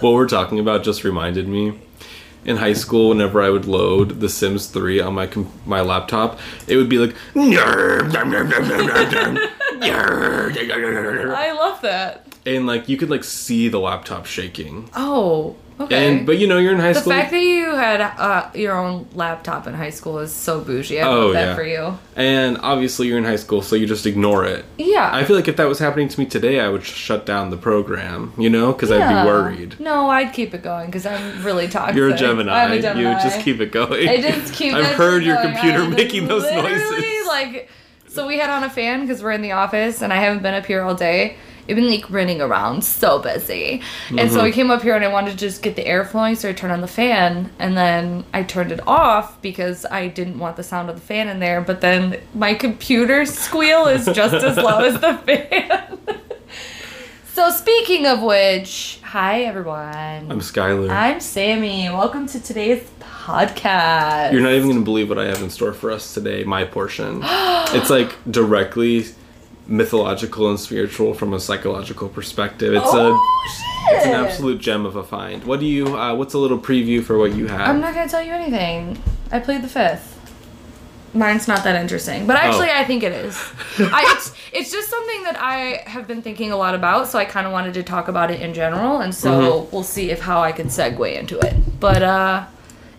what 0.00 0.12
we're 0.12 0.28
talking 0.28 0.58
about 0.58 0.84
just 0.84 1.04
reminded 1.04 1.48
me. 1.48 1.80
In 2.44 2.58
high 2.58 2.74
school, 2.74 3.08
whenever 3.08 3.40
I 3.40 3.48
would 3.48 3.64
load 3.64 4.20
The 4.20 4.28
Sims 4.28 4.66
3 4.66 5.00
on 5.00 5.14
my 5.14 5.30
my 5.64 5.80
laptop, 5.80 6.38
it 6.66 6.76
would 6.76 6.90
be 6.90 6.98
like. 6.98 7.16
I 11.34 11.52
love 11.52 11.80
that. 11.80 12.33
And 12.46 12.66
like 12.66 12.88
you 12.88 12.96
could 12.96 13.10
like 13.10 13.24
see 13.24 13.68
the 13.68 13.80
laptop 13.80 14.26
shaking. 14.26 14.90
Oh, 14.94 15.56
okay. 15.80 16.08
And 16.18 16.26
but 16.26 16.36
you 16.38 16.46
know 16.46 16.58
you're 16.58 16.72
in 16.74 16.78
high 16.78 16.92
the 16.92 17.00
school. 17.00 17.12
The 17.14 17.18
fact 17.20 17.30
that 17.30 17.40
you 17.42 17.74
had 17.74 18.00
uh, 18.02 18.50
your 18.54 18.76
own 18.76 19.06
laptop 19.14 19.66
in 19.66 19.72
high 19.72 19.88
school 19.90 20.18
is 20.18 20.30
so 20.32 20.60
bougie. 20.60 21.00
I 21.00 21.08
Oh, 21.08 21.20
love 21.26 21.32
that 21.32 21.44
yeah. 21.46 21.54
for 21.54 21.64
you. 21.64 21.98
and 22.16 22.58
obviously 22.58 23.06
you're 23.08 23.16
in 23.16 23.24
high 23.24 23.36
school, 23.36 23.62
so 23.62 23.76
you 23.76 23.86
just 23.86 24.04
ignore 24.04 24.44
it. 24.44 24.66
Yeah. 24.76 25.08
I 25.10 25.24
feel 25.24 25.36
like 25.36 25.48
if 25.48 25.56
that 25.56 25.64
was 25.68 25.78
happening 25.78 26.08
to 26.08 26.20
me 26.20 26.26
today, 26.26 26.60
I 26.60 26.68
would 26.68 26.84
shut 26.84 27.24
down 27.24 27.48
the 27.48 27.56
program, 27.56 28.34
you 28.36 28.50
know, 28.50 28.74
because 28.74 28.90
I'd 28.92 29.08
be 29.08 29.26
worried. 29.26 29.80
No, 29.80 30.10
I'd 30.10 30.34
keep 30.34 30.52
it 30.52 30.62
going 30.62 30.86
because 30.86 31.06
I'm 31.06 31.42
really 31.42 31.66
toxic. 31.66 31.96
You're 31.96 32.10
a 32.10 32.16
Gemini. 32.16 32.52
I'm 32.52 32.72
a 32.72 32.76
You 33.00 33.08
would 33.08 33.20
just 33.20 33.40
keep 33.40 33.58
it 33.60 33.72
going. 33.72 34.06
I 34.06 34.20
just 34.20 34.52
keep. 34.52 34.74
I've 34.74 34.96
heard 34.96 35.24
your 35.24 35.36
going. 35.36 35.54
computer 35.54 35.88
making 35.88 36.28
those 36.28 36.42
noises. 36.42 37.26
Like, 37.26 37.70
so 38.08 38.26
we 38.26 38.36
had 38.38 38.50
on 38.50 38.62
a 38.64 38.70
fan 38.70 39.00
because 39.00 39.22
we're 39.22 39.32
in 39.32 39.40
the 39.42 39.52
office 39.52 40.02
and 40.02 40.12
I 40.12 40.16
haven't 40.16 40.42
been 40.42 40.52
up 40.54 40.66
here 40.66 40.82
all 40.82 40.94
day. 40.94 41.36
I've 41.68 41.76
been 41.76 41.90
like 41.90 42.10
running 42.10 42.40
around, 42.42 42.84
so 42.84 43.18
busy. 43.18 43.80
And 44.10 44.18
Mm-hmm. 44.18 44.34
so 44.34 44.40
I 44.42 44.50
came 44.50 44.70
up 44.70 44.82
here 44.82 44.94
and 44.94 45.04
I 45.04 45.08
wanted 45.08 45.30
to 45.32 45.36
just 45.38 45.62
get 45.62 45.76
the 45.76 45.86
air 45.86 46.04
flowing, 46.04 46.34
so 46.34 46.48
I 46.50 46.52
turned 46.52 46.72
on 46.72 46.80
the 46.82 46.86
fan 46.88 47.50
and 47.58 47.74
then 47.76 48.24
I 48.34 48.42
turned 48.42 48.70
it 48.70 48.86
off 48.86 49.40
because 49.40 49.86
I 49.90 50.08
didn't 50.08 50.38
want 50.38 50.56
the 50.56 50.62
sound 50.62 50.90
of 50.90 50.96
the 50.96 51.00
fan 51.00 51.28
in 51.28 51.38
there. 51.40 51.60
But 51.62 51.80
then 51.80 52.20
my 52.34 52.52
computer 52.54 53.24
squeal 53.44 53.86
is 53.86 54.04
just 54.06 54.34
as 54.34 54.56
loud 54.58 54.84
as 54.84 55.00
the 55.00 55.14
fan. 55.24 55.98
so 57.32 57.50
speaking 57.50 58.06
of 58.06 58.20
which, 58.22 58.98
hi 59.02 59.44
everyone. 59.44 60.30
I'm 60.30 60.40
Skylar. 60.40 60.90
I'm 60.90 61.18
Sammy. 61.20 61.88
Welcome 61.88 62.26
to 62.28 62.40
today's 62.42 62.86
podcast. 63.00 64.32
You're 64.32 64.42
not 64.42 64.52
even 64.52 64.68
gonna 64.68 64.82
believe 64.82 65.08
what 65.08 65.18
I 65.18 65.24
have 65.26 65.40
in 65.42 65.48
store 65.48 65.72
for 65.72 65.90
us 65.90 66.12
today. 66.12 66.44
My 66.44 66.64
portion. 66.64 67.20
it's 67.24 67.88
like 67.88 68.14
directly 68.30 69.06
mythological 69.66 70.50
and 70.50 70.60
spiritual 70.60 71.14
from 71.14 71.32
a 71.32 71.40
psychological 71.40 72.08
perspective. 72.08 72.74
It's 72.74 72.84
oh, 72.86 73.14
a 73.14 73.48
shit. 73.50 73.96
it's 73.96 74.06
an 74.06 74.12
absolute 74.12 74.60
gem 74.60 74.84
of 74.86 74.96
a 74.96 75.02
find. 75.02 75.44
What 75.44 75.60
do 75.60 75.66
you? 75.66 75.96
Uh, 75.96 76.14
what's 76.14 76.34
a 76.34 76.38
little 76.38 76.58
preview 76.58 77.02
for 77.02 77.18
what 77.18 77.34
you 77.34 77.46
have? 77.46 77.68
I'm 77.68 77.80
not 77.80 77.94
gonna 77.94 78.08
tell 78.08 78.22
you 78.22 78.32
anything. 78.32 78.98
I 79.32 79.38
played 79.40 79.62
the 79.62 79.68
fifth. 79.68 80.10
Mine's 81.16 81.46
not 81.46 81.62
that 81.62 81.80
interesting, 81.80 82.26
but 82.26 82.34
actually, 82.36 82.70
Oh. 82.70 82.76
I 82.80 82.84
think 82.84 83.04
it 83.04 83.12
is. 83.12 83.36
I, 83.78 84.02
it's, 84.16 84.34
it's 84.52 84.72
just 84.72 84.90
something 84.90 85.22
that 85.22 85.36
I 85.40 85.84
have 85.86 86.08
been 86.08 86.22
thinking 86.22 86.50
a 86.50 86.56
lot 86.56 86.74
about, 86.74 87.06
so 87.06 87.20
I 87.20 87.24
kind 87.24 87.46
of 87.46 87.52
wanted 87.52 87.74
to 87.74 87.84
talk 87.84 88.08
about 88.08 88.32
it 88.32 88.40
in 88.40 88.52
general, 88.52 88.98
and 89.00 89.14
so 89.14 89.30
Mm-hmm. 89.30 89.70
we'll 89.72 89.84
see 89.84 90.10
if 90.10 90.20
how 90.20 90.40
I 90.40 90.50
can 90.50 90.66
segue 90.66 91.14
into 91.16 91.38
it. 91.38 91.54
But 91.78 92.02
uh, 92.02 92.46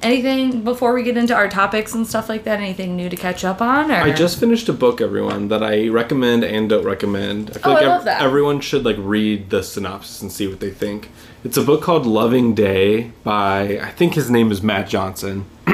anything 0.06 0.64
before 0.64 0.94
we 0.94 1.04
get 1.04 1.18
into 1.18 1.34
our 1.36 1.50
topics 1.50 1.94
and 1.94 2.08
stuff 2.08 2.30
like 2.30 2.44
that? 2.46 2.60
Anything 2.60 2.96
new 2.96 3.10
to 3.10 3.16
catch 3.16 3.44
up 3.44 3.62
on? 3.62 3.92
Or 3.92 3.96
I 3.96 4.12
just 4.14 4.40
finished 4.40 4.70
a 4.70 4.74
book, 4.74 5.02
everyone, 5.02 5.48
that 5.50 5.64
I 5.64 5.88
recommend 5.90 6.44
and 6.44 6.70
don't 6.70 6.86
recommend. 6.86 7.50
I 7.50 7.54
feel 7.54 7.62
Oh, 7.66 7.74
like 7.74 7.84
I 7.84 7.88
love 7.88 8.06
that. 8.06 8.22
everyone 8.22 8.62
should 8.62 8.86
like 8.86 8.96
read 9.00 9.50
the 9.50 9.64
synopsis 9.64 10.22
and 10.22 10.32
see 10.32 10.48
what 10.48 10.60
they 10.60 10.70
think. 10.72 11.10
It's 11.44 11.58
a 11.58 11.62
book 11.64 11.82
called 11.82 12.06
Loving 12.06 12.54
Day 12.56 13.12
by 13.24 13.80
I 13.80 13.92
think 13.92 14.14
his 14.14 14.30
name 14.32 14.52
is 14.52 14.62
Mat 14.64 14.88
Johnson. 14.88 15.46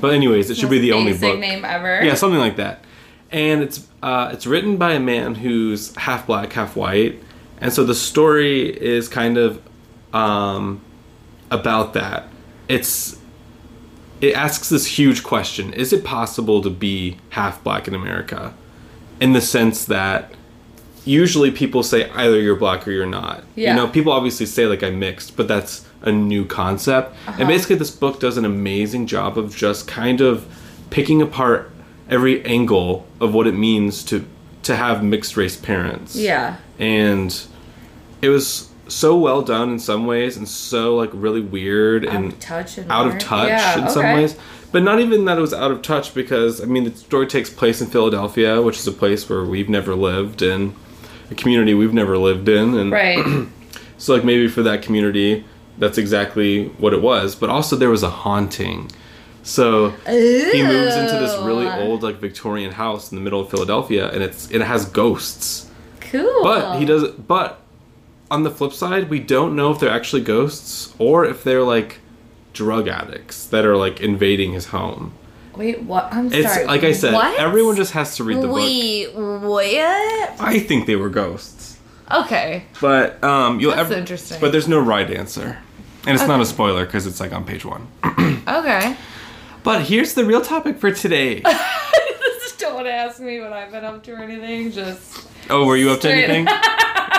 but 0.00 0.14
anyways, 0.14 0.48
it 0.50 0.56
should 0.56 0.70
be 0.70 0.78
the 0.78 0.92
only 0.92 1.12
basic 1.12 1.28
book. 1.32 1.38
name 1.40 1.64
ever. 1.64 2.02
Yeah, 2.02 2.14
something 2.14 2.40
like 2.40 2.56
that. 2.56 2.84
And 3.30 3.62
it's 3.62 3.86
uh, 4.02 4.30
it's 4.32 4.46
written 4.46 4.76
by 4.78 4.94
a 4.94 5.00
man 5.00 5.34
who's 5.36 5.94
half 5.94 6.26
black, 6.26 6.52
half 6.54 6.74
white, 6.74 7.22
and 7.60 7.72
so 7.72 7.84
the 7.84 7.94
story 7.94 8.68
is 8.68 9.08
kind 9.08 9.36
of 9.38 9.60
um, 10.12 10.80
about 11.50 11.92
that. 11.94 12.26
It's 12.66 13.19
it 14.20 14.34
asks 14.34 14.68
this 14.68 14.86
huge 14.86 15.22
question: 15.22 15.72
Is 15.72 15.92
it 15.92 16.04
possible 16.04 16.62
to 16.62 16.70
be 16.70 17.18
half 17.30 17.62
black 17.62 17.88
in 17.88 17.94
America? 17.94 18.54
In 19.20 19.32
the 19.32 19.40
sense 19.40 19.84
that 19.86 20.32
usually 21.04 21.50
people 21.50 21.82
say 21.82 22.10
either 22.10 22.40
you're 22.40 22.56
black 22.56 22.86
or 22.86 22.90
you're 22.90 23.06
not. 23.06 23.44
Yeah. 23.54 23.70
You 23.70 23.76
know, 23.76 23.88
people 23.88 24.12
obviously 24.12 24.46
say 24.46 24.66
like 24.66 24.82
I'm 24.82 24.98
mixed, 24.98 25.36
but 25.36 25.48
that's 25.48 25.86
a 26.02 26.12
new 26.12 26.44
concept. 26.44 27.14
And 27.26 27.34
uh-huh. 27.34 27.46
basically, 27.46 27.76
this 27.76 27.90
book 27.90 28.20
does 28.20 28.36
an 28.36 28.44
amazing 28.44 29.06
job 29.06 29.38
of 29.38 29.54
just 29.54 29.86
kind 29.86 30.20
of 30.20 30.46
picking 30.90 31.22
apart 31.22 31.70
every 32.08 32.44
angle 32.44 33.06
of 33.20 33.34
what 33.34 33.46
it 33.46 33.54
means 33.54 34.02
to 34.04 34.26
to 34.62 34.76
have 34.76 35.02
mixed 35.02 35.36
race 35.36 35.56
parents. 35.56 36.16
Yeah. 36.16 36.56
And 36.78 37.38
it 38.20 38.28
was 38.28 38.69
so 38.90 39.16
well 39.16 39.42
done 39.42 39.70
in 39.70 39.78
some 39.78 40.06
ways 40.06 40.36
and 40.36 40.48
so 40.48 40.96
like 40.96 41.10
really 41.12 41.40
weird 41.40 42.06
Out 42.06 42.14
and 42.14 42.40
touch 42.40 42.78
and 42.78 42.90
out 42.90 43.06
of 43.06 43.18
touch 43.18 43.48
Yeah, 43.48 43.84
in 43.84 43.90
some 43.90 44.04
ways. 44.04 44.36
But 44.72 44.82
not 44.84 45.00
even 45.00 45.24
that 45.24 45.36
it 45.36 45.40
was 45.40 45.52
out 45.52 45.70
of 45.70 45.82
touch 45.82 46.14
because 46.14 46.60
I 46.60 46.64
mean 46.66 46.84
the 46.84 46.94
story 46.94 47.26
takes 47.26 47.50
place 47.50 47.80
in 47.80 47.88
Philadelphia, 47.88 48.62
which 48.62 48.78
is 48.78 48.86
a 48.86 48.92
place 48.92 49.28
where 49.28 49.44
we've 49.44 49.68
never 49.68 49.94
lived 49.94 50.42
and 50.42 50.74
a 51.30 51.34
community 51.34 51.74
we've 51.74 51.94
never 51.94 52.18
lived 52.18 52.48
in 52.48 52.74
and 52.76 52.92
Right. 52.92 53.46
so 53.98 54.14
like 54.14 54.24
maybe 54.24 54.48
for 54.48 54.62
that 54.62 54.82
community 54.82 55.44
that's 55.78 55.96
exactly 55.98 56.66
what 56.78 56.92
it 56.92 57.00
was. 57.00 57.34
But 57.34 57.50
also 57.50 57.76
there 57.76 57.90
was 57.90 58.02
a 58.02 58.10
haunting. 58.10 58.90
So 59.42 59.90
he 60.06 60.62
moves 60.62 60.94
into 60.94 61.18
this 61.18 61.36
really 61.42 61.66
old 61.66 62.02
like 62.02 62.16
Victorian 62.16 62.72
house 62.72 63.10
in 63.10 63.16
the 63.16 63.22
middle 63.22 63.40
of 63.40 63.50
Philadelphia 63.50 64.10
and 64.10 64.22
it's 64.22 64.50
it 64.50 64.60
has 64.60 64.84
ghosts. 64.84 65.70
Cool. 66.00 66.42
But 66.42 66.78
he 66.78 66.84
does 66.84 67.08
but 67.12 67.59
on 68.30 68.42
the 68.44 68.50
flip 68.50 68.72
side, 68.72 69.10
we 69.10 69.18
don't 69.20 69.56
know 69.56 69.70
if 69.72 69.80
they're 69.80 69.90
actually 69.90 70.22
ghosts 70.22 70.94
or 70.98 71.24
if 71.24 71.42
they're 71.44 71.62
like 71.64 71.98
drug 72.52 72.88
addicts 72.88 73.46
that 73.46 73.64
are 73.64 73.76
like 73.76 74.00
invading 74.00 74.52
his 74.52 74.66
home. 74.66 75.12
Wait, 75.56 75.82
what? 75.82 76.12
I'm 76.12 76.32
It's 76.32 76.52
sorry. 76.52 76.66
like 76.66 76.84
I 76.84 76.92
said, 76.92 77.12
what? 77.12 77.38
everyone 77.38 77.76
just 77.76 77.92
has 77.92 78.16
to 78.16 78.24
read 78.24 78.38
the 78.38 78.46
book. 78.46 78.56
Wait, 78.56 79.14
what? 79.14 80.40
I 80.40 80.58
think 80.60 80.86
they 80.86 80.96
were 80.96 81.08
ghosts. 81.08 81.78
Okay. 82.10 82.64
But 82.80 83.22
um 83.22 83.60
you'll 83.60 83.72
That's 83.74 83.90
ever 83.90 83.98
interesting. 83.98 84.40
But 84.40 84.52
there's 84.52 84.68
no 84.68 84.80
right 84.80 85.10
answer. 85.10 85.58
And 86.06 86.14
it's 86.16 86.26
not 86.26 86.40
a 86.40 86.46
spoiler 86.46 86.86
because 86.86 87.06
it's 87.06 87.20
like 87.20 87.32
on 87.32 87.44
page 87.44 87.64
1. 87.64 87.88
Okay. 88.48 88.96
But 89.62 89.82
here's 89.82 90.14
the 90.14 90.24
real 90.24 90.40
topic 90.40 90.78
for 90.78 90.90
today. 90.90 91.40
just 92.42 92.58
don't 92.58 92.74
want 92.74 92.86
to 92.86 92.92
ask 92.92 93.20
me 93.20 93.38
what 93.40 93.52
I've 93.52 93.70
been 93.70 93.84
up 93.84 94.02
to 94.04 94.12
or 94.12 94.18
anything. 94.18 94.72
Just. 94.72 95.28
Oh, 95.50 95.66
were 95.66 95.76
you 95.76 95.90
up 95.90 96.00
to 96.00 96.10
anything? 96.10 96.46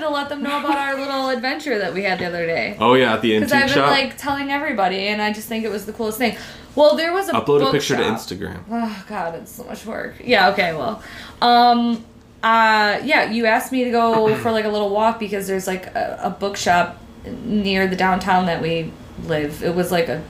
Well, 0.00 0.16
I 0.16 0.22
just 0.22 0.24
wanted 0.24 0.28
to 0.28 0.28
let 0.28 0.28
them 0.28 0.42
know 0.42 0.58
about 0.60 0.78
our 0.78 0.98
little 0.98 1.28
adventure 1.30 1.78
that 1.78 1.92
we 1.94 2.02
had 2.04 2.18
the 2.18 2.26
other 2.26 2.46
day. 2.46 2.76
Oh 2.78 2.94
yeah, 2.94 3.14
at 3.14 3.22
the 3.22 3.36
antique 3.36 3.50
shop. 3.50 3.62
Because 3.62 3.76
I've 3.76 3.84
been 3.98 4.08
like 4.08 4.16
telling 4.18 4.50
everybody, 4.50 5.08
and 5.08 5.20
I 5.22 5.32
just 5.32 5.48
think 5.48 5.64
it 5.64 5.70
was 5.70 5.86
the 5.86 5.92
coolest 5.92 6.18
thing. 6.18 6.36
Well, 6.76 6.96
there 6.96 7.12
was 7.12 7.28
a 7.28 7.32
Upload 7.32 7.68
a 7.68 7.72
picture 7.72 7.96
to. 7.96 8.02
Instagram. 8.02 8.60
Oh 8.70 9.04
God, 9.08 9.34
it's 9.34 9.52
so 9.52 9.64
much 9.64 9.84
work. 9.86 10.14
Yeah. 10.22 10.50
Okay. 10.50 10.72
Well, 10.72 11.02
um, 11.42 12.04
uh, 12.42 13.00
yeah. 13.04 13.30
You 13.30 13.46
asked 13.46 13.72
me 13.72 13.84
to 13.84 13.90
go 13.90 14.34
for 14.42 14.50
like 14.52 14.64
a 14.64 14.68
little 14.70 14.90
walk 14.90 15.18
because 15.18 15.46
there's 15.46 15.66
like 15.66 15.86
a, 15.94 16.18
a 16.24 16.30
bookshop 16.30 16.98
near 17.44 17.86
the 17.86 17.96
downtown 17.96 18.46
that 18.46 18.62
we 18.62 18.92
live. 19.24 19.62
It 19.62 19.74
was 19.74 19.90
like 19.92 20.08
a 20.08 20.22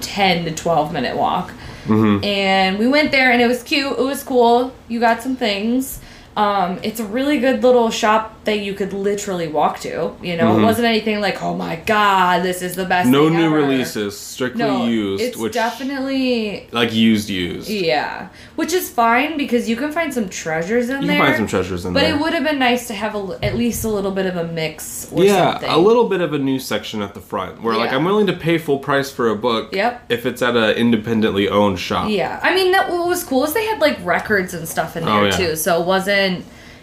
ten 0.00 0.44
to 0.46 0.54
twelve 0.54 0.92
minute 0.92 1.16
walk, 1.16 1.52
Mm-hmm. 1.84 2.24
and 2.24 2.78
we 2.78 2.88
went 2.88 3.10
there 3.12 3.30
and 3.30 3.42
it 3.42 3.46
was 3.46 3.62
cute. 3.62 3.98
It 3.98 4.02
was 4.02 4.22
cool. 4.22 4.74
You 4.88 5.00
got 5.00 5.22
some 5.22 5.36
things. 5.36 6.00
Um, 6.36 6.80
it's 6.82 6.98
a 6.98 7.04
really 7.04 7.38
good 7.38 7.62
little 7.62 7.90
shop 7.90 8.42
that 8.44 8.58
you 8.58 8.74
could 8.74 8.92
literally 8.92 9.46
walk 9.48 9.78
to. 9.80 10.14
You 10.20 10.36
know, 10.36 10.58
it 10.58 10.62
wasn't 10.62 10.86
anything 10.86 11.20
like, 11.20 11.42
oh 11.42 11.54
my 11.56 11.76
god, 11.76 12.42
this 12.42 12.60
is 12.60 12.74
the 12.74 12.84
best. 12.84 13.04
Mm-hmm. 13.06 13.12
No 13.12 13.28
new 13.28 13.46
ever." 13.46 13.54
releases, 13.54 14.18
strictly 14.18 14.58
No, 14.64 14.84
used, 14.86 15.22
it's 15.22 15.36
which 15.36 15.52
definitely 15.52 16.68
like 16.72 16.92
used 16.92 17.28
used. 17.30 17.68
yeah, 17.70 18.28
which 18.56 18.72
is 18.72 18.90
fine 18.90 19.36
because 19.36 19.68
you 19.68 19.76
can 19.76 19.92
find 19.92 20.12
some 20.12 20.28
treasures 20.28 20.88
in 20.88 21.02
You 21.02 21.06
there. 21.08 21.16
can 21.18 21.26
find 21.26 21.36
some 21.36 21.46
treasures 21.46 21.84
in 21.84 21.92
but 21.92 22.00
there. 22.00 22.14
it 22.16 22.20
would 22.20 22.32
have 22.32 22.44
been 22.44 22.58
nice 22.58 22.86
to 22.88 22.94
have 22.94 23.14
a, 23.14 23.38
at 23.42 23.54
least 23.54 23.84
a 23.84 23.88
little 23.88 24.10
bit 24.10 24.26
of 24.26 24.36
a 24.36 24.44
mix 24.44 25.10
or 25.12 25.22
yeah, 25.24 25.52
something. 25.52 25.70
a 25.70 25.78
little 25.78 26.08
bit 26.08 26.20
of 26.20 26.32
a 26.32 26.38
new 26.38 26.58
section 26.58 27.00
at 27.02 27.14
the 27.14 27.20
front 27.20 27.62
where 27.62 27.76
like 27.76 27.92
I'm 27.92 28.04
willing 28.04 28.26
to 28.26 28.32
pay 28.32 28.58
full 28.58 28.78
price 28.78 29.10
for 29.10 29.28
a 29.30 29.36
book 29.36 29.72
Yep. 29.74 30.04
if 30.08 30.26
it's 30.26 30.42
at 30.42 30.56
an 30.56 30.70
independently 30.76 31.48
owned 31.48 31.78
shop. 31.78 32.10
Yeah, 32.10 32.40
I 32.42 32.54
mean 32.54 32.72
that 32.72 32.90
what 32.90 33.06
was 33.08 33.22
cool 33.24 33.44
is 33.44 33.54
they 33.54 33.64
had 33.66 33.80
like 33.80 33.98
records 34.04 34.52
and 34.54 34.68
stuff 34.68 34.96
in 34.96 35.04
there 35.04 35.14
Oh, 35.14 35.24
yeah. 35.26 35.30
too, 35.36 35.56
so 35.56 35.80
it 35.80 35.86
wasn't 35.86 36.23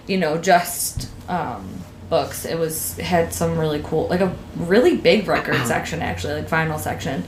you 0.07 0.17
know 0.17 0.38
just 0.38 1.09
um, 1.27 1.67
books. 2.09 2.45
It 2.45 2.57
was 2.57 2.97
it 2.99 3.05
had 3.05 3.33
some 3.33 3.57
really 3.57 3.81
cool 3.83 4.07
like 4.07 4.21
a 4.21 4.35
really 4.55 4.97
big 4.97 5.27
record 5.27 5.55
section 5.65 6.01
actually, 6.01 6.35
like 6.35 6.49
vinyl 6.49 6.79
section. 6.79 7.23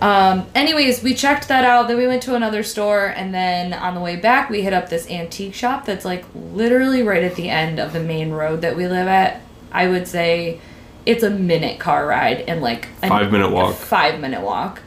Um, 0.00 0.46
anyways, 0.56 1.00
we 1.02 1.14
checked 1.14 1.46
that 1.46 1.64
out. 1.64 1.86
Then 1.86 1.96
we 1.96 2.08
went 2.08 2.24
to 2.24 2.34
another 2.34 2.64
store, 2.64 3.06
and 3.06 3.32
then 3.32 3.72
on 3.72 3.94
the 3.94 4.00
way 4.00 4.16
back, 4.16 4.50
we 4.50 4.62
hit 4.62 4.72
up 4.72 4.88
this 4.88 5.08
antique 5.08 5.54
shop 5.54 5.86
that's 5.86 6.04
like 6.04 6.24
literally 6.34 7.02
right 7.02 7.22
at 7.22 7.36
the 7.36 7.48
end 7.48 7.78
of 7.78 7.92
the 7.92 8.00
main 8.00 8.32
road 8.32 8.62
that 8.62 8.76
we 8.76 8.88
live 8.88 9.06
at. 9.06 9.40
I 9.70 9.86
would 9.86 10.08
say 10.08 10.60
it's 11.06 11.22
a 11.22 11.30
minute 11.30 11.78
car 11.78 12.06
ride 12.06 12.40
and 12.42 12.60
like 12.60 12.88
a 13.02 13.08
Five 13.08 13.30
minute 13.30 13.50
walk. 13.50 13.76
Five 13.76 14.20
minute 14.20 14.42
walk. 14.42 14.82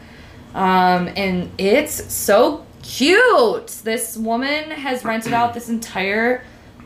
Um, 0.54 1.10
and 1.16 1.50
it's 1.58 2.14
so 2.14 2.66
cute. 2.82 3.68
This 3.84 4.18
woman 4.18 4.72
has 4.72 5.04
rented 5.04 5.34
out 5.34 5.54
this 5.54 5.70
entire 5.70 6.44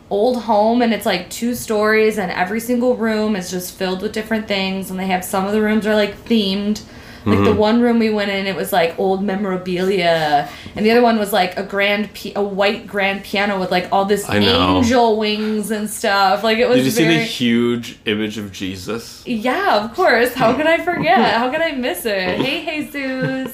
old 0.09 0.41
home 0.43 0.81
and 0.81 0.93
it's 0.93 1.05
like 1.05 1.29
two 1.29 1.53
stories 1.53 2.17
and 2.17 2.31
every 2.31 2.59
single 2.59 2.95
room 2.95 3.35
is 3.35 3.51
just 3.51 3.75
filled 3.75 4.01
with 4.01 4.11
different 4.11 4.47
things 4.47 4.89
and 4.89 4.99
they 4.99 5.05
have 5.07 5.23
some 5.23 5.45
of 5.45 5.51
the 5.51 5.61
rooms 5.61 5.85
are 5.85 5.95
like 5.95 6.15
themed 6.25 6.81
like 7.25 7.35
Mm-hmm. 7.35 7.43
the 7.43 7.53
one 7.53 7.81
room 7.81 7.99
we 7.99 8.09
went 8.09 8.31
in 8.31 8.47
it 8.47 8.55
was 8.55 8.71
like 8.71 8.97
old 8.97 9.21
memorabilia 9.21 10.49
and 10.75 10.85
the 10.85 10.89
other 10.91 11.01
one 11.01 11.19
was 11.19 11.33
like 11.33 11.57
a 11.57 11.63
grand 11.63 12.13
pi- 12.13 12.31
a 12.35 12.41
white 12.41 12.87
grand 12.87 13.23
piano 13.25 13.59
with 13.59 13.71
like 13.71 13.89
all 13.91 14.05
this 14.05 14.27
angel 14.29 15.17
wings 15.17 15.69
and 15.69 15.89
stuff 15.89 16.43
like 16.43 16.57
it 16.59 16.67
was 16.67 16.77
Did 16.77 16.85
you 16.85 16.91
see 16.91 17.05
the 17.07 17.19
huge 17.21 17.99
image 18.05 18.37
of 18.37 18.51
Jesus? 18.53 19.21
yeah, 19.27 19.83
of 19.83 19.93
course. 19.95 20.33
How 20.33 20.55
could 20.55 20.65
I 20.65 20.83
forget? 20.83 21.33
How 21.35 21.51
could 21.51 21.61
I 21.61 21.73
miss 21.73 22.05
it? 22.05 22.39
Hey, 22.45 22.85
Jesus. 22.85 23.53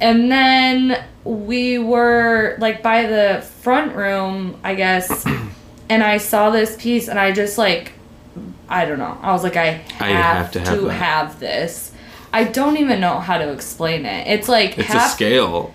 And 0.00 0.30
then 0.30 1.02
we 1.24 1.78
were 1.78 2.56
like 2.58 2.82
by 2.82 3.06
the 3.06 3.42
front 3.62 3.94
room, 3.94 4.58
I 4.64 4.74
guess, 4.74 5.24
and 5.90 6.02
I 6.02 6.16
saw 6.16 6.48
this 6.50 6.76
piece 6.76 7.08
and 7.08 7.18
I 7.18 7.32
just 7.32 7.58
like 7.58 7.92
I 8.68 8.84
don't 8.86 8.98
know. 8.98 9.18
I 9.20 9.32
was 9.32 9.42
like 9.42 9.56
I 9.56 9.72
have, 9.72 10.00
I 10.00 10.08
have 10.10 10.52
to 10.52 10.64
to, 10.64 10.88
have 10.88 10.90
have, 10.92 11.40
this. 11.40 11.92
I 12.32 12.44
don't 12.44 12.76
even 12.76 13.00
know 13.00 13.18
how 13.18 13.36
to 13.38 13.52
explain 13.52 14.06
it. 14.06 14.28
It's 14.28 14.48
like 14.48 14.78
It's 14.78 14.86
half 14.88 15.10
a 15.10 15.14
scale, 15.14 15.74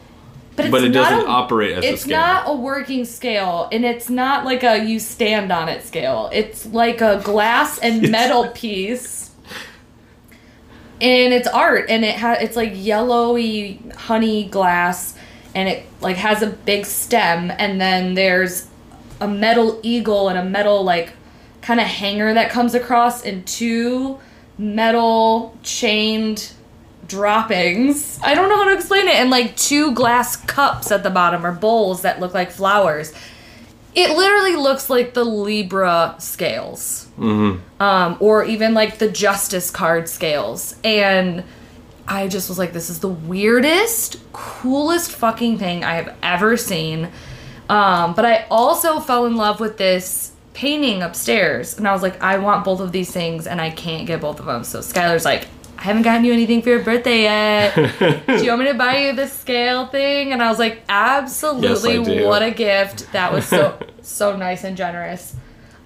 but, 0.56 0.72
but 0.72 0.84
it 0.86 0.90
doesn't 0.90 1.28
a- 1.28 1.30
operate 1.30 1.74
as 1.74 1.80
a 1.80 1.82
scale. 1.82 1.94
it's 1.94 2.08
not 2.08 2.44
a 2.48 2.56
working 2.56 3.04
scale 3.04 3.68
and 3.74 3.84
it's 3.84 4.10
not 4.10 4.46
like 4.46 4.64
a 4.64 4.84
you 4.86 5.00
stand 5.00 5.52
on 5.52 5.68
it 5.68 5.84
scale 5.84 6.30
it's 6.32 6.66
like 6.68 7.02
a 7.02 7.22
glass 7.26 7.78
and 7.80 8.10
metal 8.18 8.48
piece 8.52 9.32
and 11.02 11.34
it's 11.34 11.48
art 11.48 11.88
and 11.90 12.06
it 12.06 12.16
ha- 12.18 12.38
it's 12.40 12.56
like 12.56 12.72
yellowy 12.74 13.82
honey 13.98 14.46
glass 14.48 15.18
and 15.54 15.68
it 15.68 15.84
like 16.00 16.16
has 16.16 16.42
a 16.42 16.48
big 16.48 16.86
stem 16.86 17.52
and 17.60 17.80
then 17.82 18.14
there's 18.14 18.68
a 19.22 19.28
metal 19.28 19.80
eagle 19.84 20.30
and 20.30 20.38
a 20.38 20.44
metal 20.44 20.84
like 20.84 21.14
kind 21.62 21.80
of 21.80 21.88
hanger 21.88 22.34
that 22.34 22.52
comes 22.52 22.76
across 22.76 23.24
and 23.24 23.46
two 23.48 24.20
metal 24.58 25.58
chained 25.64 26.52
droppings. 27.08 28.20
I 28.24 28.36
don't 28.36 28.50
know 28.50 28.58
how 28.58 28.66
to 28.66 28.74
explain 28.74 29.08
it. 29.08 29.16
And 29.16 29.30
like 29.30 29.56
two 29.56 29.94
glass 29.94 30.36
cups 30.36 30.92
at 30.92 31.04
the 31.04 31.10
bottom 31.10 31.46
or 31.46 31.52
bowls 31.52 32.02
that 32.02 32.20
look 32.20 32.34
like 32.34 32.52
flowers. 32.52 33.14
It 33.94 34.16
literally 34.16 34.56
looks 34.56 34.90
like 34.90 35.14
the 35.14 35.24
Libra 35.24 36.16
scales. 36.20 37.08
Mm-hmm. 37.18 37.82
Um, 37.82 38.18
or 38.20 38.44
even 38.44 38.74
like 38.74 38.98
the 38.98 39.10
Justice 39.10 39.72
card 39.72 40.10
scales. 40.10 40.76
And 40.84 41.44
I 42.08 42.28
just 42.28 42.50
was 42.50 42.60
like, 42.60 42.74
this 42.74 42.90
is 42.90 43.00
the 43.00 43.10
weirdest, 43.10 44.20
coolest 44.34 45.12
fucking 45.12 45.58
thing 45.58 45.84
I 45.84 45.96
have 45.96 46.16
ever 46.22 46.58
seen. 46.58 47.10
Um, 47.70 48.14
but 48.14 48.26
I 48.26 48.46
also 48.50 49.00
fell 49.00 49.26
in 49.26 49.36
love 49.36 49.60
with 49.60 49.78
this 49.78 50.34
painting 50.54 51.02
upstairs. 51.02 51.78
And 51.78 51.88
I 51.88 51.94
was 51.94 52.02
like, 52.02 52.22
I 52.22 52.38
want 52.38 52.64
both 52.64 52.80
of 52.80 52.92
these 52.92 53.12
things 53.12 53.46
and 53.46 53.62
I 53.62 53.70
can't 53.70 54.08
get 54.08 54.22
both 54.22 54.40
of 54.40 54.46
them. 54.46 54.64
So 54.64 54.80
Skylar's 54.80 55.26
like, 55.26 55.48
I 55.78 55.84
haven't 55.84 56.04
gotten 56.04 56.24
you 56.24 56.32
anything 56.32 56.62
for 56.62 56.70
your 56.70 56.84
birthday 56.84 57.24
yet. 57.24 57.76
do 58.28 58.44
you 58.44 58.50
want 58.50 58.62
me 58.62 58.68
to 58.68 58.74
buy 58.74 59.00
you 59.00 59.14
the 59.14 59.28
scale 59.28 59.88
thing? 59.88 60.32
And 60.32 60.42
I 60.42 60.50
was 60.50 60.58
like, 60.58 60.82
absolutely. 60.88 61.98
Yes. 61.98 62.26
What 62.26 62.42
a 62.42 62.52
gift. 62.52 63.12
That 63.12 63.34
was 63.34 63.46
so, 63.46 63.78
so 64.02 64.36
nice 64.36 64.64
and 64.64 64.78
generous. 64.78 65.36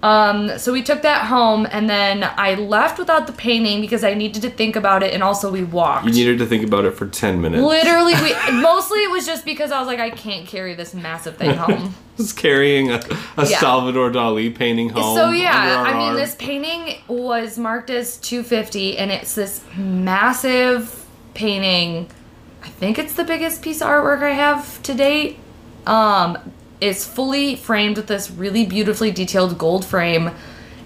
Um, 0.02 0.56
so 0.58 0.72
we 0.72 0.82
took 0.82 1.02
that 1.02 1.26
home 1.26 1.66
and 1.70 1.88
then 1.90 2.24
I 2.24 2.54
left 2.54 2.98
without 2.98 3.26
the 3.26 3.34
painting 3.34 3.82
because 3.82 4.02
I 4.02 4.14
needed 4.14 4.40
to 4.42 4.50
think 4.50 4.74
about 4.74 5.02
it 5.02 5.12
and 5.12 5.22
also 5.22 5.50
we 5.52 5.62
walked. 5.62 6.06
You 6.06 6.12
needed 6.12 6.38
to 6.38 6.46
think 6.46 6.64
about 6.64 6.86
it 6.86 6.92
for 6.92 7.06
ten 7.06 7.40
minutes. 7.42 7.62
Literally, 7.62 8.14
we 8.14 8.32
mostly 8.62 9.00
it 9.00 9.10
was 9.10 9.26
just 9.26 9.44
because 9.44 9.70
I 9.72 9.78
was 9.78 9.86
like, 9.86 10.00
I 10.00 10.08
can't 10.08 10.46
carry 10.46 10.74
this 10.74 10.94
massive 10.94 11.36
thing 11.36 11.54
home. 11.54 11.94
Just 12.16 12.36
carrying 12.36 12.90
a, 12.90 13.00
a 13.38 13.46
Yeah. 13.48 13.58
Salvador 13.60 14.10
Dali 14.10 14.54
painting 14.54 14.90
home. 14.90 15.16
so 15.16 15.30
yeah, 15.30 15.84
I 15.86 15.92
mean, 15.94 16.08
arm. 16.08 16.16
this 16.16 16.34
painting 16.34 16.96
was 17.08 17.56
marked 17.56 17.88
as 17.88 18.18
250, 18.18 18.98
and 18.98 19.10
it's 19.10 19.34
this 19.34 19.64
massive 19.78 21.06
painting. 21.32 22.10
I 22.62 22.68
think 22.68 22.98
it's 22.98 23.14
the 23.14 23.24
biggest 23.24 23.62
piece 23.62 23.80
of 23.80 23.88
artwork 23.88 24.22
I 24.22 24.32
have 24.32 24.82
to 24.82 24.92
date. 24.94 25.38
Um, 25.86 26.36
it's 26.80 27.04
fully 27.06 27.56
framed 27.56 27.96
with 27.96 28.06
this 28.06 28.30
really 28.30 28.66
beautifully 28.66 29.10
detailed 29.10 29.58
gold 29.58 29.84
frame, 29.84 30.30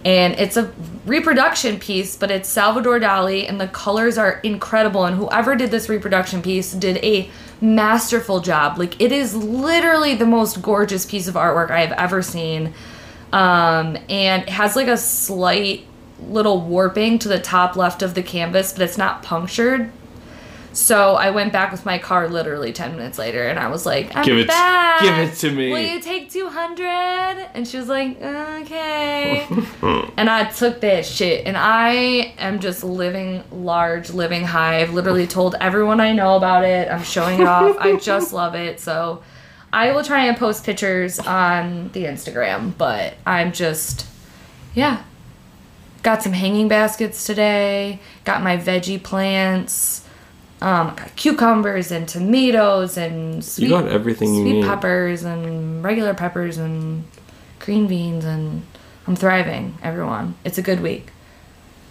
and 0.05 0.35
it's 0.35 0.57
a 0.57 0.73
reproduction 1.07 1.79
piece, 1.79 2.17
but 2.17 2.31
it's 2.31 2.49
Salvador 2.49 3.01
Dali, 3.01 3.49
and 3.49 3.61
the 3.61 3.69
colors 3.69 4.19
are 4.19 4.39
incredible. 4.43 5.07
And 5.07 5.17
whoever 5.17 5.57
did 5.57 5.71
this 5.71 5.89
reproduction 5.89 6.43
piece 6.43 6.73
did 6.73 6.99
a 6.99 7.31
masterful 7.61 8.41
job. 8.41 8.79
Like 8.79 9.01
it 9.01 9.13
is 9.13 9.35
literally 9.35 10.15
the 10.15 10.27
most 10.27 10.61
gorgeous 10.61 11.07
piece 11.07 11.27
of 11.27 11.35
artwork 11.35 11.71
I 11.71 11.81
have 11.81 11.93
ever 11.93 12.21
seen. 12.21 12.75
Um, 13.33 13.97
and 14.09 14.43
it 14.43 14.51
has 14.51 14.77
like 14.77 14.89
a 14.89 14.99
slight 14.99 15.87
little 16.21 16.61
warping 16.61 17.19
to 17.21 17.29
the 17.29 17.41
top 17.41 17.75
left 17.75 18.03
of 18.03 18.15
the 18.15 18.23
canvas, 18.23 18.73
but 18.73 18.83
it's 18.83 18.99
not 18.99 19.23
punctured. 19.23 19.91
So 20.75 21.15
I 21.15 21.31
went 21.31 21.53
back 21.53 21.71
with 21.73 21.87
my 21.87 21.99
car 21.99 22.29
literally 22.29 22.73
10 22.73 22.97
minutes 22.97 23.17
later 23.19 23.47
and 23.47 23.59
I 23.59 23.69
was 23.69 23.87
like, 23.87 24.15
I'm 24.17 24.25
Give 24.25 24.39
it- 24.39 24.49
back. 24.49 25.01
give 25.03 25.15
it 25.19 25.35
to 25.39 25.51
me." 25.51 25.71
Will 25.71 25.79
you 25.79 26.01
take 26.01 26.31
200? 26.31 26.85
And 27.55 27.67
she 27.67 27.77
was 27.79 27.89
like, 27.89 28.21
okay. 28.21 29.47
and 30.17 30.29
I 30.29 30.45
took 30.51 30.81
that 30.81 31.07
shit 31.07 31.47
and 31.47 31.57
I 31.57 32.35
am 32.39 32.59
just 32.59 32.83
living 32.85 33.45
large, 33.53 34.11
living 34.11 34.45
high. 34.45 34.81
I've 34.81 34.93
literally 34.93 35.27
told 35.27 35.55
everyone 35.61 36.01
I 36.01 36.13
know 36.13 36.37
about 36.37 36.65
it. 36.65 36.91
I'm 36.91 37.03
showing 37.05 37.41
it 37.41 37.47
off. 37.47 37.77
I 37.79 37.97
just 37.97 38.33
love 38.41 38.55
it. 38.55 38.81
So 38.81 39.23
I 39.73 39.93
will 39.93 40.03
try 40.05 40.27
and 40.27 40.37
post 40.37 40.65
pictures 40.65 41.19
on 41.21 41.91
the 41.93 42.05
Instagram, 42.05 42.77
but 42.77 43.15
I'm 43.27 43.53
just, 43.53 44.07
yeah. 44.75 45.03
Got 46.03 46.23
some 46.23 46.33
hanging 46.33 46.69
baskets 46.69 47.25
today. 47.25 47.99
Got 48.25 48.43
my 48.43 48.57
veggie 48.59 49.03
plants. 49.03 50.04
Um, 50.65 50.97
cucumbers 51.17 51.91
and 51.93 52.09
tomatoes 52.09 52.97
and 52.97 53.45
sweet, 53.45 53.69
got 53.69 53.87
everything 53.87 54.35
you 54.35 54.41
sweet 54.41 54.53
need. 54.55 54.65
peppers 54.65 55.23
and 55.23 55.85
regular 55.85 56.15
peppers 56.15 56.57
and 56.57 57.05
green 57.59 57.87
beans 57.87 58.25
and 58.25 58.63
I'm 59.07 59.15
thriving. 59.15 59.77
Everyone, 59.83 60.37
it's 60.43 60.57
a 60.57 60.63
good 60.63 60.81
week. 60.81 61.09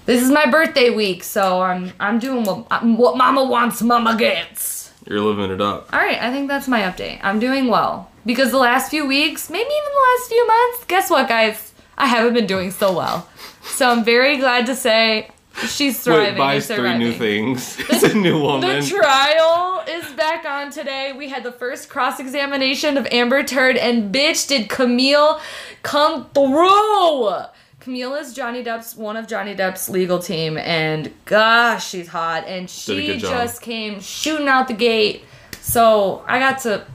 This 0.07 0.23
is 0.23 0.31
my 0.31 0.47
birthday 0.47 0.89
week, 0.89 1.23
so 1.23 1.61
I'm 1.61 1.93
I'm 1.99 2.17
doing 2.17 2.45
what 2.45 2.83
what 2.83 3.15
Mama 3.15 3.43
wants, 3.43 3.81
Mama 3.83 4.17
gets. 4.17 4.91
You're 5.07 5.21
living 5.21 5.51
it 5.51 5.61
up. 5.61 5.93
All 5.93 5.99
right, 5.99 6.19
I 6.19 6.31
think 6.31 6.47
that's 6.47 6.67
my 6.67 6.81
update. 6.81 7.19
I'm 7.21 7.39
doing 7.39 7.67
well 7.67 8.09
because 8.25 8.49
the 8.49 8.57
last 8.57 8.89
few 8.89 9.05
weeks, 9.05 9.51
maybe 9.51 9.69
even 9.69 9.91
the 9.93 10.19
last 10.19 10.29
few 10.29 10.47
months, 10.47 10.85
guess 10.85 11.09
what, 11.11 11.27
guys? 11.29 11.73
I 11.95 12.07
haven't 12.07 12.33
been 12.33 12.47
doing 12.47 12.71
so 12.71 12.91
well. 12.95 13.29
So 13.61 13.89
I'm 13.89 14.03
very 14.03 14.37
glad 14.37 14.65
to 14.65 14.75
say 14.75 15.29
she's 15.67 15.99
thriving. 15.99 16.33
Wait, 16.33 16.37
buys 16.37 16.67
three 16.67 16.97
new 16.97 17.13
things. 17.13 17.77
It's 17.89 18.03
a 18.03 18.13
new 18.13 18.41
woman. 18.41 18.81
The 18.81 18.85
trial 18.87 19.83
is 19.87 20.11
back 20.13 20.45
on 20.45 20.71
today. 20.71 21.13
We 21.13 21.29
had 21.29 21.43
the 21.43 21.51
first 21.51 21.89
cross 21.89 22.19
examination 22.19 22.97
of 22.97 23.05
Amber 23.11 23.43
Turd, 23.43 23.77
and 23.77 24.13
bitch, 24.13 24.47
did 24.47 24.69
Camille 24.69 25.39
come 25.83 26.29
through! 26.33 27.31
Camille 27.79 28.15
is 28.15 28.33
Johnny 28.33 28.63
Depp's 28.63 28.95
one 28.95 29.17
of 29.17 29.27
Johnny 29.27 29.53
Depp's 29.53 29.89
legal 29.89 30.19
team, 30.19 30.57
and 30.57 31.13
gosh, 31.25 31.87
she's 31.89 32.07
hot, 32.07 32.45
and 32.47 32.69
she 32.69 33.19
just 33.19 33.61
came 33.61 33.99
shooting 33.99 34.47
out 34.47 34.67
the 34.69 34.73
gate. 34.73 35.23
So 35.59 36.23
I 36.27 36.39
got 36.39 36.59
to 36.59 36.85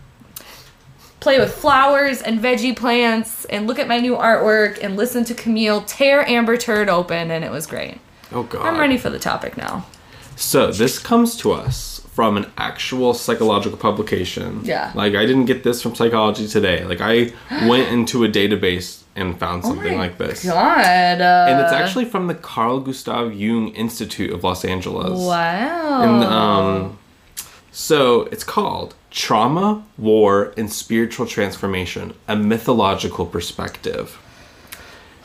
play 1.21 1.39
with 1.39 1.53
flowers 1.53 2.23
and 2.23 2.41
veggie 2.41 2.75
plants, 2.75 3.45
and 3.47 3.67
look 3.67 3.79
at 3.79 3.87
my 3.87 3.99
new 4.01 4.17
artwork, 4.17 4.83
and 4.83 4.97
listen 4.97 5.25
to 5.25 5.35
Camille 5.35 5.83
tear 5.83 6.27
Amber 6.27 6.57
Turd 6.57 6.89
open, 6.89 7.31
and 7.31 7.45
it 7.45 7.51
was 7.51 7.67
great. 7.67 7.99
Oh 8.33 8.43
god. 8.45 8.67
I'm 8.67 8.79
ready 8.79 8.99
for 8.99 9.11
the 9.11 9.19
topic 9.19 9.57
now. 9.57 9.87
So 10.37 10.71
this 10.71 10.99
comes 10.99 11.37
to 11.39 11.53
us 11.53 12.01
from 12.13 12.37
an 12.37 12.47
actual 12.57 13.15
psychological 13.15 13.79
publication. 13.79 14.61
Yeah. 14.65 14.93
Like 14.95 15.15
I 15.15 15.27
didn't 15.27 15.47
get 15.47 15.63
this 15.65 15.83
from 15.83 15.95
Psychology 15.95 16.47
Today. 16.49 16.85
Like 16.85 17.01
I 17.01 17.33
went 17.69 17.89
into 17.93 18.25
a 18.25 18.29
database 18.29 19.03
and 19.17 19.39
found 19.39 19.65
something 19.65 19.95
Oh 19.95 19.97
my 19.97 20.07
like 20.09 20.19
this. 20.19 20.45
God. 20.45 21.21
Uh, 21.21 21.47
And 21.49 21.61
it's 21.61 21.73
actually 21.73 22.05
from 22.05 22.27
the 22.29 22.35
Carl 22.35 22.81
Gustav 22.81 23.33
Jung 23.35 23.69
Institute 23.69 24.31
of 24.33 24.45
Los 24.45 24.65
Angeles. 24.65 25.19
Wow. 25.19 26.03
And 26.03 26.25
um 26.25 26.99
so 27.73 28.23
it's 28.33 28.45
called 28.45 28.95
Trauma, 29.11 29.85
War, 29.97 30.53
and 30.57 30.71
Spiritual 30.73 31.27
Transformation: 31.27 32.15
A 32.27 32.35
Mythological 32.37 33.27
Perspective. 33.27 34.19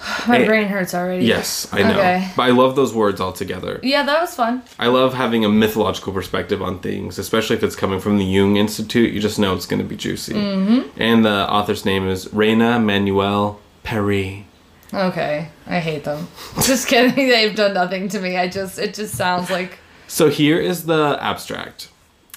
My 0.28 0.40
eh, 0.40 0.46
brain 0.46 0.68
hurts 0.68 0.94
already. 0.94 1.26
Yes, 1.26 1.68
I 1.72 1.84
know. 1.84 1.92
Okay. 1.92 2.32
But 2.36 2.44
I 2.44 2.50
love 2.50 2.76
those 2.76 2.94
words 2.94 3.22
altogether. 3.22 3.80
Yeah, 3.84 4.04
that 4.04 4.22
was 4.22 4.36
fun. 4.36 4.64
I 4.78 4.88
love 4.88 5.14
having 5.14 5.46
a 5.46 5.50
mythological 5.50 6.14
perspective 6.14 6.62
on 6.62 6.80
things, 6.80 7.18
especially 7.18 7.56
if 7.56 7.64
it's 7.64 7.76
coming 7.76 8.00
from 8.00 8.18
the 8.18 8.26
Jung 8.26 8.58
Institute. 8.58 9.14
You 9.14 9.20
just 9.20 9.40
know 9.40 9.56
it's 9.56 9.66
going 9.66 9.82
to 9.82 9.88
be 9.88 9.96
juicy. 9.96 10.34
Mm-hmm. 10.34 11.02
And 11.02 11.24
the 11.24 11.50
author's 11.50 11.86
name 11.86 12.08
is 12.08 12.32
Reina 12.34 12.80
Manuel 12.80 13.60
Perry. 13.84 14.46
Okay, 14.94 15.50
I 15.66 15.80
hate 15.80 16.04
them. 16.04 16.28
Just 16.62 16.88
kidding. 16.88 17.16
They've 17.16 17.56
done 17.56 17.74
nothing 17.74 18.10
to 18.10 18.20
me. 18.20 18.38
I 18.38 18.48
just 18.48 18.78
it 18.78 18.94
just 18.94 19.16
sounds 19.16 19.50
like 19.50 19.80
So 20.06 20.30
here 20.30 20.60
is 20.60 20.86
the 20.86 21.18
abstract. 21.20 21.90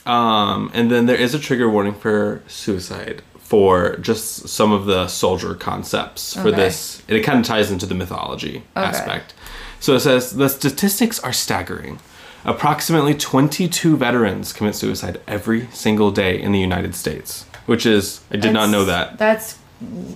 Um, 0.06 0.70
and 0.72 0.90
then 0.90 1.04
there 1.04 1.16
is 1.16 1.34
a 1.34 1.38
trigger 1.38 1.68
warning 1.68 1.92
for 1.92 2.42
suicide 2.46 3.22
for 3.46 3.96
just 3.98 4.48
some 4.48 4.72
of 4.72 4.86
the 4.86 5.06
soldier 5.06 5.54
concepts 5.54 6.34
for 6.34 6.48
Okay. 6.48 6.56
this. 6.56 7.02
And 7.08 7.16
it 7.16 7.22
kind 7.22 7.38
of 7.38 7.44
ties 7.46 7.70
into 7.70 7.86
the 7.86 7.94
mythology 7.94 8.62
Okay. 8.76 8.86
aspect. 8.86 9.34
So 9.78 9.94
it 9.94 10.00
says 10.00 10.32
the 10.32 10.48
statistics 10.48 11.20
are 11.20 11.32
staggering. 11.32 11.98
Approximately 12.44 13.14
22 13.14 13.96
veterans 13.96 14.52
commit 14.52 14.74
suicide 14.74 15.20
every 15.26 15.68
single 15.72 16.10
day 16.10 16.40
in 16.40 16.52
the 16.52 16.58
United 16.60 16.94
States, 16.94 17.44
which 17.66 17.86
is 17.86 18.20
I 18.32 18.36
did 18.36 18.52
not 18.52 18.70
know 18.70 18.84
that. 18.84 19.18
That's 19.18 19.56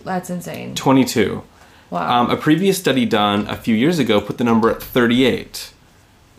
that's 0.04 0.30
insane. 0.30 0.74
22. 0.74 1.42
Wow. 1.90 2.20
Um, 2.22 2.30
a 2.30 2.36
previous 2.36 2.78
study 2.78 3.04
done 3.04 3.46
a 3.48 3.56
few 3.56 3.74
years 3.74 3.98
ago 3.98 4.20
put 4.20 4.38
the 4.38 4.44
number 4.44 4.70
at 4.70 4.80
38. 4.82 5.72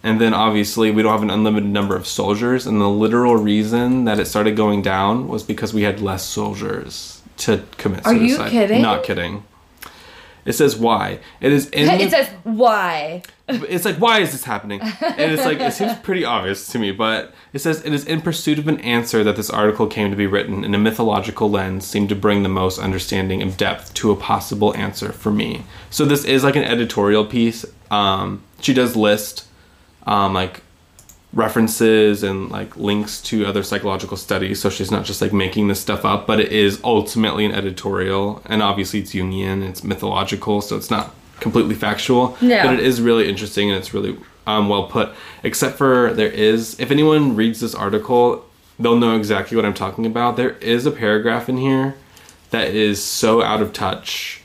And 0.03 0.19
then 0.19 0.33
obviously 0.33 0.89
we 0.91 1.03
don't 1.03 1.11
have 1.11 1.21
an 1.21 1.29
unlimited 1.29 1.69
number 1.69 1.95
of 1.95 2.07
soldiers, 2.07 2.65
and 2.65 2.81
the 2.81 2.89
literal 2.89 3.35
reason 3.35 4.05
that 4.05 4.19
it 4.19 4.25
started 4.25 4.55
going 4.55 4.81
down 4.81 5.27
was 5.27 5.43
because 5.43 5.73
we 5.73 5.83
had 5.83 6.01
less 6.01 6.25
soldiers 6.25 7.21
to 7.37 7.63
commit 7.77 8.05
Are 8.05 8.13
you 8.13 8.29
suicide. 8.29 8.49
kidding? 8.51 8.81
Not 8.81 9.03
kidding. 9.03 9.43
It 10.43 10.53
says 10.53 10.75
why. 10.75 11.19
It 11.39 11.51
is 11.51 11.69
in 11.69 11.87
it 12.01 12.09
says 12.09 12.27
why. 12.43 13.21
it's 13.47 13.85
like 13.85 13.97
why 13.97 14.19
is 14.19 14.31
this 14.31 14.43
happening 14.43 14.79
and 14.81 15.31
it's 15.31 15.43
like 15.45 15.59
it 15.59 15.73
seems 15.73 15.93
pretty 15.99 16.23
obvious 16.23 16.67
to 16.67 16.79
me 16.79 16.91
but 16.91 17.33
it 17.51 17.59
says 17.59 17.83
it 17.83 17.91
is 17.91 18.05
in 18.05 18.21
pursuit 18.21 18.57
of 18.57 18.67
an 18.69 18.79
answer 18.79 19.25
that 19.25 19.35
this 19.35 19.49
article 19.49 19.87
came 19.87 20.09
to 20.09 20.15
be 20.15 20.25
written 20.25 20.63
in 20.63 20.73
a 20.73 20.77
mythological 20.77 21.49
lens 21.51 21.85
seemed 21.85 22.07
to 22.07 22.15
bring 22.15 22.43
the 22.43 22.49
most 22.49 22.79
understanding 22.79 23.41
and 23.41 23.57
depth 23.57 23.93
to 23.93 24.09
a 24.09 24.15
possible 24.15 24.73
answer 24.77 25.11
for 25.11 25.31
me 25.31 25.65
so 25.89 26.05
this 26.05 26.23
is 26.23 26.45
like 26.45 26.55
an 26.55 26.63
editorial 26.63 27.25
piece 27.25 27.65
um, 27.91 28.41
she 28.61 28.73
does 28.73 28.95
list 28.95 29.45
um, 30.07 30.33
like 30.33 30.61
references 31.33 32.23
and 32.23 32.49
like 32.49 32.75
links 32.75 33.21
to 33.21 33.45
other 33.45 33.63
psychological 33.63 34.17
studies. 34.17 34.59
So 34.59 34.69
she's 34.69 34.91
not 34.91 35.05
just 35.05 35.21
like 35.21 35.31
making 35.31 35.67
this 35.67 35.79
stuff 35.79 36.03
up 36.03 36.27
but 36.27 36.39
it 36.39 36.51
is 36.51 36.81
ultimately 36.83 37.45
an 37.45 37.53
editorial. 37.53 38.41
And 38.45 38.61
obviously 38.61 38.99
it's 38.99 39.13
jungian 39.13 39.67
it's 39.67 39.83
mythological 39.83 40.61
so 40.61 40.75
it's 40.75 40.91
not 40.91 41.15
completely 41.39 41.75
factual. 41.75 42.37
Yeah. 42.41 42.65
but 42.65 42.73
it 42.73 42.81
is 42.81 43.01
really 43.01 43.29
interesting 43.29 43.69
and 43.69 43.79
it's 43.79 43.93
really 43.93 44.17
um, 44.45 44.67
well 44.67 44.87
put. 44.87 45.11
Except 45.43 45.77
for 45.77 46.13
there 46.13 46.29
is 46.29 46.77
if 46.79 46.91
anyone 46.91 47.35
reads 47.35 47.61
this 47.61 47.73
article 47.73 48.45
they'll 48.77 48.97
know 48.97 49.15
exactly 49.15 49.55
what 49.55 49.65
i'm 49.65 49.73
talking 49.73 50.05
about. 50.05 50.35
There 50.35 50.57
is 50.57 50.85
a 50.85 50.91
paragraph 50.91 51.47
in 51.47 51.57
here 51.57 51.95
that 52.49 52.69
is 52.69 53.01
so 53.01 53.41
out 53.41 53.61
of 53.61 53.71
touch 53.71 54.40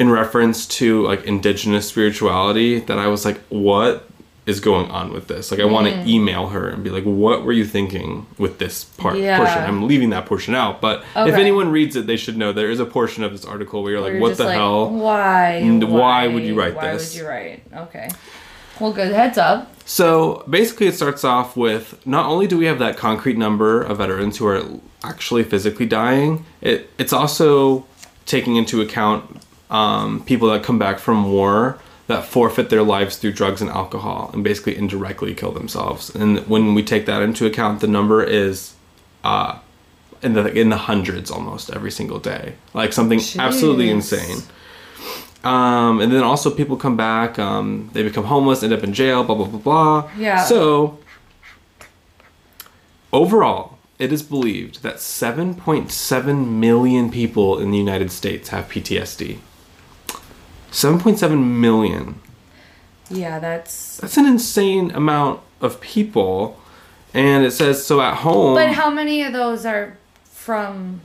in 0.00 0.08
reference 0.10 0.66
to 0.66 1.02
like 1.06 1.24
indigenous 1.24 1.86
spirituality 1.86 2.80
that 2.80 2.98
I 2.98 3.06
was 3.08 3.26
like, 3.26 3.38
what 3.50 4.06
is 4.46 4.58
going 4.58 4.90
on 4.90 5.12
with 5.12 5.28
this? 5.28 5.50
Like, 5.50 5.60
I 5.60 5.66
want 5.66 5.86
Mm. 5.86 6.02
to 6.04 6.10
email 6.10 6.48
her 6.48 6.66
and 6.68 6.82
be 6.82 6.88
like, 6.88 7.04
what 7.04 7.44
were 7.44 7.52
you 7.52 7.66
thinking 7.66 8.26
with 8.38 8.58
this 8.58 8.84
part 8.84 9.18
Yeah. 9.18 9.36
portion? 9.36 9.58
I'm 9.62 9.86
leaving 9.86 10.08
that 10.10 10.24
portion 10.24 10.54
out, 10.54 10.80
but 10.80 11.04
if 11.14 11.34
anyone 11.34 11.70
reads 11.70 11.96
it, 11.96 12.06
they 12.06 12.16
should 12.16 12.38
know 12.38 12.50
there 12.50 12.70
is 12.70 12.80
a 12.80 12.86
portion 12.86 13.22
of 13.24 13.32
this 13.32 13.44
article 13.44 13.82
where 13.82 13.92
you're 13.92 14.00
like, 14.00 14.12
You're 14.12 14.22
what 14.22 14.38
the 14.38 14.44
like, 14.44 14.54
hell? 14.54 14.88
Why? 14.88 15.50
And 15.56 15.84
why 15.92 16.26
would 16.28 16.44
you 16.44 16.54
write 16.58 16.74
why 16.74 16.92
this? 16.94 17.14
Why 17.14 17.20
would 17.22 17.22
you 17.22 17.28
write? 17.28 17.62
Okay. 17.88 18.08
Well, 18.80 18.92
good 18.94 19.12
heads 19.12 19.36
up. 19.36 19.70
So 19.84 20.42
basically, 20.48 20.86
it 20.86 20.94
starts 20.94 21.22
off 21.24 21.54
with 21.54 22.00
not 22.06 22.24
only 22.24 22.46
do 22.46 22.56
we 22.56 22.64
have 22.64 22.78
that 22.78 22.96
concrete 22.96 23.36
number 23.36 23.82
of 23.82 23.98
veterans 23.98 24.38
who 24.38 24.46
are 24.46 24.62
actually 25.04 25.44
physically 25.44 25.84
dying, 25.84 26.46
it 26.62 26.88
it's 26.96 27.12
also 27.12 27.84
taking 28.24 28.56
into 28.56 28.80
account 28.80 29.42
um, 29.70 30.22
people 30.24 30.48
that 30.50 30.62
come 30.62 30.78
back 30.78 30.98
from 30.98 31.30
war 31.30 31.78
that 32.08 32.24
forfeit 32.24 32.70
their 32.70 32.82
lives 32.82 33.16
through 33.16 33.32
drugs 33.32 33.60
and 33.60 33.70
alcohol 33.70 34.30
and 34.34 34.42
basically 34.42 34.76
indirectly 34.76 35.32
kill 35.32 35.52
themselves. 35.52 36.12
And 36.14 36.40
when 36.48 36.74
we 36.74 36.82
take 36.82 37.06
that 37.06 37.22
into 37.22 37.46
account, 37.46 37.80
the 37.80 37.86
number 37.86 38.22
is 38.22 38.74
uh, 39.22 39.58
in 40.20 40.32
the 40.32 40.52
in 40.52 40.70
the 40.70 40.76
hundreds 40.76 41.30
almost 41.30 41.70
every 41.70 41.90
single 41.90 42.18
day, 42.18 42.54
like 42.74 42.92
something 42.92 43.20
absolutely 43.38 43.90
insane. 43.90 44.38
Um, 45.44 46.00
and 46.00 46.12
then 46.12 46.22
also 46.22 46.50
people 46.50 46.76
come 46.76 46.96
back, 46.96 47.38
um, 47.38 47.88
they 47.94 48.02
become 48.02 48.24
homeless, 48.24 48.62
end 48.62 48.72
up 48.72 48.82
in 48.82 48.92
jail, 48.92 49.22
blah 49.24 49.36
blah 49.36 49.46
blah 49.46 49.60
blah. 49.60 50.10
Yeah. 50.18 50.42
So 50.44 50.98
overall, 53.12 53.78
it 54.00 54.12
is 54.12 54.22
believed 54.22 54.82
that 54.82 54.96
7.7 54.96 56.48
million 56.48 57.10
people 57.10 57.58
in 57.58 57.70
the 57.70 57.78
United 57.78 58.10
States 58.10 58.48
have 58.48 58.68
PTSD. 58.68 59.38
7.7 60.70 61.42
million. 61.60 62.20
Yeah, 63.10 63.38
that's. 63.38 63.96
That's 63.98 64.16
an 64.16 64.26
insane 64.26 64.90
amount 64.92 65.40
of 65.60 65.80
people. 65.80 66.58
And 67.12 67.44
it 67.44 67.50
says 67.52 67.84
so 67.84 68.00
at 68.00 68.18
home. 68.18 68.54
But 68.54 68.68
how 68.72 68.88
many 68.90 69.22
of 69.24 69.32
those 69.32 69.66
are 69.66 69.96
from? 70.24 71.00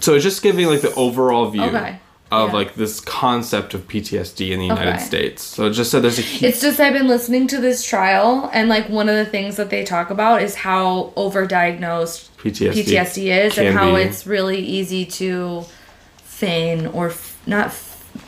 so 0.00 0.14
it's 0.14 0.24
just 0.24 0.42
giving 0.42 0.66
like 0.66 0.80
the 0.80 0.92
overall 0.94 1.48
view 1.50 1.62
Okay. 1.62 1.98
of 2.32 2.48
Yeah. 2.50 2.54
like 2.56 2.74
this 2.74 2.98
concept 3.00 3.74
of 3.74 3.86
PTSD 3.86 4.50
in 4.50 4.58
the 4.58 4.66
United 4.66 4.94
Okay. 4.96 5.04
States. 5.04 5.42
So 5.42 5.66
it 5.66 5.70
just 5.70 5.90
said 5.92 6.02
there's 6.02 6.18
a 6.18 6.22
huge 6.22 6.42
It's 6.52 6.60
just 6.60 6.80
I've 6.80 6.92
been 6.92 7.06
listening 7.06 7.46
to 7.48 7.60
this 7.60 7.84
trial, 7.84 8.50
and 8.52 8.68
like 8.68 8.88
one 8.88 9.08
of 9.08 9.14
the 9.14 9.24
things 9.24 9.54
that 9.56 9.70
they 9.70 9.84
talk 9.84 10.10
about 10.10 10.42
is 10.42 10.56
how 10.56 11.12
overdiagnosed 11.16 12.28
PTSD, 12.38 12.84
PTSD 12.84 13.44
is, 13.46 13.56
and 13.58 13.76
how 13.78 13.94
be. 13.94 14.02
it's 14.02 14.26
really 14.26 14.58
easy 14.58 15.04
to 15.06 15.64
feign 16.24 16.86
or 16.88 17.10
f- 17.10 17.38
not, 17.46 17.72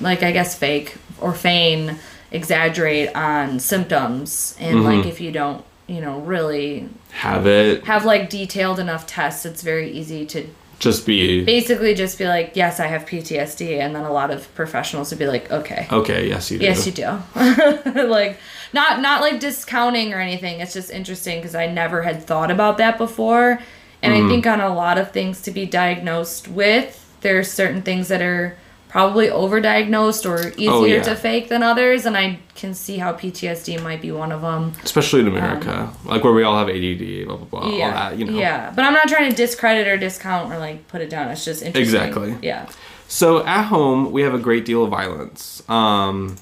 like 0.01 0.23
I 0.23 0.33
guess 0.33 0.57
fake 0.59 0.97
or 1.21 1.33
feign, 1.35 1.99
exaggerate 2.31 3.15
on 3.15 3.61
symptoms, 3.61 4.57
and 4.61 4.79
Mm-hmm. 4.79 4.87
like 4.87 5.07
if 5.07 5.21
you 5.21 5.33
don't, 5.33 5.65
you 5.87 6.01
know, 6.01 6.21
really 6.21 6.89
have 7.13 7.47
it 7.47 7.85
have 7.85 8.05
like 8.05 8.29
detailed 8.31 8.79
enough 8.79 9.07
tests, 9.07 9.47
it's 9.47 9.63
very 9.63 9.91
easy 9.91 10.27
to 10.27 10.47
just 10.79 11.07
be 11.07 11.43
basically 11.43 11.95
just 11.95 12.19
be 12.19 12.27
like, 12.27 12.53
yes, 12.55 12.81
I 12.81 12.87
have 12.87 13.07
PTSD, 13.07 13.79
and 13.79 13.95
then 13.97 14.05
a 14.05 14.13
lot 14.13 14.31
of 14.31 14.53
professionals 14.55 15.09
would 15.11 15.19
be 15.19 15.27
like, 15.27 15.51
okay. 15.51 15.87
okay. 15.91 16.29
Yes, 16.29 16.51
you 16.51 16.59
do. 16.59 16.65
Yes, 16.67 16.85
you 16.87 16.93
do. 16.93 17.19
like 18.03 18.39
not 18.75 19.01
not 19.01 19.23
like 19.23 19.41
discounting 19.41 20.13
or 20.13 20.21
anything. 20.21 20.61
It's 20.61 20.75
just 20.75 20.91
interesting 20.91 21.39
because 21.39 21.55
I 21.55 21.67
never 21.67 22.03
had 22.03 22.23
thought 22.25 22.51
about 22.51 22.77
that 22.79 22.99
before, 22.99 23.59
and 24.03 24.13
Mm-hmm. 24.13 24.27
I 24.27 24.29
think 24.29 24.47
on 24.47 24.61
a 24.61 24.75
lot 24.75 24.99
of 24.99 25.13
things 25.13 25.41
to 25.43 25.51
be 25.51 25.65
diagnosed 25.65 26.47
with, 26.49 27.03
there's 27.23 27.51
certain 27.51 27.81
things 27.81 28.09
that 28.09 28.21
are 28.21 28.57
probably 28.97 29.27
overdiagnosed 29.27 30.25
or 30.25 30.49
easier 30.57 30.71
Oh, 30.73 30.85
yeah. 30.87 31.03
to 31.03 31.15
fake 31.15 31.51
than 31.51 31.63
others, 31.63 32.07
and 32.07 32.17
I 32.17 32.39
can 32.55 32.73
see 32.73 32.97
how 32.97 33.13
PTSD 33.13 33.83
might 33.83 34.01
be 34.01 34.11
one 34.11 34.33
of 34.33 34.41
them. 34.41 34.73
especially 34.85 35.21
in 35.21 35.29
America, 35.29 35.93
like 36.07 36.25
where 36.25 36.33
we 36.33 36.43
all 36.43 36.57
have 36.57 36.71
ADD, 36.71 37.27
blah 37.27 37.37
blah 37.37 37.45
blah, 37.47 37.61
all 37.61 37.79
yeah, 37.79 37.91
that. 37.93 38.19
You 38.19 38.25
know. 38.25 38.39
yeah. 38.39 38.73
But 38.75 38.87
I'm 38.87 38.95
not 38.95 39.07
trying 39.09 39.29
to 39.31 39.37
discredit 39.37 39.87
or 39.87 39.99
discount 39.99 40.51
or 40.51 40.59
like 40.59 40.89
put 40.89 41.03
it 41.03 41.11
down. 41.11 41.29
It's 41.29 41.45
just 41.45 41.63
interesting. 41.63 41.83
Exactly. 42.01 42.37
Yeah. 42.41 42.71
So 43.07 43.45
at 43.45 43.65
home, 43.65 44.13
we 44.13 44.23
have 44.23 44.33
a 44.33 44.39
great 44.39 44.65
deal 44.65 44.83
of 44.83 44.91
violence. 44.91 45.63
Um, 45.69 46.37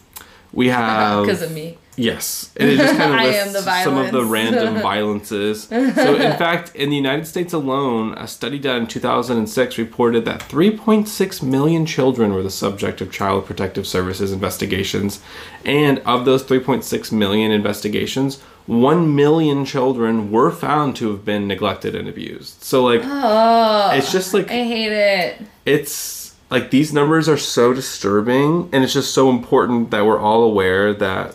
we 0.52 0.68
have 0.78 1.26
Because 1.26 1.42
of 1.42 1.50
me. 1.50 1.76
Yes, 1.96 2.50
and 2.56 2.70
it 2.70 2.76
just 2.76 2.96
kind 2.98 3.14
of 3.14 3.20
lists 3.52 3.84
some 3.84 3.96
of 3.96 4.10
the 4.12 4.24
random 4.24 4.80
violences. 4.82 5.64
So, 5.64 5.76
in 5.76 5.92
fact, 6.38 6.74
in 6.74 6.90
the 6.90 6.96
United 6.96 7.26
States 7.26 7.52
alone, 7.52 8.14
a 8.18 8.26
study 8.26 8.58
done 8.58 8.82
in 8.82 8.86
2006 8.86 9.78
reported 9.78 10.24
that 10.24 10.40
3.6 10.40 11.42
million 11.42 11.86
children 11.86 12.32
were 12.34 12.42
the 12.42 12.50
subject 12.50 13.00
of 13.00 13.12
Child 13.12 13.46
Protective 13.46 13.86
Services 13.86 14.32
investigations, 14.32 15.20
and 15.64 16.00
of 16.00 16.24
those 16.24 16.42
3.6 16.44 17.12
million 17.12 17.52
investigations, 17.52 18.40
1 18.66 19.14
million 19.14 19.64
children 19.64 20.30
were 20.30 20.50
found 20.50 20.96
to 20.96 21.10
have 21.10 21.24
been 21.24 21.46
neglected 21.46 21.94
and 21.94 22.08
abused. 22.08 22.62
So, 22.62 22.82
like, 22.84 23.02
Oh, 23.04 23.90
it's 23.94 24.10
just 24.10 24.34
like 24.34 24.50
I 24.50 24.64
hate 24.64 24.90
it. 24.92 25.42
it's 25.66 26.34
like 26.50 26.70
these 26.70 26.92
numbers 26.92 27.28
are 27.28 27.36
so 27.36 27.72
disturbing 27.74 28.68
and 28.72 28.84
it's 28.84 28.92
just 28.92 29.12
so 29.14 29.28
important 29.30 29.90
that 29.90 30.04
we're 30.06 30.18
all 30.18 30.42
aware 30.44 30.92
that 30.94 31.34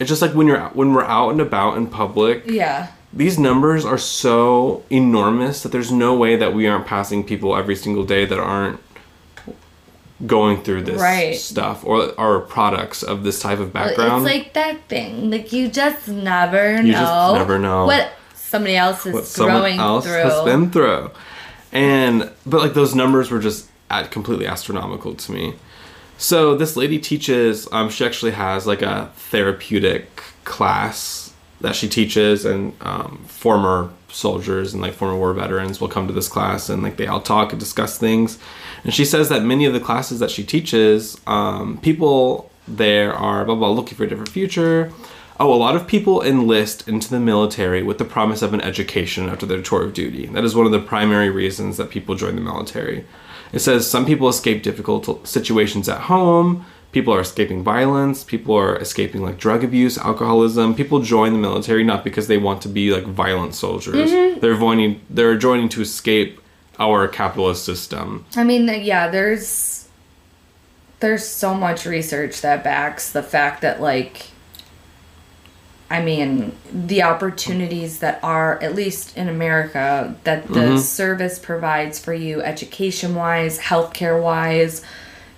it's 0.00 0.08
just 0.08 0.22
like 0.22 0.32
when 0.34 0.46
you're 0.46 0.58
out- 0.58 0.74
when 0.76 0.92
we're 0.94 1.04
out 1.04 1.30
and 1.30 1.40
about 1.40 1.76
in 1.76 1.86
public 1.86 2.42
Yeah. 2.46 2.88
these 3.12 3.38
numbers 3.38 3.84
are 3.84 3.98
so 3.98 4.82
enormous 4.90 5.62
that 5.62 5.70
there's 5.72 5.92
no 5.92 6.14
way 6.14 6.36
that 6.36 6.54
we 6.54 6.66
aren't 6.66 6.86
passing 6.86 7.22
people 7.24 7.54
every 7.56 7.76
single 7.76 8.04
day 8.04 8.24
that 8.24 8.38
aren't 8.38 8.78
going 10.26 10.62
through 10.62 10.82
this 10.82 11.00
Right. 11.00 11.34
stuff 11.36 11.84
or 11.84 12.12
are 12.16 12.38
products 12.40 13.02
of 13.02 13.24
this 13.24 13.40
type 13.40 13.58
of 13.58 13.72
background 13.72 14.24
It's 14.26 14.34
like 14.34 14.52
that 14.54 14.76
thing. 14.88 15.30
Like 15.30 15.52
you 15.52 15.68
just 15.68 16.06
never 16.08 16.74
know. 16.74 16.82
You 16.82 16.92
just 16.92 17.34
never 17.34 17.58
know. 17.58 17.86
what 17.86 18.12
somebody 18.34 18.76
else 18.76 19.04
is 19.06 19.14
what 19.14 19.26
someone 19.26 19.56
growing 19.62 19.80
else 19.80 20.04
through. 20.04 20.14
has 20.14 20.44
been 20.44 20.70
through. 20.70 21.10
And 21.72 22.30
but 22.46 22.60
like 22.60 22.74
those 22.74 22.94
numbers 22.94 23.30
were 23.30 23.40
just 23.40 23.66
completely 24.10 24.46
astronomical 24.46 25.14
to 25.14 25.32
me. 25.32 25.54
So 26.22 26.54
this 26.54 26.76
lady 26.76 27.00
teaches. 27.00 27.66
Um, 27.72 27.90
she 27.90 28.04
actually 28.04 28.30
has 28.30 28.64
like 28.64 28.80
a 28.80 29.10
therapeutic 29.16 30.22
class 30.44 31.34
that 31.60 31.74
she 31.74 31.88
teaches, 31.88 32.44
and 32.44 32.74
um, 32.80 33.24
former 33.26 33.90
soldiers 34.08 34.72
and 34.72 34.80
like 34.80 34.92
former 34.92 35.16
war 35.16 35.32
veterans 35.32 35.80
will 35.80 35.88
come 35.88 36.06
to 36.06 36.12
this 36.12 36.28
class, 36.28 36.68
and 36.68 36.80
like 36.80 36.96
they 36.96 37.08
all 37.08 37.20
talk 37.20 37.50
and 37.50 37.58
discuss 37.58 37.98
things. 37.98 38.38
And 38.84 38.94
she 38.94 39.04
says 39.04 39.30
that 39.30 39.42
many 39.42 39.64
of 39.64 39.72
the 39.72 39.80
classes 39.80 40.20
that 40.20 40.30
she 40.30 40.44
teaches, 40.44 41.20
um, 41.26 41.78
people 41.82 42.52
there 42.68 43.12
are 43.12 43.44
blah 43.44 43.56
blah 43.56 43.70
looking 43.70 43.96
for 43.96 44.04
a 44.04 44.08
different 44.08 44.30
future. 44.30 44.92
Oh, 45.40 45.52
a 45.52 45.56
lot 45.56 45.74
of 45.74 45.88
people 45.88 46.22
enlist 46.22 46.86
into 46.86 47.10
the 47.10 47.18
military 47.18 47.82
with 47.82 47.98
the 47.98 48.04
promise 48.04 48.42
of 48.42 48.54
an 48.54 48.60
education 48.60 49.28
after 49.28 49.44
their 49.44 49.60
tour 49.60 49.82
of 49.82 49.92
duty. 49.92 50.26
That 50.26 50.44
is 50.44 50.54
one 50.54 50.66
of 50.66 50.72
the 50.72 50.78
primary 50.78 51.30
reasons 51.30 51.78
that 51.78 51.90
people 51.90 52.14
join 52.14 52.36
the 52.36 52.42
military. 52.42 53.06
It 53.52 53.60
says 53.60 53.90
some 53.90 54.06
people 54.06 54.28
escape 54.28 54.62
difficult 54.62 55.26
situations 55.26 55.88
at 55.88 56.02
home, 56.02 56.64
people 56.92 57.12
are 57.14 57.20
escaping 57.20 57.62
violence, 57.62 58.22
people 58.22 58.54
are 58.54 58.76
escaping 58.76 59.22
like 59.22 59.38
drug 59.38 59.64
abuse, 59.64 59.98
alcoholism. 59.98 60.74
People 60.74 61.00
join 61.00 61.32
the 61.32 61.38
military 61.38 61.82
not 61.82 62.04
because 62.04 62.28
they 62.28 62.38
want 62.38 62.62
to 62.62 62.68
be 62.68 62.92
like 62.92 63.04
violent 63.04 63.54
soldiers. 63.54 64.10
Mm-hmm. 64.10 64.40
They're 64.40 64.56
joining 64.56 65.00
they're 65.10 65.36
joining 65.36 65.68
to 65.70 65.82
escape 65.82 66.40
our 66.78 67.08
capitalist 67.08 67.64
system. 67.64 68.24
I 68.36 68.44
mean, 68.44 68.68
yeah, 68.82 69.08
there's 69.08 69.88
there's 71.00 71.26
so 71.26 71.54
much 71.54 71.84
research 71.84 72.40
that 72.42 72.62
backs 72.62 73.10
the 73.10 73.22
fact 73.22 73.62
that 73.62 73.80
like 73.80 74.28
I 75.92 76.02
mean, 76.02 76.52
the 76.72 77.02
opportunities 77.02 77.98
that 77.98 78.18
are 78.22 78.58
at 78.62 78.74
least 78.74 79.14
in 79.16 79.28
America 79.28 80.14
that 80.24 80.48
the 80.48 80.60
Mm-hmm. 80.60 80.76
service 80.78 81.38
provides 81.38 81.98
for 81.98 82.14
you 82.14 82.40
education 82.40 83.14
wise, 83.14 83.58
healthcare 83.58 84.20
wise, 84.20 84.82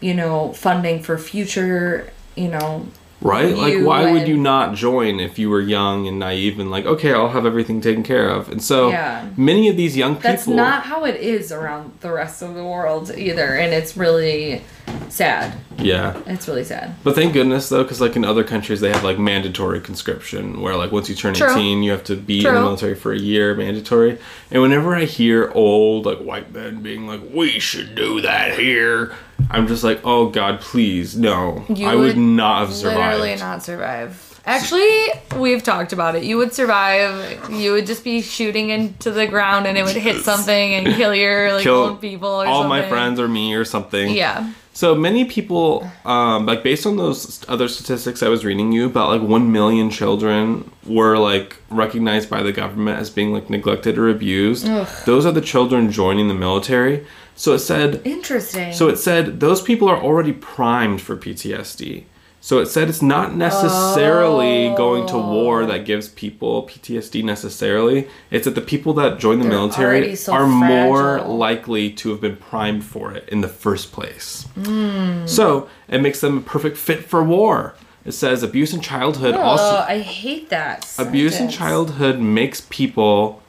you 0.00 0.14
know, 0.14 0.52
funding 0.52 1.02
for 1.02 1.18
future, 1.18 2.10
you 2.36 2.48
know, 2.48 2.86
Right? 3.20 3.56
Like, 3.56 3.82
why 3.82 4.12
would 4.12 4.28
you 4.28 4.36
not 4.36 4.74
join 4.74 5.18
if 5.18 5.38
you 5.38 5.48
were 5.48 5.60
young 5.62 6.06
and 6.06 6.18
naive 6.18 6.60
and 6.60 6.70
like, 6.70 6.84
okay, 6.84 7.14
I'll 7.14 7.30
have 7.30 7.46
everything 7.46 7.80
taken 7.80 8.02
care 8.02 8.28
of? 8.28 8.50
And 8.50 8.62
so, 8.62 8.90
Yeah. 8.90 9.24
many 9.36 9.68
of 9.70 9.76
these 9.78 9.96
young 9.96 10.16
people. 10.16 10.30
That's 10.30 10.46
not 10.46 10.82
how 10.82 11.04
it 11.06 11.16
is 11.16 11.50
around 11.50 11.92
the 12.00 12.12
rest 12.12 12.42
of 12.42 12.54
the 12.54 12.62
world 12.64 13.10
either, 13.16 13.56
and 13.56 13.72
it's 13.72 13.96
really 13.96 14.60
sad. 15.08 15.56
Yeah. 15.78 16.20
It's 16.26 16.48
really 16.48 16.64
sad. 16.64 16.94
But 17.04 17.14
thank 17.14 17.32
goodness, 17.32 17.68
though, 17.68 17.82
because 17.82 18.00
like 18.00 18.16
in 18.16 18.24
other 18.24 18.44
countries, 18.44 18.80
they 18.80 18.90
have 18.90 19.04
like 19.04 19.18
mandatory 19.18 19.80
conscription 19.80 20.60
where 20.60 20.76
like 20.76 20.92
once 20.92 21.08
you 21.08 21.14
turn 21.14 21.34
True. 21.34 21.50
18, 21.50 21.82
you 21.82 21.90
have 21.90 22.04
to 22.04 22.16
be 22.16 22.38
in 22.38 22.52
the 22.54 22.60
military 22.60 22.94
for 22.94 23.12
a 23.12 23.18
year, 23.18 23.54
mandatory. 23.54 24.18
And 24.50 24.62
whenever 24.62 24.94
I 24.94 25.04
hear 25.04 25.50
old 25.54 26.06
like 26.06 26.18
white 26.18 26.52
men 26.52 26.82
being 26.82 27.06
like, 27.06 27.20
we 27.32 27.58
should 27.58 27.94
do 27.94 28.20
that 28.22 28.58
here, 28.58 29.14
I'm 29.50 29.66
just 29.66 29.84
like, 29.84 30.00
oh 30.04 30.28
God, 30.28 30.60
please, 30.60 31.16
no. 31.16 31.64
You 31.68 31.86
I 31.86 31.94
would, 31.94 32.16
would 32.16 32.18
not 32.18 32.66
have 32.66 32.74
survived. 32.74 33.20
Literally 33.20 33.36
not 33.36 33.62
survive. 33.62 34.30
Actually, 34.46 35.06
we've 35.38 35.62
talked 35.62 35.94
about 35.94 36.14
it. 36.14 36.22
You 36.22 36.36
would 36.36 36.52
survive. 36.52 37.50
You 37.50 37.72
would 37.72 37.86
just 37.86 38.04
be 38.04 38.20
shooting 38.20 38.68
into 38.68 39.10
the 39.10 39.26
ground, 39.26 39.66
and 39.66 39.78
it 39.78 39.84
would 39.84 39.96
hit 39.96 40.22
something 40.22 40.74
and 40.74 40.86
kill 40.96 41.14
your 41.14 41.54
like 41.54 41.62
Kill 41.62 41.76
old 41.76 42.00
people 42.02 42.28
or 42.28 42.46
all 42.46 42.64
something. 42.64 42.68
my 42.68 42.86
friends 42.86 43.18
or 43.18 43.26
me 43.26 43.54
or 43.54 43.64
something. 43.64 44.14
Yeah. 44.14 44.52
So 44.74 44.94
many 44.96 45.24
people, 45.24 45.88
um, 46.04 46.46
like 46.46 46.64
based 46.64 46.84
on 46.84 46.96
those 46.96 47.44
other 47.48 47.68
statistics 47.68 48.24
I 48.24 48.28
was 48.28 48.44
reading 48.44 48.72
you, 48.72 48.86
about 48.86 49.08
like 49.08 49.22
one 49.22 49.52
million 49.52 49.88
children 49.88 50.68
were 50.84 51.16
like 51.16 51.56
recognized 51.70 52.28
by 52.28 52.42
the 52.42 52.52
government 52.52 52.98
as 52.98 53.08
being 53.08 53.32
like 53.32 53.48
neglected 53.48 53.96
or 53.96 54.08
abused. 54.10 54.68
Ugh. 54.68 54.88
Those 55.06 55.24
are 55.26 55.32
the 55.32 55.40
children 55.40 55.92
joining 55.92 56.26
the 56.26 56.34
military. 56.34 57.06
So 57.36 57.52
it 57.52 57.60
said, 57.60 58.02
Interesting. 58.04 58.72
so 58.72 58.88
it 58.88 58.96
said 58.96 59.38
those 59.38 59.62
people 59.62 59.88
are 59.88 59.96
already 60.00 60.32
primed 60.32 61.00
for 61.00 61.16
PTSD. 61.16 62.04
So 62.44 62.58
it 62.58 62.66
said 62.66 62.90
it's 62.90 63.00
not 63.00 63.34
necessarily 63.34 64.68
going 64.76 65.06
to 65.06 65.16
war 65.16 65.64
that 65.64 65.86
gives 65.86 66.10
people 66.10 66.64
PTSD 66.64 67.24
necessarily. 67.24 68.06
It's 68.30 68.44
that 68.44 68.54
the 68.54 68.60
people 68.60 68.92
that 68.94 69.18
join 69.18 69.38
the 69.38 69.44
They're 69.44 69.54
military 69.54 70.14
so 70.14 70.34
are 70.34 70.46
more 70.46 71.22
likely 71.22 71.90
to 71.92 72.10
have 72.10 72.20
been 72.20 72.36
primed 72.36 72.84
for 72.84 73.14
it 73.14 73.26
in 73.30 73.40
the 73.40 73.48
first 73.48 73.92
place. 73.92 74.46
Hmm. 74.56 75.26
So 75.26 75.70
it 75.88 76.02
makes 76.02 76.20
them 76.20 76.36
a 76.36 76.40
perfect 76.42 76.76
fit 76.76 77.06
for 77.06 77.24
war. 77.24 77.76
It 78.04 78.12
says 78.12 78.42
abuse 78.42 78.74
in 78.74 78.82
childhood 78.82 79.36
also 79.36 79.78
oh, 79.78 79.86
I 79.88 80.00
hate 80.00 80.50
that. 80.50 80.94
abuse 80.98 81.40
in 81.40 81.48
childhood 81.48 82.20
makes 82.20 82.66
people 82.68 83.42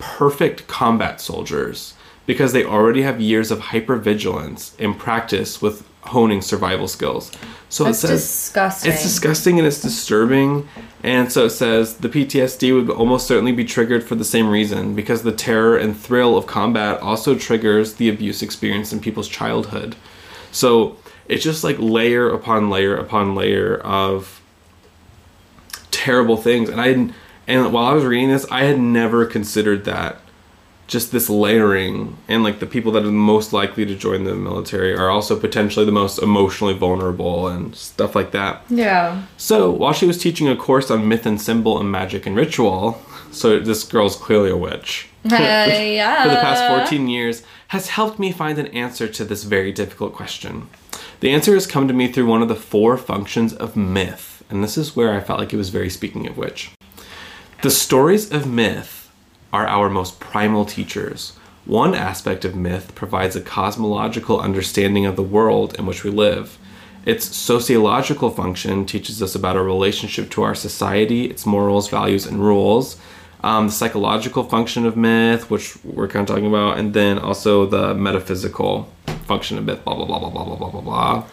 perfect 0.00 0.66
combat 0.66 1.20
soldiers 1.20 1.94
because 2.26 2.52
they 2.52 2.64
already 2.64 3.02
have 3.02 3.20
years 3.20 3.52
of 3.52 3.60
hypervigilance 3.60 4.72
and 4.80 4.98
practice 4.98 5.62
with 5.62 5.88
honing 6.02 6.42
survival 6.42 6.88
skills. 6.88 7.30
So 7.68 7.84
That's 7.84 8.04
it 8.04 8.08
says 8.08 8.20
disgusting. 8.22 8.92
it's 8.92 9.02
disgusting 9.02 9.58
and 9.58 9.66
it's 9.66 9.80
disturbing. 9.80 10.68
And 11.02 11.32
so 11.32 11.46
it 11.46 11.50
says 11.50 11.96
the 11.98 12.08
PTSD 12.08 12.74
would 12.74 12.90
almost 12.94 13.26
certainly 13.26 13.52
be 13.52 13.64
triggered 13.64 14.04
for 14.04 14.14
the 14.14 14.24
same 14.24 14.48
reason 14.48 14.94
because 14.94 15.22
the 15.22 15.32
terror 15.32 15.76
and 15.76 15.96
thrill 15.96 16.36
of 16.36 16.46
combat 16.46 17.00
also 17.00 17.34
triggers 17.34 17.94
the 17.94 18.08
abuse 18.08 18.42
experience 18.42 18.92
in 18.92 19.00
people's 19.00 19.28
childhood. 19.28 19.96
So 20.50 20.96
it's 21.28 21.42
just 21.42 21.64
like 21.64 21.76
layer 21.78 22.28
upon 22.28 22.68
layer 22.68 22.94
upon 22.94 23.34
layer 23.34 23.78
of 23.78 24.40
terrible 25.90 26.36
things. 26.36 26.68
And 26.68 26.80
I 26.80 27.14
and 27.46 27.72
while 27.72 27.86
I 27.86 27.92
was 27.92 28.04
reading 28.04 28.30
this, 28.30 28.46
I 28.50 28.64
had 28.64 28.78
never 28.78 29.24
considered 29.26 29.84
that 29.84 30.20
just 30.92 31.10
this 31.10 31.30
layering 31.30 32.18
and 32.28 32.44
like 32.44 32.60
the 32.60 32.66
people 32.66 32.92
that 32.92 33.04
are 33.04 33.10
most 33.10 33.52
likely 33.52 33.86
to 33.86 33.94
join 33.94 34.24
the 34.24 34.34
military 34.34 34.94
are 34.94 35.08
also 35.08 35.40
potentially 35.40 35.86
the 35.86 35.90
most 35.90 36.18
emotionally 36.18 36.74
vulnerable 36.74 37.48
and 37.48 37.74
stuff 37.74 38.14
like 38.14 38.30
that. 38.32 38.62
Yeah. 38.68 39.24
So 39.38 39.70
while 39.70 39.94
she 39.94 40.06
was 40.06 40.18
teaching 40.18 40.48
a 40.48 40.54
course 40.54 40.90
on 40.90 41.08
myth 41.08 41.24
and 41.24 41.40
symbol 41.40 41.80
and 41.80 41.90
magic 41.90 42.26
and 42.26 42.36
ritual, 42.36 43.02
so 43.30 43.58
this 43.58 43.84
girl's 43.84 44.16
clearly 44.16 44.50
a 44.50 44.56
witch. 44.56 45.08
yeah. 45.24 46.24
For 46.24 46.28
the 46.28 46.36
past 46.36 46.68
14 46.68 47.08
years, 47.08 47.42
has 47.68 47.88
helped 47.88 48.18
me 48.18 48.30
find 48.30 48.58
an 48.58 48.66
answer 48.66 49.08
to 49.08 49.24
this 49.24 49.44
very 49.44 49.72
difficult 49.72 50.12
question. 50.12 50.68
The 51.20 51.30
answer 51.30 51.54
has 51.54 51.66
come 51.66 51.88
to 51.88 51.94
me 51.94 52.12
through 52.12 52.26
one 52.26 52.42
of 52.42 52.48
the 52.48 52.54
four 52.54 52.98
functions 52.98 53.54
of 53.54 53.76
myth, 53.76 54.44
and 54.50 54.62
this 54.62 54.76
is 54.76 54.94
where 54.94 55.14
I 55.14 55.20
felt 55.20 55.38
like 55.38 55.54
it 55.54 55.56
was 55.56 55.70
very 55.70 55.88
speaking 55.88 56.26
of 56.26 56.36
which. 56.36 56.70
The 57.62 57.70
stories 57.70 58.30
of 58.30 58.46
myth 58.46 59.01
are 59.52 59.66
our 59.66 59.90
most 59.90 60.18
primal 60.20 60.64
teachers. 60.64 61.32
One 61.64 61.94
aspect 61.94 62.44
of 62.44 62.56
myth 62.56 62.94
provides 62.94 63.36
a 63.36 63.40
cosmological 63.40 64.40
understanding 64.40 65.06
of 65.06 65.16
the 65.16 65.22
world 65.22 65.78
in 65.78 65.86
which 65.86 66.02
we 66.02 66.10
live. 66.10 66.58
Its 67.04 67.36
sociological 67.36 68.30
function 68.30 68.86
teaches 68.86 69.22
us 69.22 69.34
about 69.34 69.56
our 69.56 69.64
relationship 69.64 70.30
to 70.30 70.42
our 70.42 70.54
society, 70.54 71.26
its 71.26 71.44
morals, 71.44 71.88
values, 71.88 72.26
and 72.26 72.40
rules. 72.40 72.96
Um, 73.44 73.66
the 73.66 73.72
psychological 73.72 74.44
function 74.44 74.86
of 74.86 74.96
myth, 74.96 75.50
which 75.50 75.76
we're 75.84 76.06
kind 76.06 76.28
of 76.28 76.34
talking 76.34 76.48
about, 76.48 76.78
and 76.78 76.94
then 76.94 77.18
also 77.18 77.66
the 77.66 77.92
metaphysical 77.92 78.92
function 79.26 79.58
of 79.58 79.64
myth, 79.64 79.84
blah, 79.84 79.94
blah, 79.94 80.06
blah, 80.06 80.18
blah, 80.18 80.30
blah, 80.30 80.56
blah, 80.56 80.70
blah, 80.70 80.80
blah. 80.80 81.24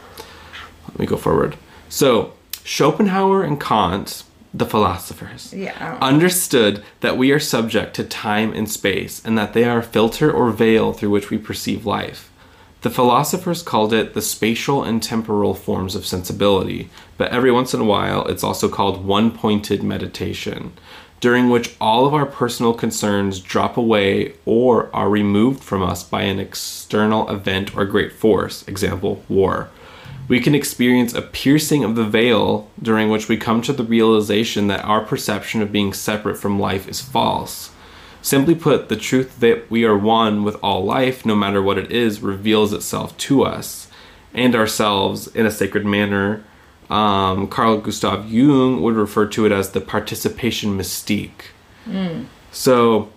Let 0.89 0.99
me 0.99 1.05
go 1.05 1.17
forward. 1.17 1.55
So, 1.88 2.34
Schopenhauer 2.63 3.43
and 3.43 3.60
Kant, 3.62 4.23
the 4.54 4.66
philosophers, 4.66 5.54
Yeah. 5.56 5.98
understood 6.02 6.84
that 7.02 7.18
we 7.18 7.32
are 7.32 7.40
subject 7.40 7.96
to 7.96 8.04
time 8.04 8.52
and 8.54 8.70
space 8.70 9.22
and 9.24 9.38
that 9.38 9.54
they 9.54 9.64
are 9.64 9.80
a 9.80 9.84
filter 9.84 10.32
or 10.32 10.50
veil 10.52 10.92
through 10.94 11.12
which 11.12 11.30
we 11.30 11.38
perceive 11.38 11.86
life. 11.86 12.30
The 12.82 12.90
philosophers 12.90 13.62
called 13.62 13.94
it 13.94 14.14
the 14.14 14.22
spatial 14.22 14.84
and 14.84 15.04
temporal 15.04 15.54
forms 15.54 15.96
of 15.96 16.06
sensibility, 16.06 16.90
but 17.18 17.32
every 17.32 17.52
once 17.52 17.74
in 17.74 17.82
a 17.82 17.86
while 17.86 18.26
it's 18.26 18.44
also 18.44 18.70
called 18.70 19.06
one 19.06 19.32
pointed 19.32 19.84
meditation, 19.84 20.72
during 21.20 21.50
which 21.50 21.76
all 21.82 22.06
of 22.06 22.14
our 22.14 22.26
personal 22.26 22.74
concerns 22.74 23.42
drop 23.42 23.76
away 23.76 24.34
or 24.46 24.90
are 24.96 25.10
removed 25.10 25.62
from 25.62 25.84
us 25.84 26.04
by 26.04 26.22
an 26.22 26.40
external 26.40 27.30
event 27.30 27.76
or 27.76 27.84
great 27.86 28.14
force, 28.14 28.64
example, 28.68 29.24
war 29.28 29.70
we 30.30 30.39
can 30.39 30.56
experience 30.56 31.13
a 31.13 31.22
piercing 31.22 31.84
of 31.84 31.96
the 31.96 32.06
veil 32.06 32.70
during 32.82 33.10
which 33.10 33.28
we 33.28 33.36
come 33.36 33.62
to 33.63 33.74
the 33.74 33.84
realization 33.84 34.68
that 34.68 34.86
our 34.86 35.04
perception 35.04 35.62
of 35.62 35.72
being 35.72 35.92
separate 35.92 36.38
from 36.38 36.60
life 36.60 36.88
is 36.88 37.02
false. 37.02 37.72
Simply 38.22 38.54
put, 38.54 38.89
the 38.89 38.96
truth 38.96 39.39
that 39.39 39.70
we 39.72 39.84
are 39.86 39.98
one 39.98 40.44
with 40.44 40.56
all 40.62 40.86
life, 40.86 41.26
no 41.26 41.36
matter 41.36 41.62
what 41.62 41.80
it 41.80 41.92
is, 41.92 42.22
reveals 42.22 42.74
itself 42.74 43.18
to 43.18 43.44
us 43.44 43.88
and 44.34 44.56
ourselves 44.56 45.28
in 45.28 45.48
a 45.48 45.52
sacred 45.52 45.86
manner. 45.86 46.44
Um, 46.92 47.48
Carl 47.48 47.80
Gustav 47.82 48.30
Jung 48.30 48.84
would 48.84 48.96
refer 48.96 49.26
to 49.28 49.46
it 49.48 49.52
as 49.52 49.72
the 49.72 49.82
participation 49.82 50.78
mystique. 50.78 51.52
So, 52.52 53.10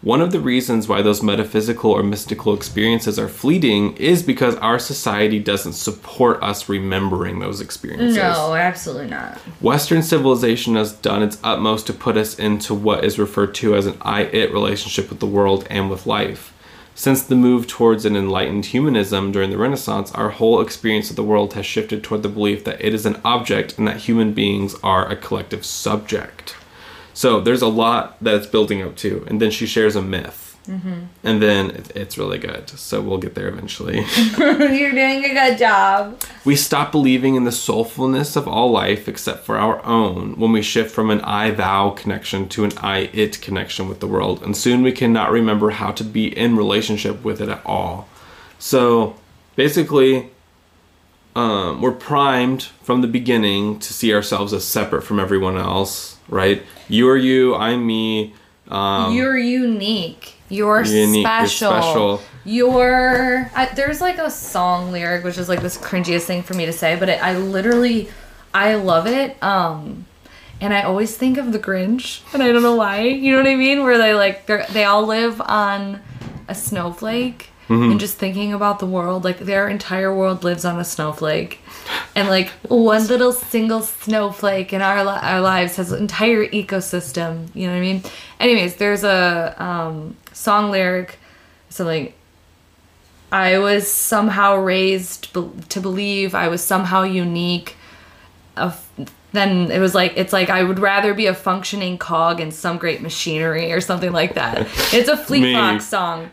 one 0.00 0.20
of 0.20 0.30
the 0.30 0.38
reasons 0.38 0.86
why 0.86 1.02
those 1.02 1.24
metaphysical 1.24 1.90
or 1.90 2.04
mystical 2.04 2.54
experiences 2.54 3.18
are 3.18 3.28
fleeting 3.28 3.96
is 3.96 4.22
because 4.22 4.54
our 4.56 4.78
society 4.78 5.40
doesn't 5.40 5.72
support 5.72 6.40
us 6.40 6.68
remembering 6.68 7.40
those 7.40 7.60
experiences. 7.60 8.16
No, 8.16 8.54
absolutely 8.54 9.08
not. 9.08 9.38
Western 9.60 10.02
civilization 10.02 10.76
has 10.76 10.92
done 10.92 11.24
its 11.24 11.38
utmost 11.42 11.88
to 11.88 11.92
put 11.92 12.16
us 12.16 12.38
into 12.38 12.74
what 12.74 13.04
is 13.04 13.18
referred 13.18 13.56
to 13.56 13.74
as 13.74 13.86
an 13.86 13.96
I 14.00 14.22
it 14.22 14.52
relationship 14.52 15.10
with 15.10 15.18
the 15.18 15.26
world 15.26 15.66
and 15.68 15.90
with 15.90 16.06
life. 16.06 16.54
Since 16.94 17.22
the 17.22 17.36
move 17.36 17.66
towards 17.66 18.04
an 18.04 18.16
enlightened 18.16 18.66
humanism 18.66 19.30
during 19.30 19.50
the 19.50 19.58
Renaissance, 19.58 20.10
our 20.12 20.30
whole 20.30 20.60
experience 20.60 21.10
of 21.10 21.16
the 21.16 21.22
world 21.24 21.54
has 21.54 21.64
shifted 21.64 22.02
toward 22.02 22.22
the 22.22 22.28
belief 22.28 22.64
that 22.64 22.84
it 22.84 22.94
is 22.94 23.06
an 23.06 23.20
object 23.24 23.78
and 23.78 23.86
that 23.86 23.98
human 23.98 24.32
beings 24.32 24.74
are 24.82 25.08
a 25.08 25.16
collective 25.16 25.64
subject. 25.64 26.56
So 27.18 27.40
there's 27.40 27.62
a 27.62 27.66
lot 27.66 28.16
that 28.22 28.36
it's 28.36 28.46
building 28.46 28.80
up 28.80 28.94
to, 28.98 29.24
and 29.26 29.42
then 29.42 29.50
she 29.50 29.66
shares 29.66 29.96
a 29.96 30.02
myth. 30.02 30.44
Mm-hmm. 30.68 31.04
and 31.24 31.40
then 31.40 31.70
it, 31.70 31.96
it's 31.96 32.18
really 32.18 32.36
good. 32.36 32.68
So 32.68 33.00
we'll 33.00 33.16
get 33.16 33.34
there 33.34 33.48
eventually. 33.48 34.04
You're 34.38 34.92
doing 34.92 35.24
a 35.24 35.32
good 35.32 35.56
job. 35.56 36.20
we 36.44 36.56
stop 36.56 36.92
believing 36.92 37.36
in 37.36 37.44
the 37.44 37.50
soulfulness 37.50 38.36
of 38.36 38.46
all 38.46 38.70
life 38.70 39.08
except 39.08 39.44
for 39.46 39.56
our 39.56 39.82
own 39.84 40.38
when 40.38 40.52
we 40.52 40.60
shift 40.60 40.94
from 40.94 41.08
an 41.10 41.22
I 41.22 41.52
thou 41.52 41.90
connection 41.90 42.50
to 42.50 42.64
an 42.64 42.72
I 42.82 43.08
it 43.14 43.40
connection 43.40 43.88
with 43.88 44.00
the 44.00 44.06
world, 44.06 44.42
and 44.42 44.54
soon 44.54 44.82
we 44.82 44.92
cannot 44.92 45.32
remember 45.32 45.70
how 45.70 45.90
to 45.92 46.04
be 46.04 46.26
in 46.26 46.54
relationship 46.54 47.24
with 47.24 47.40
it 47.40 47.48
at 47.48 47.64
all. 47.64 48.06
So 48.58 49.16
basically, 49.56 50.30
um, 51.38 51.80
we're 51.80 51.92
primed 51.92 52.64
from 52.82 53.00
the 53.00 53.06
beginning 53.06 53.78
to 53.78 53.92
see 53.92 54.12
ourselves 54.12 54.52
as 54.52 54.64
separate 54.64 55.02
from 55.02 55.20
everyone 55.20 55.56
else, 55.56 56.16
right? 56.28 56.64
You 56.88 57.08
are 57.08 57.16
you, 57.16 57.54
I'm 57.54 57.86
me. 57.86 58.34
Um, 58.66 59.14
You're 59.14 59.38
unique. 59.38 60.34
You're, 60.48 60.82
unique, 60.82 61.24
you're 61.24 61.46
special. 61.46 61.70
special. 61.70 62.22
You're. 62.44 63.48
I, 63.54 63.66
there's 63.66 64.00
like 64.00 64.18
a 64.18 64.32
song 64.32 64.90
lyric, 64.90 65.22
which 65.22 65.38
is 65.38 65.48
like 65.48 65.62
this 65.62 65.78
cringiest 65.78 66.22
thing 66.22 66.42
for 66.42 66.54
me 66.54 66.66
to 66.66 66.72
say, 66.72 66.96
but 66.98 67.08
it, 67.08 67.22
I 67.22 67.36
literally, 67.36 68.08
I 68.52 68.74
love 68.74 69.06
it. 69.06 69.40
Um, 69.40 70.06
and 70.60 70.74
I 70.74 70.82
always 70.82 71.16
think 71.16 71.38
of 71.38 71.52
the 71.52 71.60
Grinch, 71.60 72.22
and 72.34 72.42
I 72.42 72.50
don't 72.50 72.64
know 72.64 72.74
why. 72.74 73.02
You 73.02 73.30
know 73.30 73.38
what 73.38 73.46
I 73.46 73.54
mean? 73.54 73.84
Where 73.84 73.96
they 73.96 74.12
like 74.12 74.46
they 74.46 74.82
all 74.82 75.06
live 75.06 75.40
on 75.40 76.00
a 76.48 76.54
snowflake. 76.56 77.50
Mm-hmm. 77.68 77.90
And 77.90 78.00
just 78.00 78.16
thinking 78.16 78.54
about 78.54 78.78
the 78.78 78.86
world, 78.86 79.24
like 79.24 79.40
their 79.40 79.68
entire 79.68 80.14
world 80.14 80.42
lives 80.42 80.64
on 80.64 80.80
a 80.80 80.84
snowflake, 80.84 81.60
and 82.14 82.28
like 82.28 82.48
one 82.66 83.06
little 83.08 83.32
single 83.32 83.82
snowflake 83.82 84.72
in 84.72 84.80
our 84.80 85.04
li- 85.04 85.20
our 85.20 85.42
lives 85.42 85.76
has 85.76 85.92
an 85.92 86.00
entire 86.00 86.46
ecosystem. 86.46 87.54
You 87.54 87.66
know 87.66 87.74
what 87.74 87.78
I 87.78 87.82
mean? 87.82 88.02
Anyways, 88.40 88.76
there's 88.76 89.04
a 89.04 89.54
um, 89.62 90.16
song 90.32 90.70
lyric, 90.70 91.18
something. 91.68 92.14
I 93.30 93.58
was 93.58 93.90
somehow 93.90 94.56
raised 94.56 95.30
be- 95.34 95.50
to 95.68 95.80
believe 95.80 96.34
I 96.34 96.48
was 96.48 96.64
somehow 96.64 97.02
unique. 97.02 97.76
Of 98.56 98.82
then 99.32 99.70
it 99.70 99.78
was 99.78 99.94
like 99.94 100.14
it's 100.16 100.32
like 100.32 100.48
I 100.48 100.62
would 100.62 100.78
rather 100.78 101.12
be 101.12 101.26
a 101.26 101.34
functioning 101.34 101.98
cog 101.98 102.40
in 102.40 102.50
some 102.50 102.78
great 102.78 103.02
machinery 103.02 103.72
or 103.72 103.82
something 103.82 104.12
like 104.12 104.36
that. 104.36 104.66
It's 104.94 105.10
a 105.10 105.18
Fleet 105.18 105.52
Fox 105.52 105.86
song 105.86 106.30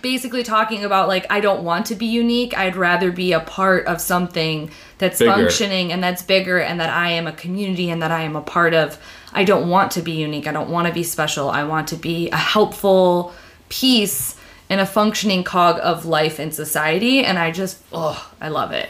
basically 0.00 0.42
talking 0.44 0.84
about 0.84 1.08
like 1.08 1.26
I 1.30 1.40
don't 1.40 1.64
want 1.64 1.86
to 1.86 1.94
be 1.94 2.06
unique. 2.06 2.56
I'd 2.56 2.76
rather 2.76 3.10
be 3.10 3.32
a 3.32 3.40
part 3.40 3.86
of 3.86 4.00
something 4.00 4.70
that's 4.98 5.18
Bigger. 5.18 5.32
functioning 5.32 5.92
and 5.92 6.02
that's 6.02 6.22
bigger 6.22 6.58
and 6.60 6.78
that 6.80 6.90
I 6.90 7.10
am 7.10 7.26
a 7.26 7.32
community 7.32 7.90
and 7.90 8.00
that 8.02 8.12
I 8.12 8.22
am 8.22 8.36
a 8.36 8.42
part 8.42 8.74
of. 8.74 8.98
I 9.32 9.44
don't 9.44 9.68
want 9.68 9.90
to 9.92 10.02
be 10.02 10.12
unique. 10.12 10.46
I 10.46 10.52
don't 10.52 10.70
want 10.70 10.86
to 10.88 10.94
be 10.94 11.02
special. 11.02 11.50
I 11.50 11.64
want 11.64 11.88
to 11.88 11.96
be 11.96 12.28
a 12.30 12.36
helpful 12.36 13.32
piece 13.70 14.36
and 14.70 14.80
a 14.80 14.86
functioning 14.86 15.42
cog 15.42 15.80
of 15.82 16.06
life 16.06 16.38
in 16.38 16.52
society 16.52 17.24
and 17.24 17.38
I 17.38 17.50
just 17.50 17.78
oh, 17.92 18.30
I 18.40 18.48
love 18.48 18.72
it. 18.72 18.88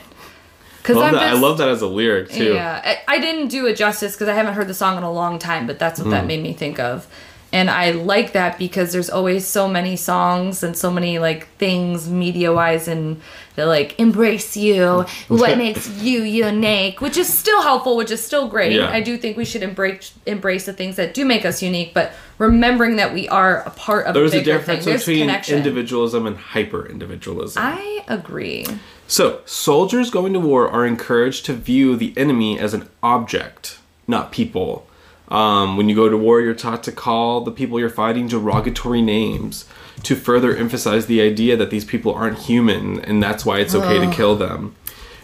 Cuz 0.82 0.96
love. 0.96 1.14
I 1.14 1.32
love 1.32 1.58
that 1.58 1.68
as 1.68 1.80
a 1.80 1.86
lyric 1.86 2.28
too. 2.30 2.52
yeah, 2.54 2.82
I, 2.84 3.16
I 3.16 3.18
didn't 3.20 3.48
do 3.48 3.66
it 3.66 3.76
justice 3.76 4.12
because 4.14 4.28
I 4.28 4.34
haven't 4.34 4.54
heard 4.54 4.66
the 4.68 4.74
song 4.74 4.98
in 4.98 5.04
a 5.04 5.12
long 5.12 5.38
time, 5.38 5.66
but 5.66 5.78
that's 5.78 6.00
what 6.00 6.08
Mm. 6.08 6.10
that 6.10 6.26
made 6.26 6.42
me 6.42 6.52
think 6.52 6.78
of. 6.80 7.06
And 7.52 7.68
I 7.68 7.90
like 7.90 8.32
that 8.32 8.58
because 8.58 8.92
there's 8.92 9.10
always 9.10 9.46
so 9.46 9.68
many 9.68 9.94
songs 9.96 10.62
and 10.62 10.74
so 10.74 10.90
many 10.90 11.18
like 11.18 11.48
things 11.58 12.08
media 12.08 12.50
wise 12.50 12.88
and 12.88 13.20
that 13.56 13.66
like 13.66 13.98
embrace 14.00 14.56
you, 14.56 14.80
mm-hmm. 14.82 15.36
what 15.36 15.58
makes 15.58 15.88
you 16.00 16.22
unique, 16.22 17.02
which 17.02 17.18
is 17.18 17.32
still 17.32 17.60
helpful, 17.60 17.96
which 17.96 18.10
is 18.10 18.24
still 18.24 18.48
great. 18.48 18.72
Yeah. 18.72 18.90
I 18.90 19.02
do 19.02 19.18
think 19.18 19.36
we 19.36 19.44
should 19.44 19.62
embrace 19.62 20.14
embrace 20.24 20.64
the 20.64 20.72
things 20.72 20.96
that 20.96 21.12
do 21.12 21.26
make 21.26 21.44
us 21.44 21.62
unique, 21.62 21.92
but 21.92 22.12
remembering 22.38 22.96
that 22.96 23.12
we 23.12 23.28
are 23.28 23.60
a 23.60 23.70
part 23.70 24.06
of 24.06 24.14
There's 24.14 24.32
a 24.32 24.40
a 24.40 24.44
difference. 24.44 24.86
There's 24.86 25.02
between 25.02 25.26
connection. 25.26 25.58
individualism 25.58 26.26
and 26.26 26.36
hyper 26.38 26.86
individualism. 26.86 27.62
I 27.62 28.02
agree. 28.08 28.66
So, 29.06 29.42
soldiers 29.44 30.08
going 30.08 30.32
to 30.32 30.40
war 30.40 30.70
are 30.70 30.86
encouraged 30.86 31.44
to 31.46 31.52
view 31.52 31.96
the 31.96 32.14
enemy 32.16 32.58
as 32.58 32.72
an 32.72 32.88
object, 33.02 33.78
not 34.06 34.32
people. 34.32 34.86
Um, 35.32 35.78
when 35.78 35.88
you 35.88 35.94
go 35.94 36.10
to 36.10 36.16
war, 36.16 36.42
you're 36.42 36.54
taught 36.54 36.82
to 36.84 36.92
call 36.92 37.40
the 37.40 37.50
people 37.50 37.80
you're 37.80 37.88
fighting 37.88 38.28
derogatory 38.28 39.00
names 39.00 39.64
to 40.02 40.14
further 40.14 40.54
emphasize 40.54 41.06
the 41.06 41.22
idea 41.22 41.56
that 41.56 41.70
these 41.70 41.86
people 41.86 42.12
aren't 42.12 42.38
human 42.40 43.00
and 43.00 43.22
that's 43.22 43.46
why 43.46 43.60
it's 43.60 43.74
okay 43.74 43.98
to 43.98 44.12
kill 44.12 44.36
them. 44.36 44.74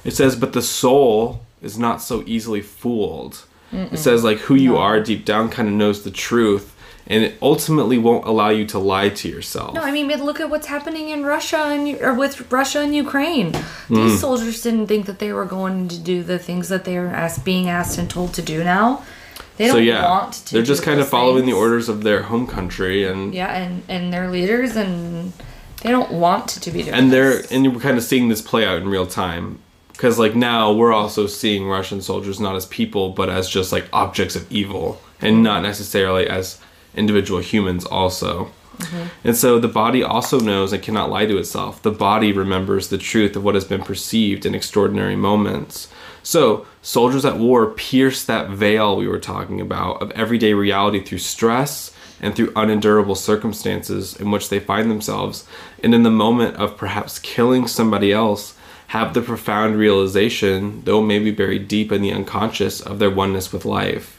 It 0.05 0.13
says, 0.13 0.35
but 0.35 0.55
the 0.55 0.63
soul 0.63 1.45
is 1.61 1.79
not 1.79 2.01
so 2.01 2.23
easily 2.27 2.63
fooled. 2.63 3.45
It 3.71 3.99
says, 3.99 4.25
like, 4.25 4.39
who 4.39 4.55
you 4.55 4.79
are 4.79 4.99
deep 4.99 5.27
down 5.27 5.51
kind 5.51 5.69
of 5.69 5.75
knows 5.75 6.05
the 6.05 6.11
truth 6.11 6.75
and 7.07 7.25
it 7.25 7.37
ultimately 7.43 7.99
won't 7.99 8.27
allow 8.27 8.49
you 8.49 8.65
to 8.67 8.79
lie 8.79 9.09
to 9.11 9.29
yourself. 9.29 9.75
No, 9.75 9.83
I 9.83 9.91
mean, 9.91 10.09
look 10.09 10.41
at 10.41 10.49
what's 10.49 10.67
happening 10.67 11.09
in 11.09 11.25
Russia 11.25 11.57
and 11.57 12.01
or 12.01 12.15
with 12.15 12.51
Russia 12.51 12.81
and 12.81 12.95
Ukraine. 12.95 13.55
These 13.91 14.21
soldiers 14.21 14.63
didn't 14.63 14.87
think 14.87 15.07
that 15.07 15.19
they 15.19 15.33
were 15.33 15.47
going 15.47 15.89
to 15.89 15.99
do 15.99 16.23
the 16.23 16.39
things 16.39 16.69
that 16.69 16.85
they 16.85 16.97
are 16.97 17.09
asked, 17.09 17.45
being 17.45 17.69
asked 17.69 17.99
and 17.99 18.09
told 18.09 18.33
to 18.35 18.43
do 18.43 18.63
now. 18.63 19.05
They 19.59 19.67
don't 19.67 19.75
so 19.75 19.81
yeah, 19.81 20.09
want 20.09 20.33
to. 20.35 20.55
they're 20.55 20.63
just 20.63 20.83
kind 20.83 21.01
of 21.01 21.09
following 21.09 21.45
the 21.45 21.53
orders 21.53 21.89
of 21.89 22.05
their 22.05 22.23
home 22.23 22.47
country, 22.47 23.05
and 23.05 23.35
Yeah, 23.35 23.53
and 23.53 23.83
and 23.89 24.13
their 24.13 24.31
leaders, 24.31 24.77
and 24.77 25.33
they 25.83 25.91
don't 25.91 26.13
want 26.13 26.49
to 26.49 26.71
be 26.71 26.83
doing. 26.85 26.95
and 26.95 27.13
they're 27.13 27.43
this. 27.43 27.53
and 27.53 27.65
you're 27.65 27.81
kind 27.81 27.99
of 27.99 28.05
seeing 28.05 28.29
this 28.29 28.41
play 28.41 28.65
out 28.65 28.81
in 28.81 28.89
real 28.89 29.07
time 29.07 29.59
because 29.93 30.19
like 30.19 30.35
now 30.37 30.73
we're 30.73 30.93
also 30.93 31.27
seeing 31.27 31.67
Russian 31.67 32.01
soldiers 32.01 32.39
not 32.41 32.55
as 32.57 32.67
people 32.67 33.11
but 33.11 33.29
as 33.29 33.49
just 33.49 33.73
like 33.73 33.87
objects 33.93 34.37
of 34.37 34.51
evil 34.51 35.01
and 35.21 35.35
mm-hmm. 35.35 35.43
not 35.43 35.63
necessarily 35.63 36.29
as 36.29 36.61
individual 36.95 37.41
humans 37.41 37.85
also. 37.85 38.51
Mm-hmm. 38.79 39.07
And 39.25 39.37
so 39.37 39.59
the 39.59 39.69
body 39.69 40.03
also 40.05 40.39
knows 40.39 40.73
and 40.73 40.83
cannot 40.83 41.11
lie 41.11 41.27
to 41.27 41.37
itself. 41.39 41.83
The 41.83 41.91
body 41.91 42.33
remembers 42.33 42.89
the 42.89 42.99
truth 42.99 43.35
of 43.35 43.43
what 43.43 43.57
has 43.57 43.65
been 43.65 43.83
perceived 43.83 44.47
in 44.47 44.55
extraordinary 44.55 45.17
moments. 45.17 45.89
So, 46.23 46.67
soldiers 46.89 47.27
at 47.27 47.37
war 47.37 47.67
pierce 47.67 48.25
that 48.25 48.49
veil 48.49 48.97
we 48.97 49.07
were 49.07 49.19
talking 49.19 49.61
about 49.61 50.01
of 50.01 50.11
everyday 50.13 50.55
reality 50.55 51.05
through 51.05 51.19
stress 51.19 51.93
and 52.19 52.35
through 52.35 52.51
unendurable 52.57 53.15
circumstances 53.15 54.17
in 54.17 54.31
which 54.31 54.49
they 54.49 54.59
find 54.59 54.91
themselves. 54.91 55.47
And 55.85 55.95
in 55.95 56.03
the 56.03 56.11
moment 56.11 56.57
of 56.57 56.79
perhaps 56.79 57.19
killing 57.19 57.67
somebody 57.67 58.11
else, 58.11 58.55
have 58.87 59.13
the 59.13 59.21
profound 59.21 59.77
realization, 59.77 60.83
though 60.87 61.03
maybe 61.03 61.31
buried 61.31 61.69
deep 61.69 61.93
in 61.93 62.01
the 62.01 62.11
unconscious, 62.11 62.81
of 62.81 62.99
their 62.99 63.11
oneness 63.11 63.53
with 63.53 63.67
life. 63.67 64.19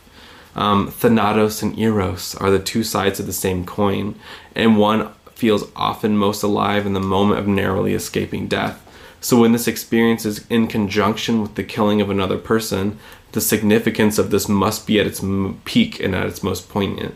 Um, 0.55 0.91
Thanatos 0.91 1.63
and 1.63 1.77
Eros 1.79 2.35
are 2.35 2.51
the 2.51 2.59
two 2.59 2.83
sides 2.83 3.19
of 3.19 3.25
the 3.25 3.33
same 3.33 3.65
coin, 3.65 4.13
and 4.55 4.77
one 4.77 5.11
feels 5.33 5.67
often 5.75 6.15
most 6.15 6.43
alive 6.43 6.85
in 6.85 6.93
the 6.93 6.99
moment 6.99 7.39
of 7.39 7.47
narrowly 7.47 7.95
escaping 7.95 8.47
death. 8.47 8.85
So, 9.21 9.39
when 9.39 9.51
this 9.51 9.67
experience 9.67 10.25
is 10.25 10.45
in 10.49 10.67
conjunction 10.67 11.41
with 11.41 11.55
the 11.55 11.63
killing 11.63 12.01
of 12.01 12.09
another 12.09 12.37
person, 12.37 12.97
the 13.33 13.41
significance 13.41 14.17
of 14.17 14.31
this 14.31 14.47
must 14.47 14.87
be 14.87 14.99
at 14.99 15.07
its 15.07 15.21
peak 15.65 15.99
and 15.99 16.15
at 16.15 16.27
its 16.27 16.41
most 16.41 16.69
poignant. 16.69 17.15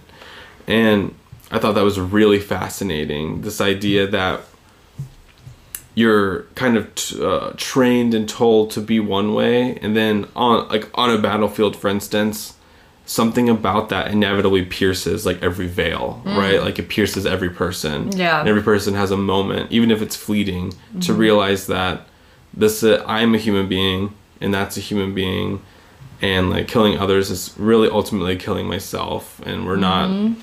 And 0.68 1.16
I 1.52 1.60
thought 1.60 1.76
that 1.76 1.84
was 1.84 2.00
really 2.00 2.40
fascinating. 2.40 3.42
This 3.42 3.62
idea 3.62 4.08
that 4.08 4.42
you're 5.96 6.44
kind 6.56 6.76
of 6.76 6.94
t- 6.96 7.24
uh, 7.24 7.52
trained 7.58 8.14
and 8.14 8.28
told 8.28 8.72
to 8.72 8.82
be 8.82 9.00
one 9.00 9.34
way, 9.34 9.78
and 9.78 9.96
then 9.96 10.28
on 10.36 10.68
like 10.70 10.90
on 10.96 11.10
a 11.10 11.18
battlefield, 11.18 11.76
for 11.76 11.88
instance, 11.88 12.56
something 13.06 13.50
about 13.50 13.90
that 13.90 14.12
inevitably 14.12 14.64
pierces 14.66 15.26
like 15.26 15.42
every 15.44 15.68
veil, 15.68 16.22
mm. 16.26 16.38
right? 16.38 16.62
Like 16.62 16.80
it 16.80 16.90
pierces 16.90 17.26
every 17.26 17.50
person. 17.50 18.12
Yeah. 18.12 18.40
And 18.40 18.48
every 18.48 18.64
person 18.64 18.94
has 18.94 19.12
a 19.12 19.18
moment, 19.18 19.72
even 19.72 19.92
if 19.92 20.02
it's 20.02 20.16
fleeting, 20.16 20.72
to 20.72 20.78
mm-hmm. 20.98 21.18
realize 21.18 21.68
that 21.68 22.08
this 22.54 22.84
uh, 22.84 23.04
I'm 23.08 23.36
a 23.36 23.38
human 23.38 23.68
being 23.68 24.14
and 24.40 24.54
that's 24.54 24.78
a 24.78 24.82
human 24.82 25.14
being, 25.14 25.62
and 26.22 26.50
like 26.50 26.68
killing 26.68 26.98
others 26.98 27.32
is 27.32 27.54
really 27.58 27.90
ultimately 27.90 28.36
killing 28.36 28.68
myself, 28.68 29.42
and 29.46 29.66
we're 29.66 29.78
not 29.78 30.10
mm-hmm. 30.10 30.40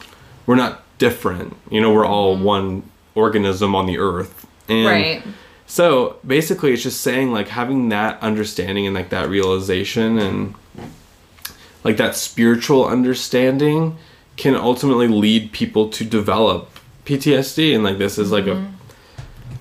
we're 0.46 0.56
not 0.56 0.82
different. 0.98 1.56
You 1.70 1.80
know, 1.80 1.92
we're 1.92 2.06
all 2.06 2.34
mm-hmm. 2.34 2.44
one 2.44 2.82
organism 3.14 3.74
on 3.74 3.86
the 3.86 3.98
earth. 3.98 4.46
And 4.68 4.86
right. 4.86 5.22
so 5.66 6.16
basically, 6.26 6.72
it's 6.72 6.82
just 6.82 7.00
saying 7.00 7.32
like 7.32 7.48
having 7.48 7.90
that 7.90 8.20
understanding 8.22 8.86
and 8.86 8.94
like 8.94 9.10
that 9.10 9.28
realization 9.28 10.18
and 10.18 10.54
like 11.84 11.96
that 11.96 12.16
spiritual 12.16 12.86
understanding 12.86 13.96
can 14.36 14.54
ultimately 14.54 15.08
lead 15.08 15.52
people 15.52 15.88
to 15.90 16.04
develop 16.04 16.70
PTSD. 17.04 17.74
And 17.74 17.84
like 17.84 17.98
this 17.98 18.18
is 18.18 18.30
like 18.32 18.46
a, 18.46 18.50
mm-hmm. 18.56 18.74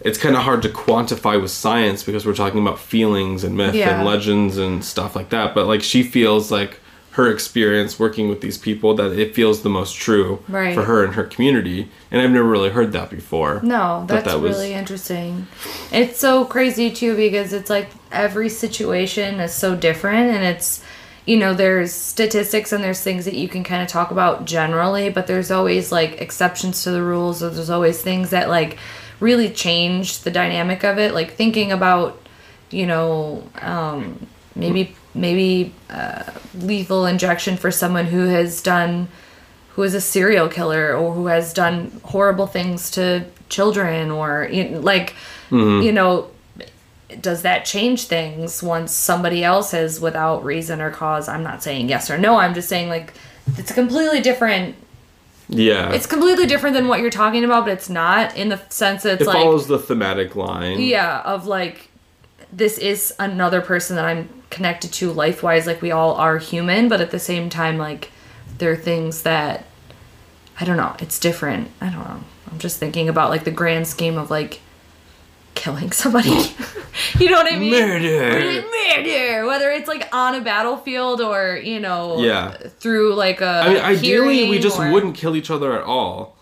it's 0.02 0.18
kind 0.18 0.36
of 0.36 0.44
hard 0.44 0.62
to 0.64 0.70
quantify 0.70 1.42
with 1.42 1.52
science 1.52 2.04
because 2.04 2.26
we're 2.26 2.36
talking 2.36 2.62
about 2.62 2.80
feelings 2.80 3.44
and 3.44 3.56
myth 3.58 3.76
Yeah. 3.76 3.98
and 3.98 4.06
legends 4.08 4.58
and 4.58 4.84
stuff 4.84 5.16
like 5.16 5.30
that. 5.30 5.54
But 5.54 5.68
like 5.68 5.82
she 5.82 6.04
feels 6.04 6.52
like 6.52 6.80
her 7.12 7.30
experience 7.30 8.00
working 8.00 8.30
with 8.30 8.40
these 8.40 8.58
people 8.58 8.94
that 8.96 9.12
it 9.20 9.34
feels 9.36 9.64
the 9.64 9.70
most 9.70 9.96
true 9.96 10.42
Right. 10.48 10.74
for 10.76 10.84
her 10.84 11.04
and 11.04 11.16
her 11.16 11.24
community. 11.24 11.90
And 12.12 12.22
I've 12.22 12.30
never 12.32 12.48
really 12.48 12.70
heard 12.70 12.94
that 12.94 13.10
before. 13.10 13.60
No, 13.64 14.06
that's 14.08 14.26
that 14.26 14.40
was- 14.40 14.56
really 14.56 14.74
interesting. 14.74 15.48
It's 15.92 16.20
so 16.20 16.46
crazy 16.46 16.92
too 16.92 17.16
because 17.18 17.52
it's 17.52 17.70
like 17.70 17.90
every 18.12 18.48
situation 18.48 19.40
is 19.40 19.54
so 19.54 19.76
different 19.76 20.32
and 20.34 20.44
it's 20.46 20.82
you 21.26 21.38
know, 21.38 21.54
there's 21.54 21.94
statistics 21.94 22.72
and 22.72 22.84
there's 22.84 23.02
things 23.02 23.26
that 23.26 23.36
you 23.36 23.48
can 23.48 23.64
kind 23.64 23.82
of 23.82 23.88
talk 23.88 24.12
about 24.12 24.46
generally, 24.46 25.10
but 25.10 25.28
there's 25.28 25.52
always 25.52 25.92
like 25.92 26.22
exceptions 26.22 26.84
to 26.84 26.92
the 26.92 27.04
rules, 27.04 27.44
or 27.44 27.50
there's 27.50 27.70
always 27.70 28.02
things 28.02 28.32
that 28.32 28.50
like 28.50 28.78
really 29.20 29.50
change 29.50 30.20
the 30.20 30.32
dynamic 30.32 30.84
of 30.84 30.98
it. 30.98 31.14
Like 31.14 31.34
thinking 31.34 31.72
about, 31.72 32.22
you 32.72 32.86
know, 32.86 33.48
um, 33.62 34.28
maybe 34.56 34.96
maybe 35.14 35.74
uh, 35.90 36.24
lethal 36.56 37.06
injection 37.06 37.58
for 37.58 37.72
someone 37.72 38.06
who 38.06 38.26
has 38.28 38.62
done 38.62 39.08
who 39.74 39.84
is 39.84 39.94
a 39.94 40.02
serial 40.02 40.50
killer 40.50 40.94
or 40.94 41.14
who 41.14 41.28
has 41.28 41.54
done 41.54 42.02
horrible 42.04 42.48
things 42.48 42.92
to 42.92 43.26
children 43.50 44.12
or 44.12 44.48
you 44.52 44.70
know, 44.70 44.80
like 44.80 45.16
you 45.84 45.92
know 45.92 46.30
does 47.22 47.42
that 47.42 47.66
change 47.66 48.06
things 48.06 48.62
once 48.62 48.92
somebody 48.92 49.44
else 49.44 49.74
is 49.74 50.00
without 50.00 50.44
reason 50.44 50.80
or 50.82 50.92
cause? 50.92 51.28
I'm 51.28 51.44
not 51.44 51.64
saying 51.64 51.90
yes 51.90 52.10
or 52.10 52.18
no. 52.18 52.38
I'm 52.38 52.54
just 52.54 52.70
saying 52.70 52.90
like 52.90 53.14
it's 53.58 53.72
a 53.72 53.74
completely 53.74 54.22
different 54.22 54.76
Yeah. 55.48 55.92
it's 55.92 56.06
completely 56.06 56.46
different 56.46 56.76
than 56.76 56.88
what 56.88 57.00
you're 57.00 57.10
talking 57.10 57.44
about 57.44 57.66
but 57.66 57.72
it's 57.74 57.90
not 57.90 58.36
in 58.38 58.50
the 58.50 58.62
sense 58.70 59.02
that 59.04 59.14
it's 59.14 59.24
it 59.24 59.28
like 59.28 59.38
follows 59.38 59.66
the 59.68 59.80
thematic 59.80 60.36
line. 60.36 60.80
yeah 60.80 61.22
of 61.22 61.48
like 61.48 61.90
this 62.54 62.78
is 62.78 63.12
another 63.18 63.60
person 63.60 63.96
that 63.96 64.06
i'm 64.06 64.30
connected 64.52 64.92
to 64.94 65.12
life 65.12 65.42
wise 65.42 65.66
like 65.66 65.82
we 65.82 65.90
all 65.90 66.14
are 66.14 66.38
human 66.38 66.88
but 66.88 67.02
at 67.02 67.10
the 67.10 67.18
same 67.18 67.50
time 67.50 67.80
like 67.80 68.12
there 68.60 68.72
are 68.72 68.76
things 68.76 69.24
that 69.24 69.66
i 70.60 70.66
don't 70.66 70.78
know 70.78 70.96
it's 71.00 71.18
different. 71.20 71.70
I 71.82 71.90
don't 71.90 72.04
know. 72.08 72.24
I'm 72.52 72.60
just 72.60 72.78
thinking 72.78 73.10
about 73.10 73.30
like 73.32 73.44
the 73.46 73.52
grand 73.52 73.88
scheme 73.88 74.18
of 74.18 74.30
like 74.30 74.60
killing 75.60 75.92
somebody 75.92 76.30
you 77.20 77.30
know 77.30 77.38
what 77.44 77.52
i 77.54 77.58
mean 77.60 77.72
Murder. 77.72 78.64
murder 78.64 79.46
whether 79.46 79.70
it's 79.72 79.88
like 79.88 80.08
on 80.14 80.36
a 80.36 80.42
battlefield 80.42 81.20
or 81.22 81.60
you 81.62 81.80
know 81.80 82.22
Yeah. 82.24 82.52
through 82.80 83.14
like 83.16 83.42
a 83.42 83.46
I 83.66 83.68
mean, 83.74 83.84
ideally, 83.84 84.50
we 84.50 84.60
just 84.60 84.80
or- 84.80 84.90
wouldn't 84.92 85.16
kill 85.16 85.36
each 85.36 85.52
other 85.52 85.74
at 85.78 85.84
all. 85.84 86.36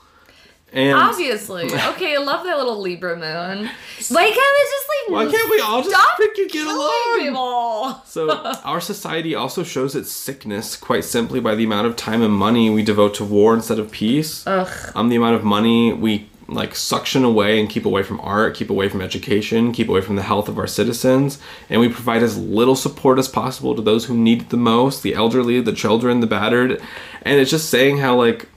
And 0.74 0.96
Obviously. 0.98 1.66
Okay, 1.92 2.16
I 2.16 2.20
love 2.20 2.44
that 2.46 2.58
little 2.58 2.80
Libra 2.82 3.16
moon. 3.16 3.70
Why 4.10 4.26
can't 4.38 4.54
we 4.58 4.64
just 4.76 4.88
like 4.94 5.06
Why 5.16 5.32
can't 5.32 5.50
we 5.50 5.60
all 5.62 5.82
just 5.82 5.96
freaking 6.20 6.52
get 6.52 6.68
along? 6.68 7.20
people? 7.20 8.02
So, 8.06 8.30
our 8.66 8.82
society 8.82 9.34
also 9.34 9.64
shows 9.64 9.96
its 9.96 10.12
sickness 10.12 10.76
quite 10.76 11.06
simply 11.06 11.40
by 11.40 11.56
the 11.56 11.64
amount 11.64 11.88
of 11.88 11.96
time 11.96 12.22
and 12.22 12.34
money 12.34 12.70
we 12.70 12.84
devote 12.84 13.14
to 13.16 13.24
war 13.26 13.54
instead 13.54 13.80
of 13.80 13.92
peace. 13.92 14.46
Ugh. 14.46 14.68
Um, 14.94 15.08
the 15.10 15.16
amount 15.16 15.36
of 15.36 15.44
money 15.46 15.94
we 15.94 16.30
like 16.48 16.76
suction 16.76 17.24
away 17.24 17.60
and 17.60 17.70
keep 17.70 17.86
away 17.86 18.04
from 18.04 18.20
art, 18.22 18.56
keep 18.56 18.70
away 18.70 18.88
from 18.90 19.02
education, 19.02 19.72
keep 19.72 19.90
away 19.90 20.02
from 20.02 20.16
the 20.16 20.22
health 20.22 20.48
of 20.48 20.58
our 20.58 20.68
citizens, 20.68 21.40
and 21.70 21.82
we 21.82 21.90
provide 21.90 22.24
as 22.24 22.38
little 22.38 22.76
support 22.76 23.20
as 23.20 23.28
possible 23.28 23.76
to 23.76 23.82
those 23.82 24.06
who 24.06 24.16
need 24.18 24.44
it 24.44 24.50
the 24.50 24.58
most, 24.58 25.04
the 25.04 25.14
elderly, 25.14 25.60
the 25.62 25.74
children, 25.74 26.22
the 26.22 26.28
battered. 26.28 26.82
And 27.24 27.40
it's 27.40 27.52
just 27.52 27.70
saying 27.70 27.98
how 27.98 28.16
like 28.16 28.48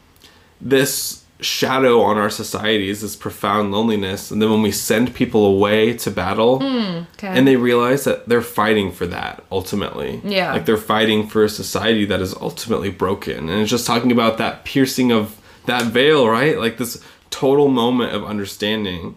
this 0.60 1.24
shadow 1.40 2.02
on 2.02 2.18
our 2.18 2.28
society 2.28 2.90
is 2.90 3.00
this 3.00 3.16
profound 3.16 3.72
loneliness 3.72 4.30
and 4.30 4.42
then 4.42 4.50
when 4.50 4.60
we 4.60 4.70
send 4.70 5.14
people 5.14 5.46
away 5.46 5.94
to 5.96 6.10
battle 6.10 6.58
hmm, 6.60 7.04
Okay. 7.16 7.28
and 7.28 7.48
they 7.48 7.56
realize 7.56 8.04
that 8.04 8.28
they're 8.28 8.42
fighting 8.42 8.92
for 8.92 9.06
that 9.06 9.42
ultimately. 9.50 10.20
Yeah. 10.22 10.52
Like 10.52 10.66
they're 10.66 10.76
fighting 10.76 11.26
for 11.28 11.42
a 11.42 11.48
society 11.48 12.04
that 12.04 12.20
is 12.20 12.34
ultimately 12.34 12.90
broken. 12.90 13.48
And 13.48 13.62
it's 13.62 13.70
just 13.70 13.86
talking 13.86 14.12
about 14.12 14.36
that 14.36 14.66
piercing 14.66 15.12
of 15.12 15.40
that 15.64 15.84
veil, 15.84 16.28
right? 16.28 16.58
Like 16.58 16.76
this 16.76 17.02
total 17.30 17.68
moment 17.68 18.12
of 18.14 18.24
understanding. 18.24 19.14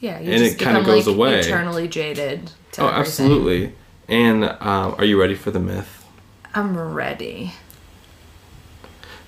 yeah, 0.00 0.18
you 0.20 0.30
and 0.32 0.42
just 0.42 0.54
it 0.60 0.64
kinda 0.64 0.82
goes 0.84 1.06
like, 1.06 1.16
away. 1.16 1.40
eternally 1.40 1.88
jaded. 1.88 2.50
To 2.72 2.82
Oh, 2.82 2.88
everything. 2.88 3.00
absolutely. 3.00 3.72
And 4.08 4.44
um, 4.44 4.94
are 4.98 5.04
you 5.04 5.20
ready 5.20 5.34
for 5.34 5.50
the 5.50 5.58
myth? 5.60 6.04
I'm 6.54 6.76
ready. 6.78 7.52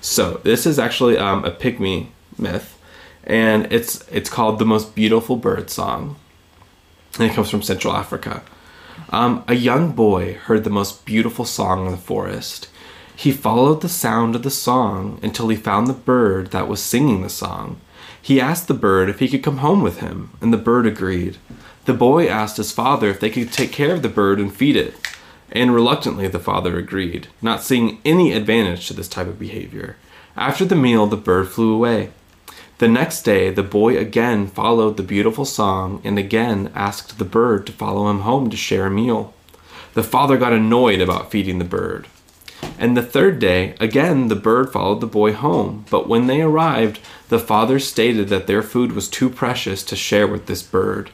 So 0.01 0.39
this 0.43 0.65
is 0.65 0.79
actually 0.79 1.17
um, 1.17 1.43
a 1.43 1.51
pygmy 1.51 2.07
myth, 2.37 2.77
and 3.23 3.71
it's 3.71 4.07
it's 4.09 4.29
called 4.29 4.59
the 4.59 4.65
most 4.65 4.95
beautiful 4.95 5.35
bird 5.35 5.69
song, 5.69 6.15
and 7.19 7.29
it 7.29 7.33
comes 7.33 7.49
from 7.49 7.61
Central 7.61 7.93
Africa. 7.93 8.41
Um, 9.09 9.43
a 9.47 9.55
young 9.55 9.91
boy 9.91 10.35
heard 10.35 10.63
the 10.63 10.69
most 10.69 11.05
beautiful 11.05 11.43
song 11.45 11.85
in 11.85 11.91
the 11.91 11.97
forest. 11.97 12.69
He 13.15 13.31
followed 13.33 13.81
the 13.81 13.89
sound 13.89 14.35
of 14.35 14.43
the 14.43 14.51
song 14.51 15.19
until 15.21 15.49
he 15.49 15.57
found 15.57 15.87
the 15.87 15.93
bird 15.93 16.51
that 16.51 16.67
was 16.69 16.81
singing 16.81 17.21
the 17.21 17.29
song. 17.29 17.81
He 18.21 18.41
asked 18.41 18.67
the 18.67 18.73
bird 18.73 19.09
if 19.09 19.19
he 19.19 19.27
could 19.27 19.43
come 19.43 19.57
home 19.57 19.81
with 19.81 19.99
him, 19.99 20.31
and 20.41 20.53
the 20.53 20.57
bird 20.57 20.85
agreed. 20.85 21.37
The 21.85 21.93
boy 21.93 22.27
asked 22.27 22.57
his 22.57 22.71
father 22.71 23.09
if 23.09 23.19
they 23.19 23.29
could 23.29 23.51
take 23.51 23.71
care 23.71 23.93
of 23.93 24.01
the 24.01 24.09
bird 24.09 24.39
and 24.39 24.53
feed 24.53 24.75
it, 24.75 24.93
and 25.51 25.73
reluctantly 25.73 26.27
the 26.27 26.39
father 26.39 26.77
agreed, 26.77 27.27
not 27.41 27.63
seeing 27.63 27.99
any 28.05 28.33
advantage 28.33 28.87
to 28.87 28.93
this 28.93 29.07
type 29.07 29.27
of 29.27 29.39
behavior. 29.39 29.97
After 30.35 30.65
the 30.65 30.75
meal, 30.75 31.07
the 31.07 31.17
bird 31.17 31.47
flew 31.49 31.73
away. 31.73 32.11
The 32.77 32.87
next 32.87 33.23
day, 33.23 33.49
the 33.49 33.63
boy 33.63 33.97
again 33.97 34.47
followed 34.47 34.95
the 34.95 35.03
beautiful 35.03 35.43
song 35.43 36.01
and 36.05 36.17
again 36.17 36.71
asked 36.73 37.17
the 37.17 37.25
bird 37.25 37.65
to 37.67 37.73
follow 37.73 38.09
him 38.09 38.21
home 38.21 38.49
to 38.49 38.57
share 38.57 38.85
a 38.85 38.91
meal. 38.91 39.33
The 39.95 40.03
father 40.03 40.37
got 40.37 40.53
annoyed 40.53 41.01
about 41.01 41.31
feeding 41.31 41.59
the 41.59 41.65
bird. 41.65 42.07
And 42.77 42.95
the 42.95 43.03
third 43.03 43.39
day, 43.39 43.75
again 43.79 44.27
the 44.27 44.35
bird 44.35 44.71
followed 44.71 45.01
the 45.01 45.07
boy 45.07 45.33
home, 45.33 45.85
but 45.89 46.07
when 46.07 46.27
they 46.27 46.41
arrived, 46.41 46.99
the 47.29 47.39
father 47.39 47.79
stated 47.79 48.29
that 48.29 48.47
their 48.47 48.63
food 48.63 48.93
was 48.93 49.07
too 49.07 49.29
precious 49.29 49.83
to 49.83 49.95
share 49.95 50.27
with 50.27 50.45
this 50.45 50.63
bird. 50.63 51.11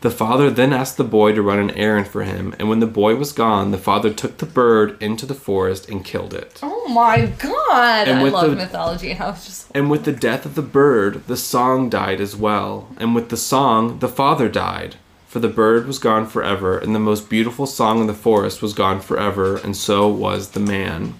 The 0.00 0.10
father 0.10 0.50
then 0.50 0.74
asked 0.74 0.98
the 0.98 1.04
boy 1.04 1.32
to 1.32 1.40
run 1.40 1.58
an 1.58 1.70
errand 1.70 2.08
for 2.08 2.24
him, 2.24 2.54
and 2.58 2.68
when 2.68 2.80
the 2.80 2.86
boy 2.86 3.14
was 3.16 3.32
gone, 3.32 3.70
the 3.70 3.78
father 3.78 4.12
took 4.12 4.36
the 4.36 4.44
bird 4.44 5.02
into 5.02 5.24
the 5.24 5.34
forest 5.34 5.88
and 5.88 6.04
killed 6.04 6.34
it. 6.34 6.60
Oh 6.62 6.88
my 6.88 7.24
god! 7.38 8.08
I 8.08 8.22
love 8.24 8.50
the- 8.50 8.56
mythology, 8.56 9.14
I 9.14 9.30
was 9.30 9.46
just 9.46 9.70
And 9.74 9.90
with 9.90 10.04
the 10.04 10.12
death 10.12 10.44
of 10.44 10.56
the 10.56 10.62
bird, 10.62 11.26
the 11.26 11.38
song 11.38 11.88
died 11.88 12.20
as 12.20 12.36
well. 12.36 12.88
And 12.98 13.14
with 13.14 13.30
the 13.30 13.38
song, 13.38 13.98
the 14.00 14.08
father 14.08 14.50
died. 14.50 14.96
For 15.34 15.40
the 15.40 15.48
bird 15.48 15.88
was 15.88 15.98
gone 15.98 16.28
forever, 16.28 16.78
and 16.78 16.94
the 16.94 17.00
most 17.00 17.28
beautiful 17.28 17.66
song 17.66 18.00
in 18.00 18.06
the 18.06 18.14
forest 18.14 18.62
was 18.62 18.72
gone 18.72 19.00
forever, 19.00 19.56
and 19.56 19.76
so 19.76 20.06
was 20.06 20.50
the 20.50 20.60
man. 20.60 21.14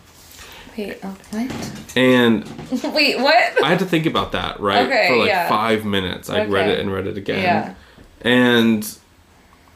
wait. 0.78 1.02
What? 1.02 1.96
And 1.96 2.44
wait, 2.94 3.18
what? 3.18 3.64
I 3.64 3.68
had 3.70 3.80
to 3.80 3.84
think 3.84 4.06
about 4.06 4.30
that, 4.30 4.60
right? 4.60 4.86
Okay, 4.86 5.08
For 5.08 5.16
like 5.16 5.26
yeah. 5.30 5.48
five 5.48 5.84
minutes. 5.84 6.30
I 6.30 6.44
read 6.44 6.68
it 6.68 6.78
and 6.78 6.92
read 6.92 7.08
it 7.08 7.16
again. 7.18 7.42
Yeah. 7.42 7.74
And 8.20 8.98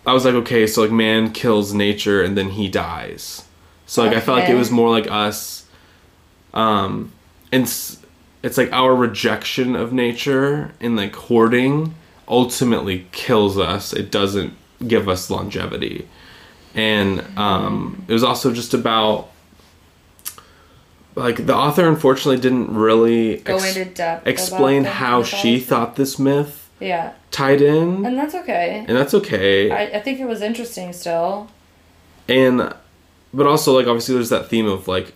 I 0.06 0.12
was 0.12 0.24
like, 0.24 0.34
okay, 0.34 0.68
so 0.68 0.82
like 0.82 0.92
man 0.92 1.32
kills 1.32 1.74
nature 1.74 2.22
and 2.22 2.38
then 2.38 2.50
he 2.50 2.68
dies. 2.68 3.44
So 3.86 4.04
like 4.04 4.16
I 4.16 4.20
felt 4.20 4.38
like 4.38 4.48
it 4.48 4.54
was 4.54 4.70
more 4.70 4.88
like 4.88 5.10
us 5.10 5.64
um 6.54 7.10
and 7.50 7.64
s- 7.64 7.98
it's 8.44 8.56
like 8.56 8.72
our 8.72 8.94
rejection 8.94 9.74
of 9.74 9.92
nature 9.92 10.70
and 10.80 10.94
like 10.94 11.16
hoarding 11.16 11.96
ultimately 12.28 13.06
kills 13.12 13.56
us. 13.58 13.92
It 13.92 14.10
doesn't 14.10 14.52
give 14.86 15.08
us 15.08 15.30
longevity. 15.30 16.06
And 16.74 17.24
um 17.38 18.04
it 18.08 18.12
was 18.12 18.22
also 18.22 18.52
just 18.52 18.74
about 18.74 19.28
like 21.14 21.46
the 21.46 21.54
author 21.54 21.88
unfortunately 21.88 22.40
didn't 22.40 22.72
really 22.74 23.38
Go 23.38 23.56
ex- 23.56 23.76
into 23.76 23.92
depth. 23.92 24.26
explain 24.26 24.84
how 24.84 25.22
she 25.22 25.58
thought 25.58 25.96
this 25.96 26.18
myth 26.18 26.68
Yeah, 26.80 27.14
tied 27.30 27.60
in 27.60 28.06
and 28.06 28.16
that's 28.16 28.34
okay. 28.36 28.84
and 28.86 28.96
that's 28.96 29.14
okay 29.14 29.70
I, 29.70 29.98
I 29.98 30.00
think 30.00 30.20
it 30.20 30.26
was 30.26 30.42
interesting 30.42 30.92
still. 30.92 31.48
and 32.28 32.72
but 33.34 33.46
also 33.46 33.72
like 33.76 33.86
obviously 33.88 34.14
there's 34.14 34.28
that 34.30 34.48
theme 34.48 34.66
of 34.66 34.86
like 34.86 35.12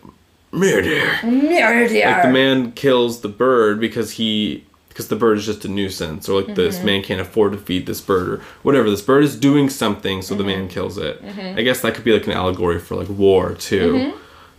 murder 0.50 1.18
Murder. 1.22 1.88
like 2.04 2.22
the 2.22 2.30
man 2.32 2.72
kills 2.72 3.20
the 3.20 3.28
bird 3.28 3.78
because 3.80 4.12
he 4.12 4.64
because 4.92 5.08
the 5.08 5.16
bird 5.16 5.38
is 5.38 5.46
just 5.46 5.64
a 5.64 5.68
nuisance 5.68 6.28
or 6.28 6.36
like 6.36 6.44
Mm-hmm. 6.46 6.54
this 6.54 6.82
man 6.82 7.02
can't 7.02 7.20
afford 7.20 7.52
to 7.52 7.58
feed 7.58 7.86
this 7.86 8.00
bird 8.00 8.28
or 8.28 8.36
whatever 8.62 8.88
this 8.90 9.02
bird 9.02 9.24
is 9.24 9.36
doing 9.36 9.68
something 9.70 10.22
so 10.22 10.34
the 10.34 10.42
Mm-hmm. 10.44 10.60
man 10.60 10.68
kills 10.68 10.98
it 10.98 11.22
i 11.58 11.62
guess 11.62 11.80
that 11.80 11.94
could 11.94 12.04
be 12.04 12.12
like 12.12 12.26
an 12.26 12.32
allegory 12.32 12.78
for 12.78 12.94
like 12.96 13.08
war 13.08 13.54
too 13.54 14.12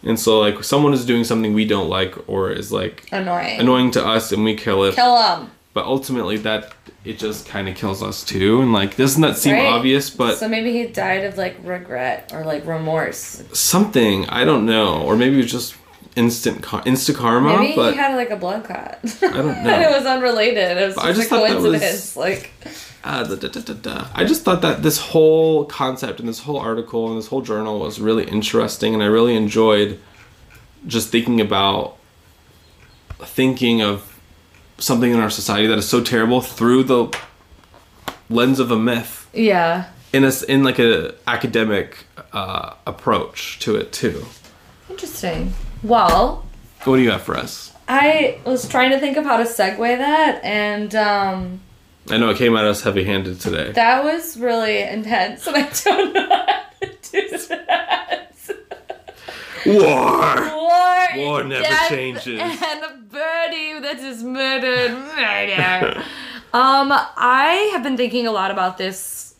and 0.03 0.19
so 0.19 0.39
like 0.39 0.63
someone 0.63 0.93
is 0.93 1.05
doing 1.05 1.23
something 1.23 1.53
we 1.53 1.65
don't 1.65 1.87
like 1.89 2.13
or 2.27 2.51
is 2.51 2.71
like 2.71 3.07
Annoying. 3.11 3.59
annoying 3.59 3.91
to 3.91 4.05
us 4.05 4.31
and 4.31 4.43
we 4.43 4.55
kill 4.55 4.83
it 4.83 4.95
Kill 4.95 5.17
him. 5.21 5.49
but 5.73 5.85
ultimately 5.85 6.37
that 6.37 6.73
it 7.05 7.19
just 7.19 7.45
kind 7.47 7.67
of 7.67 7.75
kills 7.75 8.01
us 8.01 8.23
too 8.23 8.61
and 8.61 8.71
like 8.73 8.95
doesn't 8.97 9.21
that 9.21 9.37
seem 9.37 9.55
Right. 9.55 9.65
obvious 9.65 10.09
but 10.09 10.37
so 10.37 10.47
maybe 10.47 10.71
he 10.71 10.87
died 10.87 11.23
of 11.25 11.37
like 11.37 11.55
regret 11.63 12.31
or 12.33 12.43
like 12.45 12.65
remorse. 12.65 13.43
something 13.53 14.25
i 14.29 14.43
don't 14.45 14.65
know 14.65 15.01
or 15.03 15.15
maybe 15.15 15.35
it 15.35 15.43
was 15.43 15.51
just 15.51 15.75
instant 16.15 16.61
car- 16.61 16.83
insta 16.83 17.15
karma 17.15 17.57
Maybe 17.59 17.75
but 17.75 17.93
he 17.93 17.97
had 17.97 18.15
like 18.15 18.29
a 18.29 18.35
blood 18.35 18.63
clot. 18.63 18.99
I 19.03 19.27
don't 19.27 19.49
and 19.49 19.63
know. 19.65 19.79
it 19.81 19.91
was 19.97 20.05
unrelated. 20.05 20.77
It 20.77 20.87
was 20.87 20.97
I 20.97 21.07
just, 21.07 21.21
just 21.21 21.31
a 21.31 21.35
thought 21.35 21.47
that 21.49 21.55
was- 21.61 21.65
coincidence. 21.81 22.15
Like, 22.15 22.51
uh, 23.03 23.23
da, 23.27 23.35
da, 23.35 23.47
da, 23.47 23.59
da, 23.61 23.73
da. 23.73 24.07
i 24.15 24.23
just 24.23 24.43
thought 24.43 24.61
that 24.61 24.81
this 24.81 24.97
whole 24.97 25.65
concept 25.65 26.19
and 26.21 26.29
this 26.29 26.39
whole 26.39 26.57
article 26.57 27.09
and 27.09 27.17
this 27.17 27.27
whole 27.27 27.41
journal 27.41 27.79
was 27.79 27.99
really 27.99 28.23
interesting 28.23 28.93
and 28.93 29.03
i 29.03 29.05
really 29.05 29.35
enjoyed 29.35 29.99
just 30.87 31.09
thinking 31.09 31.41
about 31.41 31.97
thinking 33.19 33.81
of 33.81 34.17
something 34.77 35.11
in 35.11 35.19
our 35.19 35.29
society 35.29 35.67
that 35.67 35.77
is 35.77 35.87
so 35.87 36.01
terrible 36.01 36.39
through 36.39 36.83
the 36.83 37.13
lens 38.29 38.59
of 38.59 38.71
a 38.71 38.77
myth 38.77 39.29
yeah. 39.33 39.87
in 40.13 40.23
a 40.23 40.31
in 40.47 40.63
like 40.63 40.79
a 40.79 41.13
academic 41.27 42.05
uh, 42.31 42.73
approach 42.87 43.59
to 43.59 43.75
it 43.75 43.91
too 43.91 44.25
Interesting. 44.89 45.53
Well, 45.83 46.45
What 46.85 46.97
do 46.97 47.01
you 47.01 47.11
have 47.11 47.23
for 47.23 47.35
us? 47.37 47.71
I 47.87 48.39
was 48.45 48.67
trying 48.69 48.91
to 48.91 48.99
think 48.99 49.17
of 49.17 49.25
how 49.25 49.37
to 49.37 49.43
segue 49.43 49.97
that, 49.97 50.39
and 50.43 50.95
um, 50.95 51.59
I 52.09 52.17
know 52.17 52.29
it 52.29 52.37
came 52.37 52.55
at 52.55 52.63
us 52.65 52.81
heavy-handed 52.81 53.39
today. 53.41 53.71
that 53.73 54.03
was 54.03 54.37
really 54.39 54.81
intense, 54.83 55.45
and 55.47 55.57
I 55.57 55.69
don't 55.83 56.13
know 56.13 56.29
how 56.29 56.63
to 56.81 56.89
do 57.11 57.37
that. 57.49 58.29
War. 59.65 60.55
War, 60.55 61.07
War 61.17 61.43
never 61.43 61.63
changes. 61.89 62.39
and 62.39 62.83
a 62.83 62.97
birdie 63.09 63.79
that 63.81 63.99
is 63.99 64.23
murdered. 64.23 64.91
Murder. 64.91 66.03
um, 66.53 66.91
I 66.91 67.69
have 67.73 67.83
been 67.83 67.95
thinking 67.97 68.27
a 68.27 68.31
lot 68.31 68.51
about 68.51 68.77
this 68.77 69.32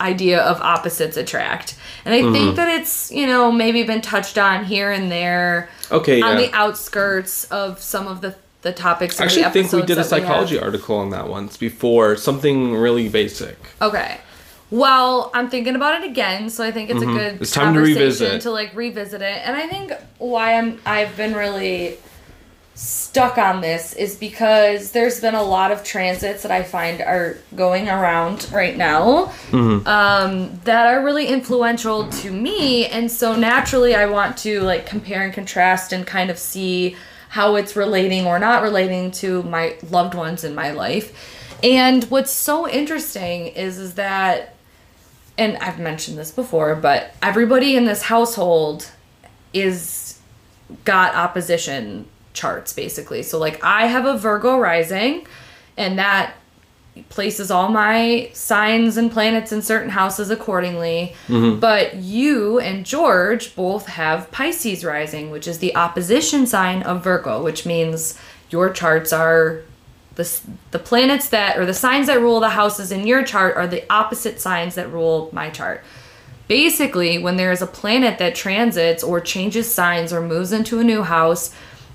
idea 0.00 0.40
of 0.42 0.60
opposites 0.60 1.16
attract, 1.16 1.76
and 2.04 2.14
I 2.14 2.20
Mm-hmm. 2.20 2.32
think 2.32 2.56
that 2.56 2.68
it's 2.80 3.10
you 3.12 3.26
know 3.26 3.50
maybe 3.52 3.82
been 3.84 4.00
touched 4.00 4.38
on 4.38 4.64
here 4.64 4.90
and 4.90 5.10
there 5.10 5.68
Okay, 5.90 6.20
on 6.20 6.38
yeah. 6.38 6.46
the 6.46 6.52
outskirts 6.54 7.44
of 7.46 7.80
some 7.80 8.06
of 8.06 8.20
the 8.20 8.34
the 8.62 8.72
topics. 8.72 9.20
I 9.20 9.24
the 9.26 9.42
actually 9.44 9.52
think 9.52 9.72
we 9.72 9.82
did 9.82 9.98
a 9.98 10.02
that 10.02 10.10
we 10.12 10.20
have. 10.20 10.28
psychology 10.28 10.58
article 10.58 10.96
on 10.96 11.10
that 11.10 11.28
once 11.28 11.56
before. 11.56 12.16
Something 12.16 12.74
really 12.74 13.08
basic. 13.08 13.58
Okay. 13.82 14.18
Well, 14.70 15.30
I'm 15.34 15.50
thinking 15.50 15.76
about 15.76 16.02
it 16.02 16.10
again, 16.10 16.48
so 16.50 16.64
I 16.64 16.70
think 16.72 16.90
it's 16.90 17.02
a 17.02 17.06
good 17.06 17.34
Mm-hmm. 17.34 17.42
It's 17.42 17.52
time 17.52 17.74
to 17.74 17.80
revisit. 17.80 18.40
to 18.42 18.50
like 18.50 18.74
revisit 18.74 19.20
it. 19.22 19.38
And 19.44 19.54
I 19.54 19.66
think 19.68 19.92
why 20.18 20.54
I'm 20.56 20.80
I've 20.86 21.14
been 21.16 21.34
really 21.34 21.98
stuck 22.74 23.38
on 23.38 23.60
this 23.60 23.92
is 23.92 24.16
because 24.16 24.90
there's 24.90 25.20
been 25.20 25.36
a 25.36 25.42
lot 25.42 25.70
of 25.70 25.84
transits 25.84 26.42
that 26.42 26.50
I 26.50 26.64
find 26.64 27.00
are 27.00 27.38
going 27.54 27.88
around 27.88 28.50
right 28.52 28.76
now 28.76 29.32
Mm-hmm. 29.50 29.86
um, 29.86 30.60
that 30.64 30.86
are 30.86 31.04
really 31.04 31.26
influential 31.28 32.08
to 32.08 32.32
me, 32.32 32.86
and 32.86 33.10
so 33.10 33.36
naturally 33.36 33.94
I 33.94 34.06
want 34.06 34.36
to 34.38 34.60
like 34.62 34.86
compare 34.86 35.22
and 35.22 35.32
contrast 35.32 35.92
and 35.92 36.04
kind 36.04 36.30
of 36.30 36.38
see 36.38 36.96
how 37.28 37.54
it's 37.54 37.76
relating 37.76 38.26
or 38.26 38.38
not 38.38 38.62
relating 38.62 39.10
to 39.12 39.42
my 39.44 39.76
loved 39.90 40.14
ones 40.14 40.42
in 40.42 40.54
my 40.54 40.72
life. 40.72 41.16
And 41.62 42.04
what's 42.04 42.32
so 42.32 42.68
interesting 42.68 43.46
is 43.48 43.78
is 43.78 43.94
that 43.94 44.56
and 45.36 45.56
I've 45.58 45.78
mentioned 45.78 46.16
this 46.16 46.30
before, 46.30 46.74
but 46.74 47.14
everybody 47.22 47.76
in 47.76 47.84
this 47.84 48.02
household 48.02 48.90
is 49.52 50.20
got 50.84 51.14
opposition 51.14 52.06
charts 52.34 52.72
basically. 52.72 53.22
So 53.22 53.38
like 53.38 53.64
I 53.64 53.86
have 53.86 54.04
a 54.04 54.18
Virgo 54.18 54.58
rising 54.58 55.26
and 55.76 55.98
that 55.98 56.34
places 57.08 57.50
all 57.50 57.68
my 57.68 58.30
signs 58.32 58.96
and 58.96 59.10
planets 59.10 59.50
in 59.50 59.62
certain 59.62 59.90
houses 59.90 60.30
accordingly. 60.30 61.14
Mm-hmm. 61.26 61.58
But 61.58 61.96
you 61.96 62.60
and 62.60 62.84
George 62.84 63.56
both 63.56 63.86
have 63.86 64.30
Pisces 64.30 64.84
rising, 64.84 65.30
which 65.30 65.48
is 65.48 65.58
the 65.58 65.74
opposition 65.74 66.46
sign 66.46 66.82
of 66.82 67.02
Virgo, 67.02 67.42
which 67.42 67.66
means 67.66 68.18
your 68.50 68.70
charts 68.70 69.12
are 69.12 69.62
the, 70.14 70.40
the 70.70 70.78
planets 70.78 71.28
that 71.30 71.58
or 71.58 71.66
the 71.66 71.74
signs 71.74 72.06
that 72.06 72.20
rule 72.20 72.38
the 72.38 72.50
houses 72.50 72.92
in 72.92 73.06
your 73.06 73.24
chart 73.24 73.56
are 73.56 73.66
the 73.66 73.84
opposite 73.92 74.40
signs 74.40 74.76
that 74.76 74.92
rule 74.92 75.28
my 75.32 75.50
chart. 75.50 75.82
Basically, 76.46 77.18
when 77.18 77.36
there 77.36 77.50
is 77.50 77.62
a 77.62 77.66
planet 77.66 78.18
that 78.18 78.34
transits 78.34 79.02
or 79.02 79.18
changes 79.18 79.72
signs 79.72 80.12
or 80.12 80.20
moves 80.20 80.52
into 80.52 80.78
a 80.78 80.84
new 80.84 81.02
house, 81.02 81.52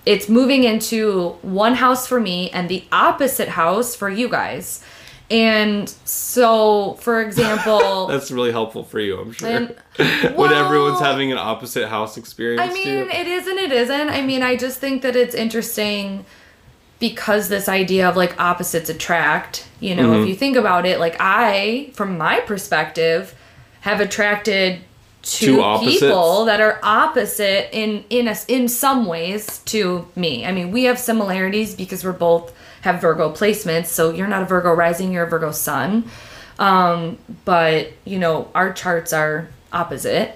it's 0.10 0.28
moving 0.28 0.64
into 0.64 1.30
one 1.44 1.76
house 1.76 2.08
for 2.08 2.20
me 2.20 2.50
and 2.52 2.68
the 2.68 2.84
opposite 2.92 3.48
house 3.50 3.96
for 3.96 4.10
you 4.10 4.28
guys. 4.28 4.84
And 5.32 5.88
so, 6.06 6.96
for 6.96 7.22
example, 7.22 8.08
That's 8.14 8.32
really 8.32 8.52
helpful 8.52 8.84
for 8.84 9.00
you, 9.00 9.20
I'm 9.22 9.32
sure. 9.32 9.48
And- 9.50 9.76
when 10.36 10.52
everyone's 10.52 11.00
having 11.00 11.32
an 11.32 11.38
opposite 11.38 11.88
house 11.90 12.18
experience 12.18 12.62
I 12.68 12.74
mean, 12.74 12.86
too. 13.06 13.10
it 13.12 13.28
is 13.28 13.46
and 13.46 13.60
it 13.60 13.72
isn't. 13.72 14.10
I 14.10 14.22
mean, 14.24 14.42
I 14.42 14.56
just 14.56 14.80
think 14.80 15.04
that 15.04 15.16
it's 15.16 15.36
interesting 15.36 16.26
because 17.00 17.48
this 17.50 17.70
idea 17.70 18.10
of 18.10 18.18
like 18.18 18.40
opposites 18.40 18.90
attract, 18.90 19.68
you 19.80 19.94
know, 19.96 20.10
Mm-hmm. 20.10 20.24
if 20.24 20.30
you 20.30 20.36
think 20.36 20.58
about 20.58 20.86
it, 20.88 21.00
like 21.00 21.16
I, 21.20 21.92
from 21.94 22.18
my 22.18 22.40
perspective, 22.40 23.36
have 23.82 24.00
attracted 24.02 24.82
two, 25.22 25.58
Two 25.58 25.80
people 25.80 26.46
that 26.46 26.62
are 26.62 26.80
opposite 26.84 27.76
in 27.78 28.04
in 28.10 28.28
a, 28.28 28.36
in 28.48 28.68
some 28.68 29.06
ways 29.06 29.60
to 29.66 30.08
me. 30.16 30.46
I 30.46 30.52
mean, 30.52 30.72
we 30.72 30.86
have 30.86 31.00
similarities 31.00 31.76
because 31.76 32.04
we're 32.04 32.14
both 32.14 32.54
have 32.82 33.02
Virgo 33.02 33.32
placements. 33.32 33.88
So 33.88 34.12
you're 34.12 34.28
not 34.28 34.44
a 34.44 34.46
Virgo 34.46 34.74
rising, 34.74 35.12
you're 35.12 35.26
a 35.26 35.30
Virgo 35.30 35.52
sun. 35.52 36.10
Um, 36.58 37.18
but 37.46 37.92
you 38.06 38.20
know, 38.20 38.50
our 38.54 38.74
charts 38.74 39.14
are 39.14 39.50
opposite 39.72 40.36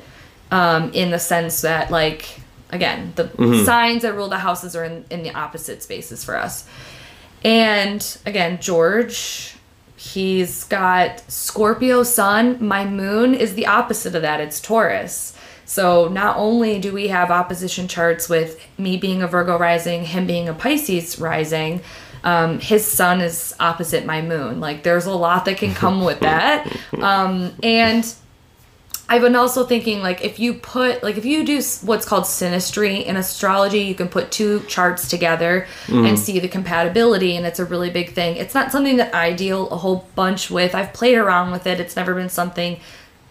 um, 0.52 0.91
in 0.93 1.12
the 1.12 1.19
sense 1.19 1.62
that 1.62 1.89
like 1.89 2.39
again 2.72 3.13
the 3.15 3.63
signs 3.65 4.04
that 4.04 4.13
rule 4.15 4.30
the 4.30 4.38
houses 4.38 4.76
are 4.76 4.84
in, 4.84 5.06
in 5.10 5.24
the 5.24 5.32
opposite 5.34 5.82
spaces 5.84 6.24
for 6.24 6.36
us 6.36 6.67
and 7.43 8.17
again 8.26 8.60
george 8.62 9.56
he's 10.04 10.66
got 10.66 11.24
scorpio 11.32 12.04
sun 12.04 12.58
my 12.60 12.84
moon 12.84 13.34
is 13.34 13.54
the 13.54 13.66
opposite 13.66 14.13
of 14.16 14.22
that 14.22 14.42
it's 14.42 14.60
taurus. 14.60 15.34
So 15.66 16.10
not 16.10 16.36
only 16.36 16.78
do 16.78 16.92
we 16.92 17.08
have 17.08 17.32
opposition 17.32 17.88
charts 17.88 18.28
with 18.28 18.60
me 18.78 18.98
being 18.98 19.24
a 19.24 19.28
virgo 19.28 19.58
rising 19.58 20.04
him 20.04 20.28
being 20.28 20.50
a 20.50 20.54
pisces 20.54 21.20
rising 21.20 21.82
um, 22.26 22.60
his 22.60 22.86
sun 22.86 23.22
is 23.22 23.56
opposite 23.60 24.06
my 24.06 24.22
moon. 24.22 24.60
Like 24.60 24.84
there's 24.84 25.06
a 25.06 25.13
lot 25.13 25.46
that 25.46 25.58
can 25.58 25.74
come 25.74 26.04
with 26.04 26.20
that. 26.22 26.68
Um, 27.04 27.54
and 27.62 28.06
I've 29.10 29.22
been 29.22 29.36
also 29.36 29.66
thinking 29.66 30.02
like 30.02 30.24
if 30.24 30.39
you 30.39 30.54
put 30.54 31.04
like 31.04 31.18
if 31.18 31.26
you 31.26 31.46
do 31.46 31.62
what's 31.84 32.06
called 32.06 32.24
synastry 32.24 33.06
in 33.06 33.18
astrology, 33.18 33.82
you 33.82 33.96
can 33.96 34.08
put 34.08 34.32
two 34.32 34.62
charts 34.62 35.08
together 35.10 35.68
and 36.06 36.18
see 36.18 36.39
the 36.39 36.48
compatibility, 36.48 37.36
and 37.36 37.46
it's 37.46 37.60
a 37.60 37.66
really 37.66 37.89
big 37.89 38.13
thing. 38.13 38.38
It's 38.38 38.56
not 38.56 38.72
something 38.72 38.98
that 38.98 39.13
I 39.13 39.34
deal 39.34 39.70
a 39.70 39.78
whole 39.78 40.08
bunch 40.16 40.50
with. 40.50 40.74
I've 40.74 40.94
played 40.94 41.18
around 41.18 41.52
with 41.52 41.68
it. 41.68 41.80
It's 41.80 41.96
never 41.96 42.16
been 42.16 42.30
something 42.30 42.80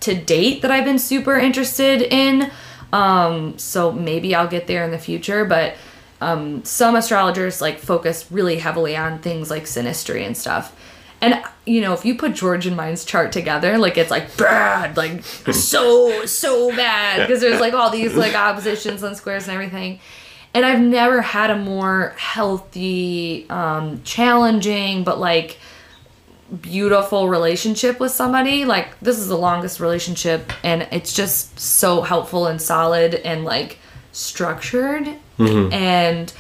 to 0.01 0.15
date 0.15 0.63
that 0.63 0.71
I've 0.71 0.85
been 0.85 0.99
super 0.99 1.37
interested 1.39 2.03
in. 2.03 2.51
Um, 2.93 3.59
so 3.59 3.91
maybe 3.91 4.35
I'll 4.35 4.49
get 4.49 4.67
there 4.67 4.85
in 4.85 4.91
the 4.91 4.99
future, 4.99 5.45
but 5.45 5.75
um, 6.21 6.65
some 6.65 6.95
astrologers 6.95 7.61
like 7.61 7.79
focus 7.79 8.31
really 8.31 8.57
heavily 8.59 8.97
on 8.97 9.19
things 9.21 9.51
like 9.51 9.65
synastry 9.65 10.25
and 10.27 10.37
stuff. 10.37 10.77
And 11.23 11.41
you 11.65 11.81
know, 11.81 11.93
if 11.95 12.05
you 12.05 12.17
put 12.17 12.35
George 12.35 12.67
and 12.67 12.77
mine's 12.77 13.05
chart 13.05 13.31
together, 13.31 13.79
like 13.79 13.97
it's 13.97 14.11
like 14.11 14.37
bad, 14.37 14.97
like 14.97 15.23
so 15.23 16.27
so 16.27 16.75
bad 16.75 17.21
because 17.27 17.41
there's 17.41 17.61
like 17.61 17.73
all 17.75 17.91
these 17.91 18.15
like 18.15 18.35
oppositions 18.35 19.03
and 19.05 19.17
squares 19.17 19.45
and 19.47 19.55
everything. 19.55 20.01
And 20.53 20.67
I've 20.67 20.81
never 20.81 21.23
had 21.23 21.51
a 21.51 21.57
more 21.57 22.15
healthy, 22.19 23.47
um, 23.49 24.03
challenging, 24.03 25.05
but 25.05 25.19
like 25.19 25.59
beautiful 26.61 27.29
relationship 27.29 27.99
with 28.01 28.11
somebody. 28.11 28.65
Like 28.65 28.99
this 29.01 29.19
is 29.19 29.29
the 29.29 29.39
longest 29.39 29.79
relationship, 29.81 30.53
and 30.65 30.89
it's 30.91 31.15
just 31.15 31.59
so 31.59 32.03
helpful 32.03 32.49
and 32.49 32.61
solid 32.61 33.15
and 33.15 33.45
like 33.45 33.79
structured. 34.11 35.09
And 35.73 36.33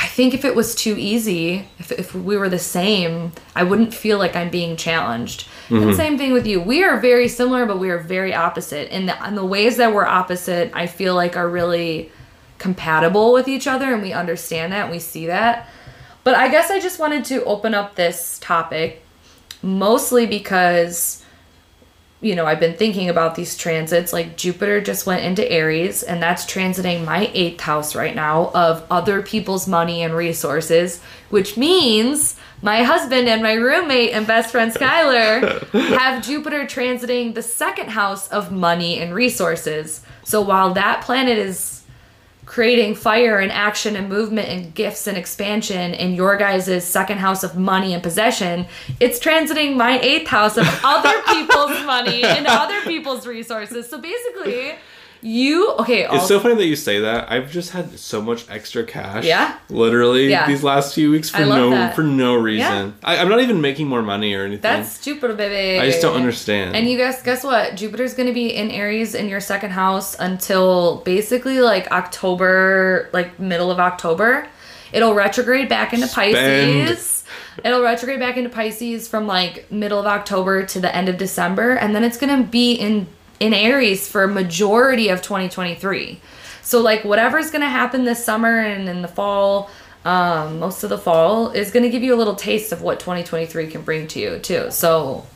I 0.00 0.06
think 0.06 0.32
if 0.32 0.44
it 0.44 0.54
was 0.54 0.76
too 0.76 0.94
easy, 0.96 1.66
if, 1.80 1.90
if 1.90 2.14
we 2.14 2.36
were 2.36 2.48
the 2.48 2.58
same, 2.58 3.32
I 3.56 3.64
wouldn't 3.64 3.92
feel 3.92 4.16
like 4.16 4.36
I'm 4.36 4.48
being 4.48 4.76
challenged. 4.76 5.48
And 5.68 5.78
mm-hmm. 5.78 5.92
same 5.94 6.16
thing 6.16 6.32
with 6.32 6.46
you. 6.46 6.60
We 6.60 6.84
are 6.84 7.00
very 7.00 7.26
similar, 7.26 7.66
but 7.66 7.80
we 7.80 7.90
are 7.90 7.98
very 7.98 8.32
opposite. 8.32 8.92
And 8.92 9.08
the, 9.08 9.20
and 9.24 9.36
the 9.36 9.44
ways 9.44 9.76
that 9.78 9.92
we're 9.92 10.06
opposite, 10.06 10.70
I 10.72 10.86
feel 10.86 11.16
like 11.16 11.36
are 11.36 11.48
really 11.48 12.12
compatible 12.58 13.32
with 13.32 13.48
each 13.48 13.66
other, 13.66 13.92
and 13.92 14.00
we 14.00 14.12
understand 14.12 14.72
that, 14.72 14.84
and 14.84 14.92
we 14.92 15.00
see 15.00 15.26
that. 15.26 15.68
But 16.22 16.36
I 16.36 16.48
guess 16.48 16.70
I 16.70 16.78
just 16.78 17.00
wanted 17.00 17.24
to 17.26 17.44
open 17.44 17.74
up 17.74 17.96
this 17.96 18.38
topic 18.40 19.02
mostly 19.62 20.26
because 20.26 21.24
you 22.20 22.34
know 22.34 22.46
i've 22.46 22.60
been 22.60 22.76
thinking 22.76 23.08
about 23.08 23.34
these 23.34 23.56
transits 23.56 24.12
like 24.12 24.36
jupiter 24.36 24.80
just 24.80 25.06
went 25.06 25.24
into 25.24 25.50
aries 25.50 26.02
and 26.02 26.22
that's 26.22 26.44
transiting 26.44 27.04
my 27.04 27.30
eighth 27.34 27.60
house 27.60 27.94
right 27.94 28.14
now 28.14 28.50
of 28.54 28.84
other 28.90 29.22
people's 29.22 29.68
money 29.68 30.02
and 30.02 30.14
resources 30.14 31.00
which 31.30 31.56
means 31.56 32.36
my 32.62 32.82
husband 32.82 33.28
and 33.28 33.42
my 33.42 33.52
roommate 33.52 34.12
and 34.12 34.26
best 34.26 34.50
friend 34.50 34.72
skylar 34.72 35.62
have 35.98 36.24
jupiter 36.24 36.64
transiting 36.64 37.34
the 37.34 37.42
second 37.42 37.90
house 37.90 38.28
of 38.28 38.50
money 38.50 38.98
and 38.98 39.14
resources. 39.14 40.02
So 40.24 40.40
while 40.42 40.74
that 40.74 41.02
planet 41.02 41.38
is 41.38 41.77
creating 42.48 42.94
fire 42.94 43.38
and 43.38 43.52
action 43.52 43.94
and 43.94 44.08
movement 44.08 44.48
and 44.48 44.74
gifts 44.74 45.06
and 45.06 45.18
expansion 45.18 45.92
in 45.92 46.14
your 46.14 46.34
guys' 46.34 46.82
second 46.82 47.18
house 47.18 47.44
of 47.44 47.56
money 47.56 47.92
and 47.92 48.02
possession, 48.02 48.64
it's 49.00 49.18
transiting 49.18 49.76
my 49.76 50.00
eighth 50.00 50.26
house 50.26 50.56
of 50.56 50.66
other 50.82 51.12
people's 51.28 51.84
money 51.84 52.24
and 52.24 52.46
other 52.46 52.80
people's 52.82 53.26
resources. 53.26 53.86
So 53.86 53.98
basically, 53.98 54.76
You 55.20 55.72
okay? 55.80 56.06
It's 56.08 56.28
so 56.28 56.38
funny 56.38 56.54
that 56.54 56.66
you 56.66 56.76
say 56.76 57.00
that. 57.00 57.30
I've 57.30 57.50
just 57.50 57.70
had 57.72 57.98
so 57.98 58.22
much 58.22 58.48
extra 58.48 58.84
cash. 58.84 59.24
Yeah? 59.24 59.56
Literally 59.68 60.28
Yeah. 60.30 60.46
these 60.46 60.62
last 60.62 60.94
few 60.94 61.10
weeks 61.10 61.28
for 61.30 61.44
no 61.44 61.70
that. 61.70 61.94
for 61.96 62.02
no 62.02 62.34
reason. 62.36 62.94
I, 63.02 63.16
I'm 63.18 63.28
not 63.28 63.40
even 63.40 63.60
making 63.60 63.88
more 63.88 64.02
money 64.02 64.34
or 64.34 64.44
anything. 64.44 64.62
That's 64.62 65.00
Jupiter, 65.04 65.34
baby. 65.34 65.80
I 65.80 65.86
just 65.86 66.00
don't 66.02 66.14
understand. 66.16 66.76
And 66.76 66.88
you 66.88 66.96
guys, 66.96 67.20
guess 67.22 67.42
what? 67.42 67.74
Jupiter's 67.76 68.14
going 68.14 68.28
to 68.28 68.32
be 68.34 68.54
in 68.54 68.70
Aries 68.70 69.14
in 69.14 69.28
your 69.28 69.40
second 69.40 69.70
house 69.70 70.16
until 70.18 70.98
basically 71.04 71.60
like 71.60 71.90
October, 71.90 73.10
like 73.12 73.38
middle 73.40 73.70
of 73.70 73.78
October. 73.80 74.46
It'll 74.92 75.14
retrograde 75.14 75.68
back 75.68 75.92
into 75.92 76.06
Spend. 76.06 76.34
Pisces. 76.34 77.24
It'll 77.64 77.82
retrograde 77.82 78.20
back 78.20 78.36
into 78.36 78.50
Pisces 78.50 79.08
from 79.08 79.26
like 79.26 79.70
middle 79.70 79.98
of 79.98 80.06
October 80.06 80.64
to 80.64 80.80
the 80.80 80.94
end 80.94 81.08
of 81.08 81.18
December, 81.18 81.72
and 81.72 81.94
then 81.94 82.04
it's 82.04 82.16
gonna 82.16 82.42
be 82.44 82.72
in 82.74 83.06
in 83.40 83.54
Aries 83.54 84.08
for 84.08 84.26
majority 84.26 85.08
of 85.08 85.22
2023. 85.22 86.20
So 86.62 86.80
like 86.80 87.04
whatever's 87.04 87.50
gonna 87.50 87.68
happen 87.68 88.04
this 88.04 88.24
summer 88.24 88.58
and 88.58 88.88
in 88.88 89.02
the 89.02 89.08
fall, 89.08 89.70
um, 90.04 90.58
most 90.58 90.82
of 90.84 90.90
the 90.90 90.98
fall 90.98 91.50
is 91.50 91.70
gonna 91.70 91.88
give 91.88 92.02
you 92.02 92.14
a 92.14 92.16
little 92.16 92.34
taste 92.34 92.72
of 92.72 92.82
what 92.82 93.00
2023 93.00 93.68
can 93.68 93.82
bring 93.82 94.06
to 94.08 94.20
you 94.20 94.38
too. 94.38 94.70
So 94.70 95.26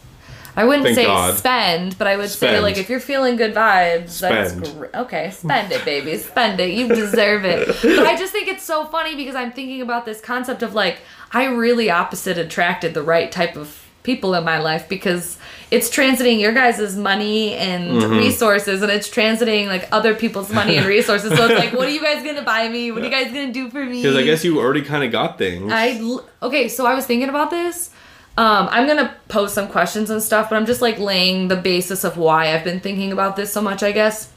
I 0.55 0.64
wouldn't 0.64 0.84
Thank 0.84 0.96
say 0.96 1.05
God. 1.07 1.38
spend, 1.38 1.96
but 1.96 2.07
I 2.07 2.16
would 2.18 2.28
say 2.28 2.61
like 2.61 2.76
if 2.76 2.90
you're 2.90 3.00
feeling 3.00 3.36
good 3.36 3.55
vibes, 3.55 4.20
that's 4.20 4.50
Spend. 4.50 4.76
great. 4.78 4.94
Okay, 4.94 5.30
spend 5.30 5.72
it, 5.72 5.82
baby. 5.86 6.18
Spend 6.18 6.61
it. 6.61 6.74
You 6.74 6.88
deserve 6.88 7.46
it. 7.46 7.68
But 7.82 8.07
I 8.07 8.16
just 8.18 8.32
think 8.32 8.48
it's 8.48 8.62
so 8.62 8.84
funny 8.84 9.14
because 9.16 9.34
I'm 9.34 9.53
thinking 9.53 9.80
about 9.80 10.05
this 10.05 10.20
concept 10.20 10.62
of 10.62 10.74
like 10.74 10.98
I 11.32 11.46
really 11.46 11.88
opposite 11.90 12.36
attracted 12.36 12.92
the 12.92 13.03
right 13.03 13.32
type 13.32 13.57
of 13.57 13.78
people 14.03 14.34
in 14.34 14.44
my 14.44 14.59
life 14.59 14.88
because 14.90 15.38
it's 15.72 15.88
transiting 15.88 16.38
your 16.38 16.52
guys' 16.52 16.96
money 16.96 17.54
and 17.54 17.84
Mm-hmm. 18.02 18.18
resources 18.18 18.82
and 18.82 18.92
it's 18.92 19.08
transiting 19.08 19.66
like 19.68 19.88
other 19.90 20.14
people's 20.14 20.50
money 20.52 20.76
and 20.76 20.86
resources. 20.98 21.30
So 21.36 21.46
it's 21.46 21.58
like, 21.58 21.72
what 21.72 21.88
are 21.88 21.90
you 21.90 22.02
guys 22.02 22.22
gonna 22.22 22.42
buy 22.42 22.68
me? 22.68 22.92
What 22.92 23.00
are 23.02 23.04
you 23.06 23.10
guys 23.10 23.28
gonna 23.32 23.52
do 23.52 23.70
for 23.70 23.82
me? 23.84 24.02
Because 24.02 24.16
I 24.16 24.22
guess 24.22 24.44
you 24.44 24.58
already 24.60 24.82
kind 24.82 25.02
of 25.02 25.10
got 25.10 25.38
things. 25.38 25.72
I 25.72 25.98
okay, 26.42 26.68
so 26.68 26.84
I 26.86 26.94
was 26.94 27.06
thinking 27.06 27.28
about 27.30 27.50
this. 27.50 27.88
Um, 28.36 28.68
I'm 28.70 28.86
gonna 28.86 29.14
post 29.28 29.54
some 29.54 29.68
questions 29.68 30.10
and 30.10 30.22
stuff, 30.22 30.50
but 30.50 30.56
I'm 30.56 30.66
just 30.66 30.82
like 30.82 30.98
laying 30.98 31.48
the 31.48 31.56
basis 31.56 32.04
of 32.04 32.16
why 32.16 32.54
I've 32.54 32.64
been 32.64 32.80
thinking 32.80 33.10
about 33.12 33.36
this 33.36 33.52
so 33.52 33.60
much. 33.62 33.82
I 33.82 33.92
guess 33.92 34.30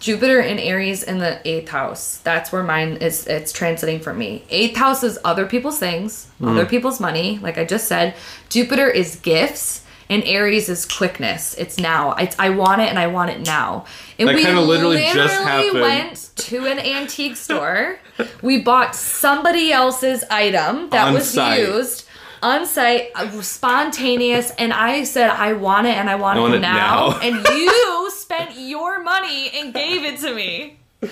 Jupiter 0.00 0.40
in 0.40 0.58
Aries 0.58 1.02
in 1.02 1.18
the 1.18 1.40
eighth 1.48 1.68
house. 1.68 2.18
That's 2.24 2.50
where 2.50 2.62
mine 2.64 2.96
is. 2.96 3.26
It's 3.26 3.52
transiting 3.52 4.02
for 4.02 4.12
me. 4.12 4.44
Eighth 4.50 4.76
house 4.76 5.04
is 5.04 5.18
other 5.24 5.46
people's 5.46 5.78
things, 5.78 6.26
other 6.42 6.66
people's 6.66 6.98
money. 7.00 7.38
Like 7.40 7.56
I 7.58 7.64
just 7.64 7.86
said, 7.86 8.14
Jupiter 8.48 8.88
is 8.88 9.16
gifts. 9.16 9.82
And 10.08 10.22
Aries 10.24 10.68
is 10.68 10.86
quickness. 10.86 11.54
It's 11.54 11.78
now. 11.78 12.12
It's 12.14 12.36
I 12.38 12.50
want 12.50 12.80
it 12.80 12.88
and 12.88 12.98
I 12.98 13.08
want 13.08 13.30
it 13.30 13.40
now. 13.44 13.86
And 14.18 14.28
That 14.28 14.36
we 14.36 14.44
kinda 14.44 14.60
literally 14.60 14.98
just 14.98 15.16
literally 15.40 15.44
happened. 15.66 15.80
went 15.80 16.30
to 16.36 16.66
an 16.66 16.78
antique 16.78 17.36
store. 17.36 17.98
We 18.40 18.60
bought 18.60 18.94
somebody 18.94 19.72
else's 19.72 20.22
item 20.30 20.90
that 20.90 21.08
On 21.08 21.14
was 21.14 21.28
site. 21.28 21.58
used 21.60 22.04
on 22.42 22.66
site, 22.66 23.10
uh, 23.16 23.28
spontaneous, 23.42 24.52
and 24.58 24.72
I 24.72 25.02
said 25.04 25.30
I 25.30 25.54
want 25.54 25.86
it 25.88 25.96
and 25.96 26.08
I 26.08 26.14
want, 26.14 26.38
I 26.38 26.42
want 26.42 26.54
it 26.54 26.58
it 26.58 26.60
now. 26.60 27.08
now. 27.10 27.18
and 27.20 27.44
you 27.48 28.10
spent 28.14 28.52
your 28.56 29.02
money 29.02 29.50
and 29.56 29.74
gave 29.74 30.04
it 30.04 30.20
to 30.20 30.32
me. 30.34 30.78
I 31.02 31.08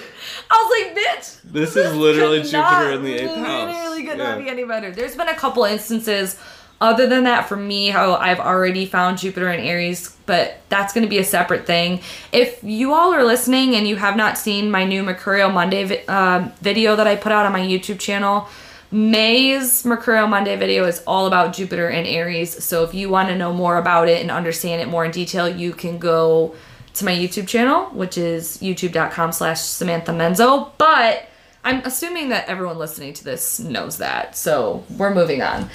was 0.51 0.95
like, 0.95 0.97
bitch. 0.97 1.41
This 1.45 1.77
is 1.77 1.95
literally 1.95 2.43
Jupiter 2.43 2.93
in 2.93 3.03
the 3.03 3.15
eighth 3.15 3.35
house. 3.37 3.75
Literally 3.75 4.05
could 4.05 4.19
Yeah. 4.19 4.31
not 4.35 4.39
be 4.39 4.49
any 4.49 4.65
better. 4.65 4.91
There's 4.93 5.15
been 5.17 5.29
a 5.29 5.35
couple 5.35 5.65
instances 5.65 6.37
other 6.81 7.07
than 7.07 7.25
that 7.25 7.49
for 7.49 7.57
me 7.57 7.89
how 7.89 8.15
I've 8.15 8.41
already 8.41 8.87
found 8.87 9.19
Jupiter 9.19 9.49
and 9.49 9.65
Aries, 9.67 10.17
but 10.27 10.59
that's 10.69 10.93
going 10.93 11.05
to 11.05 11.09
be 11.09 11.19
a 11.19 11.25
separate 11.25 11.67
thing. 11.67 12.01
If 12.33 12.63
you 12.63 12.93
all 12.93 13.15
are 13.15 13.25
listening 13.25 13.75
and 13.75 13.87
you 13.87 13.97
have 13.97 14.17
not 14.17 14.37
seen 14.37 14.71
my 14.71 14.85
new 14.85 15.03
Mercurial 15.03 15.51
Monday 15.51 15.85
vi- 15.85 16.05
uh, 16.09 16.49
video 16.61 16.97
that 16.97 17.07
I 17.07 17.17
put 17.17 17.33
out 17.33 17.47
on 17.47 17.53
my 17.53 17.61
YouTube 17.61 17.99
channel, 17.99 18.49
May's 18.91 19.85
Mercurial 19.85 20.29
Monday 20.29 20.57
video 20.57 20.85
is 20.85 21.03
all 21.07 21.27
about 21.27 21.53
Jupiter 21.53 21.89
and 21.89 22.07
Aries. 22.07 22.63
So 22.63 22.85
if 22.85 22.95
you 22.95 23.09
want 23.09 23.29
to 23.29 23.37
know 23.37 23.53
more 23.53 23.79
about 23.79 24.09
it 24.09 24.21
and 24.21 24.31
understand 24.31 24.83
it 24.83 24.89
more 24.89 25.05
in 25.05 25.11
detail, 25.11 25.49
you 25.49 25.73
can 25.73 25.99
go 25.99 26.55
to 26.95 27.05
my 27.05 27.13
YouTube 27.13 27.49
channel, 27.49 27.87
which 27.87 28.17
is 28.17 28.59
youtube.com 28.59 29.33
slash 29.33 29.61
Samantha 29.61 30.13
Menzo. 30.13 30.71
But 30.79 31.29
I'm 31.65 31.81
assuming 31.81 32.29
that 32.29 32.47
everyone 32.47 32.79
listening 32.79 33.15
to 33.15 33.25
this 33.25 33.59
knows 33.59 33.99
that. 33.99 34.37
So 34.37 34.85
we're 34.97 35.15
moving 35.15 35.43
on. 35.43 35.71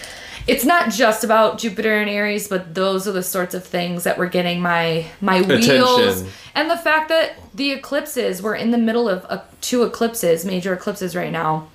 It's 0.48 0.66
not 0.66 0.92
just 0.92 1.24
about 1.24 1.60
Jupiter 1.60 2.00
and 2.00 2.10
Aries, 2.10 2.48
but 2.48 2.74
those 2.74 3.08
are 3.08 3.12
the 3.12 3.24
sorts 3.24 3.54
of 3.54 3.64
things 3.64 4.04
that 4.04 4.18
were 4.18 4.28
getting 4.28 4.62
my 4.62 5.06
my 5.22 5.42
wheels. 5.42 6.24
And 6.56 6.70
the 6.70 6.78
fact 6.78 7.10
that 7.10 7.34
the 7.54 7.72
eclipses, 7.72 8.42
we're 8.42 8.56
in 8.56 8.72
the 8.72 8.78
middle 8.78 9.08
of 9.08 9.26
uh, 9.30 9.42
two 9.62 9.84
eclipses, 9.84 10.46
major 10.46 10.74
eclipses 10.74 11.16
right 11.16 11.32
now. 11.32 11.68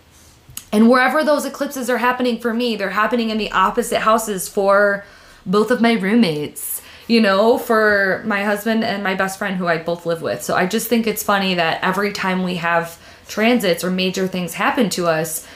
And 0.72 0.90
wherever 0.90 1.22
those 1.22 1.44
eclipses 1.44 1.88
are 1.88 1.98
happening 1.98 2.40
for 2.40 2.52
me, 2.52 2.74
they're 2.74 2.90
happening 2.90 3.30
in 3.30 3.38
the 3.38 3.52
opposite 3.52 4.00
houses 4.00 4.48
for 4.48 5.04
both 5.46 5.70
of 5.70 5.80
my 5.80 5.92
roommates, 5.92 6.82
you 7.06 7.20
know, 7.20 7.58
for 7.58 8.22
my 8.26 8.42
husband 8.42 8.82
and 8.82 9.04
my 9.04 9.14
best 9.14 9.38
friend 9.38 9.56
who 9.56 9.68
I 9.68 9.78
both 9.78 10.04
live 10.04 10.20
with. 10.20 10.42
So 10.42 10.56
I 10.56 10.66
just 10.66 10.88
think 10.88 11.06
it's 11.06 11.22
funny 11.22 11.54
that 11.54 11.82
every 11.82 12.12
time 12.12 12.42
we 12.42 12.56
have 12.56 12.98
transits 13.28 13.84
or 13.84 13.90
major 13.90 14.26
things 14.26 14.54
happen 14.54 14.90
to 14.90 15.06
us, 15.06 15.46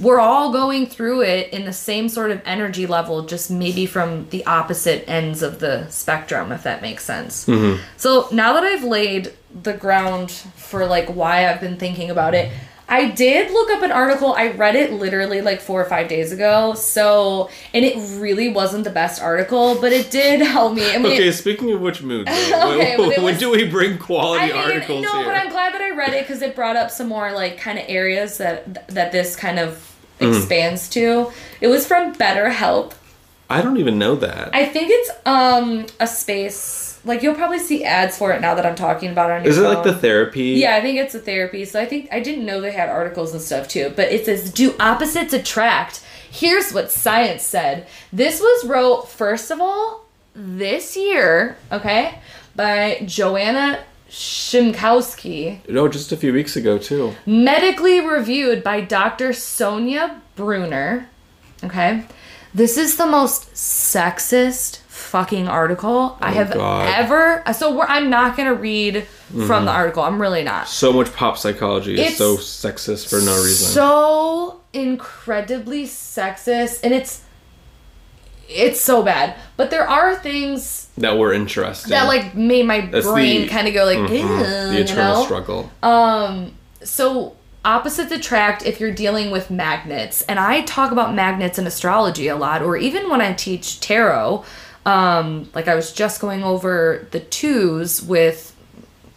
we're 0.00 0.20
all 0.20 0.50
going 0.50 0.86
through 0.86 1.22
it 1.22 1.52
in 1.52 1.64
the 1.64 1.72
same 1.72 2.08
sort 2.08 2.30
of 2.30 2.40
energy 2.44 2.86
level, 2.86 3.22
just 3.22 3.50
maybe 3.50 3.86
from 3.86 4.28
the 4.30 4.44
opposite 4.46 5.08
ends 5.08 5.42
of 5.42 5.58
the 5.58 5.88
spectrum, 5.90 6.52
if 6.52 6.62
that 6.62 6.80
makes 6.80 7.04
sense. 7.04 7.46
Mm-hmm. 7.46 7.82
So 7.96 8.28
now 8.32 8.54
that 8.54 8.64
I've 8.64 8.84
laid 8.84 9.32
the 9.62 9.74
ground 9.74 10.30
for 10.30 10.86
like 10.86 11.08
why 11.08 11.48
I've 11.48 11.60
been 11.60 11.76
thinking 11.76 12.10
about 12.10 12.34
it, 12.34 12.52
I 12.88 13.10
did 13.10 13.50
look 13.50 13.70
up 13.70 13.82
an 13.82 13.90
article. 13.92 14.34
I 14.34 14.48
read 14.52 14.76
it 14.76 14.92
literally 14.92 15.40
like 15.40 15.60
four 15.60 15.80
or 15.80 15.84
five 15.86 16.06
days 16.06 16.32
ago. 16.32 16.74
So, 16.74 17.48
and 17.72 17.84
it 17.84 17.96
really 18.20 18.50
wasn't 18.50 18.84
the 18.84 18.90
best 18.90 19.22
article, 19.22 19.80
but 19.80 19.92
it 19.92 20.10
did 20.10 20.40
help 20.42 20.74
me. 20.74 20.88
I 20.94 20.98
mean, 20.98 21.06
Okay, 21.12 21.28
it- 21.28 21.32
speaking 21.32 21.72
of 21.72 21.80
which 21.80 22.02
mood, 22.02 22.28
Okay, 22.28 22.96
when, 22.98 23.08
when 23.08 23.22
was- 23.24 23.38
do 23.38 23.50
we 23.50 23.64
bring 23.68 23.96
quality 23.98 24.44
I 24.44 24.46
mean, 24.48 24.56
articles 24.56 25.02
no, 25.02 25.12
here? 25.16 25.24
but 25.24 25.34
I'm 25.34 25.48
glad 25.50 25.72
that 25.74 25.80
I 25.80 25.90
read 25.90 26.12
it 26.14 26.26
because 26.26 26.42
it 26.42 26.54
brought 26.54 26.76
up 26.76 26.90
some 26.90 27.08
more 27.08 27.32
like 27.32 27.58
kind 27.58 27.78
of 27.78 27.84
areas 27.88 28.38
that 28.38 28.86
that 28.88 29.12
this 29.12 29.34
kind 29.36 29.58
of 29.58 29.90
Mm-hmm. 30.20 30.36
expands 30.36 30.88
to. 30.90 31.32
It 31.60 31.66
was 31.66 31.88
from 31.88 32.14
BetterHelp. 32.14 32.92
I 33.50 33.60
don't 33.62 33.78
even 33.78 33.98
know 33.98 34.14
that. 34.14 34.54
I 34.54 34.64
think 34.64 34.88
it's 34.92 35.10
um 35.26 35.86
a 35.98 36.06
space 36.06 36.93
like 37.04 37.22
you'll 37.22 37.34
probably 37.34 37.58
see 37.58 37.84
ads 37.84 38.16
for 38.16 38.32
it 38.32 38.40
now 38.40 38.54
that 38.54 38.64
I'm 38.66 38.74
talking 38.74 39.10
about 39.10 39.30
it 39.30 39.34
on 39.40 39.46
Is 39.46 39.58
it 39.58 39.62
like 39.62 39.84
the 39.84 39.94
therapy? 39.94 40.52
Yeah, 40.52 40.76
I 40.76 40.80
think 40.80 40.98
it's 40.98 41.14
a 41.14 41.18
therapy. 41.20 41.64
So 41.64 41.80
I 41.80 41.86
think 41.86 42.08
I 42.12 42.20
didn't 42.20 42.46
know 42.46 42.60
they 42.60 42.72
had 42.72 42.88
articles 42.88 43.32
and 43.32 43.42
stuff 43.42 43.68
too. 43.68 43.92
But 43.94 44.10
it 44.12 44.24
says, 44.24 44.50
"Do 44.52 44.74
opposites 44.80 45.32
attract?" 45.32 46.02
Here's 46.30 46.72
what 46.72 46.90
science 46.90 47.42
said. 47.42 47.86
This 48.12 48.40
was 48.40 48.64
wrote 48.66 49.08
first 49.08 49.50
of 49.50 49.60
all 49.60 50.04
this 50.34 50.96
year, 50.96 51.56
okay, 51.70 52.18
by 52.56 53.02
Joanna 53.06 53.84
Shinkowski, 54.10 55.58
No, 55.68 55.88
just 55.88 56.12
a 56.12 56.16
few 56.16 56.32
weeks 56.32 56.56
ago 56.56 56.78
too. 56.78 57.14
medically 57.26 58.00
reviewed 58.00 58.62
by 58.64 58.80
Dr. 58.80 59.32
Sonia 59.32 60.20
Bruner. 60.36 61.08
Okay, 61.62 62.04
this 62.54 62.76
is 62.76 62.96
the 62.96 63.06
most 63.06 63.52
sexist 63.54 64.78
fucking 65.14 65.46
article 65.46 66.18
I 66.20 66.32
have 66.32 66.52
God. 66.52 66.88
ever. 66.92 67.44
So 67.52 67.72
we're, 67.76 67.84
I'm 67.86 68.10
not 68.10 68.36
gonna 68.36 68.52
read 68.54 69.06
from 69.46 69.64
the 69.64 69.70
article. 69.70 70.02
I'm 70.02 70.20
really 70.20 70.42
not. 70.42 70.66
So 70.66 70.92
much 70.92 71.12
pop 71.12 71.38
psychology 71.38 71.94
is 71.94 72.00
It's 72.08 72.18
so 72.18 72.36
sexist 72.36 73.08
for 73.08 73.20
no 73.24 73.36
reason. 73.36 73.68
So 73.68 74.60
incredibly 74.72 75.84
sexist, 75.84 76.80
and 76.82 76.92
it's 76.92 77.22
it's 78.48 78.80
so 78.80 79.04
bad. 79.04 79.36
But 79.56 79.70
there 79.70 79.88
are 79.88 80.16
things 80.16 80.88
that 80.98 81.16
were 81.16 81.32
interesting. 81.32 81.90
that 81.90 82.08
like 82.08 82.34
made 82.34 82.66
my 82.66 82.80
That's 82.80 83.06
brain 83.06 83.48
kind 83.48 83.68
of 83.68 83.74
go 83.74 83.84
like, 83.84 83.98
Mhm. 83.98 84.10
"Ew," 84.10 84.72
the 84.74 84.80
eternal 84.80 85.14
know? 85.20 85.24
struggle. 85.24 85.70
Um, 85.84 86.54
so 86.82 87.34
opposites 87.64 88.10
attract 88.10 88.66
if 88.66 88.80
you're 88.80 88.90
dealing 88.92 89.30
with 89.30 89.48
magnets, 89.48 90.22
and 90.22 90.40
I 90.40 90.62
talk 90.62 90.90
about 90.90 91.14
magnets 91.14 91.56
in 91.56 91.68
astrology 91.68 92.26
a 92.26 92.34
lot, 92.36 92.62
or 92.62 92.76
even 92.76 93.08
when 93.08 93.20
I 93.20 93.32
teach 93.32 93.78
tarot. 93.78 94.44
Um, 94.86 95.48
like 95.54 95.68
I 95.68 95.74
was 95.74 95.92
just 95.92 96.20
going 96.20 96.44
over 96.44 97.06
the 97.10 97.20
twos 97.20 98.02
with 98.02 98.54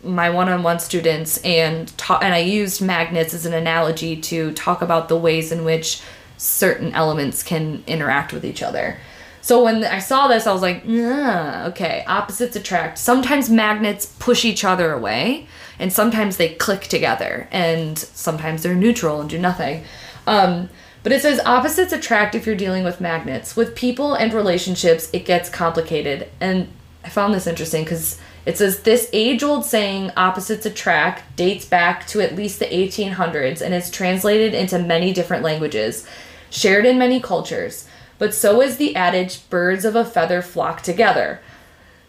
my 0.04 0.30
one-on-one 0.30 0.80
students 0.80 1.38
and 1.40 1.96
ta- 1.98 2.20
and 2.22 2.34
I 2.34 2.38
used 2.38 2.82
magnets 2.82 3.34
as 3.34 3.46
an 3.46 3.54
analogy 3.54 4.16
to 4.22 4.54
talk 4.54 4.82
about 4.82 5.10
the 5.10 5.18
ways 5.18 5.52
in 5.52 5.66
which 5.66 6.02
certain 6.38 6.94
elements 6.94 7.44
can 7.44 7.84
interact 7.88 8.32
with 8.32 8.46
each 8.46 8.64
other. 8.64 8.98
So 9.42 9.64
when 9.64 9.84
I 9.84 10.00
saw 10.00 10.28
this, 10.28 10.46
I 10.46 10.54
was 10.54 10.62
like, 10.62 10.86
okay, 10.86 12.04
opposites 12.08 12.56
attract. 12.56 12.98
Sometimes 12.98 13.50
magnets 13.50 14.06
push 14.20 14.44
each 14.44 14.66
other 14.66 14.92
away, 14.92 15.48
and 15.80 15.92
sometimes 15.92 16.36
they 16.36 16.50
click 16.50 16.82
together, 16.82 17.48
and 17.50 17.98
sometimes 17.98 18.64
they're 18.64 18.76
neutral 18.76 19.22
and 19.22 19.30
do 19.30 19.40
nothing. 19.40 19.86
Um, 20.26 20.70
but 21.08 21.16
it 21.16 21.22
says 21.22 21.40
opposites 21.46 21.94
attract 21.94 22.36
if 22.36 22.46
you're 22.46 22.54
dealing 22.54 22.84
with 22.84 23.00
magnets. 23.00 23.56
With 23.56 23.78
people 23.78 24.14
and 24.14 24.34
relationships, 24.34 25.10
it 25.14 25.24
gets 25.24 25.48
complicated. 25.48 26.28
And 26.42 26.68
I 27.02 27.08
found 27.08 27.34
this 27.34 27.48
interesting 27.48 27.86
because 27.86 28.20
It 28.48 28.58
says 28.58 28.84
this 28.84 29.10
age 29.12 29.44
old 29.44 29.66
saying, 29.66 30.12
opposites 30.16 30.66
attract, 30.66 31.36
dates 31.36 31.66
back 31.66 32.08
to 32.08 32.22
at 32.22 32.38
least 32.38 32.60
the 32.60 32.66
1800s 32.66 33.62
and 33.62 33.74
is 33.74 33.92
translated 33.92 34.54
into 34.54 34.80
many 34.80 35.12
different 35.12 35.44
languages, 35.44 36.08
shared 36.50 36.86
in 36.86 36.98
many 36.98 37.20
cultures. 37.20 37.90
But 38.18 38.34
so 38.34 38.62
is 38.62 38.78
the 38.78 38.96
adage, 38.96 39.50
birds 39.50 39.84
of 39.84 39.98
a 39.98 40.06
feather 40.06 40.42
flock 40.42 40.82
together. 40.82 41.42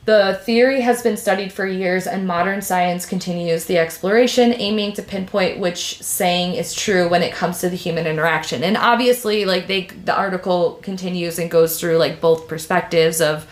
The 0.09 0.41
theory 0.43 0.81
has 0.81 1.03
been 1.03 1.19
studied 1.19 1.53
for 1.53 1.67
years, 1.67 2.07
and 2.07 2.27
modern 2.27 2.63
science 2.63 3.05
continues 3.05 3.67
the 3.67 3.77
exploration, 3.77 4.55
aiming 4.55 4.95
to 4.95 5.03
pinpoint 5.03 5.59
which 5.59 6.03
saying 6.03 6.55
is 6.55 6.73
true 6.73 7.11
when 7.11 7.23
it 7.23 7.35
comes 7.35 7.61
to 7.61 7.69
the 7.69 7.77
human 7.77 8.07
interaction. 8.07 8.65
And 8.65 8.79
obviously, 8.79 9.45
like 9.45 9.67
they, 9.67 9.83
the 9.83 10.17
article 10.17 10.79
continues 10.81 11.39
and 11.39 11.51
goes 11.51 11.79
through 11.79 11.99
like 11.99 12.23
both 12.23 12.49
perspectives 12.49 13.21
of 13.21 13.47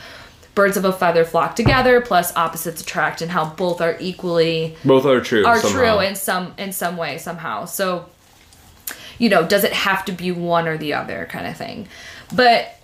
birds 0.55 0.79
of 0.79 0.87
a 0.87 0.95
feather 0.95 1.27
flock 1.27 1.57
together, 1.57 2.01
plus 2.01 2.35
opposites 2.35 2.81
attract, 2.81 3.21
and 3.21 3.31
how 3.31 3.51
both 3.51 3.83
are 3.83 3.99
equally 4.01 4.79
Both 4.83 5.05
are 5.05 5.21
true. 5.21 5.45
are 5.45 5.61
somehow. 5.61 5.79
true 5.79 6.01
in 6.07 6.15
some 6.15 6.55
in 6.57 6.73
some 6.73 6.97
way 6.97 7.19
somehow. 7.19 7.67
So, 7.67 8.07
you 9.19 9.29
know, 9.29 9.47
does 9.47 9.63
it 9.63 9.75
have 9.75 10.07
to 10.07 10.13
be 10.13 10.33
one 10.33 10.67
or 10.67 10.79
the 10.79 10.95
other 10.95 11.29
kind 11.31 11.47
of 11.47 11.55
thing? 11.55 11.87
But 12.35 12.76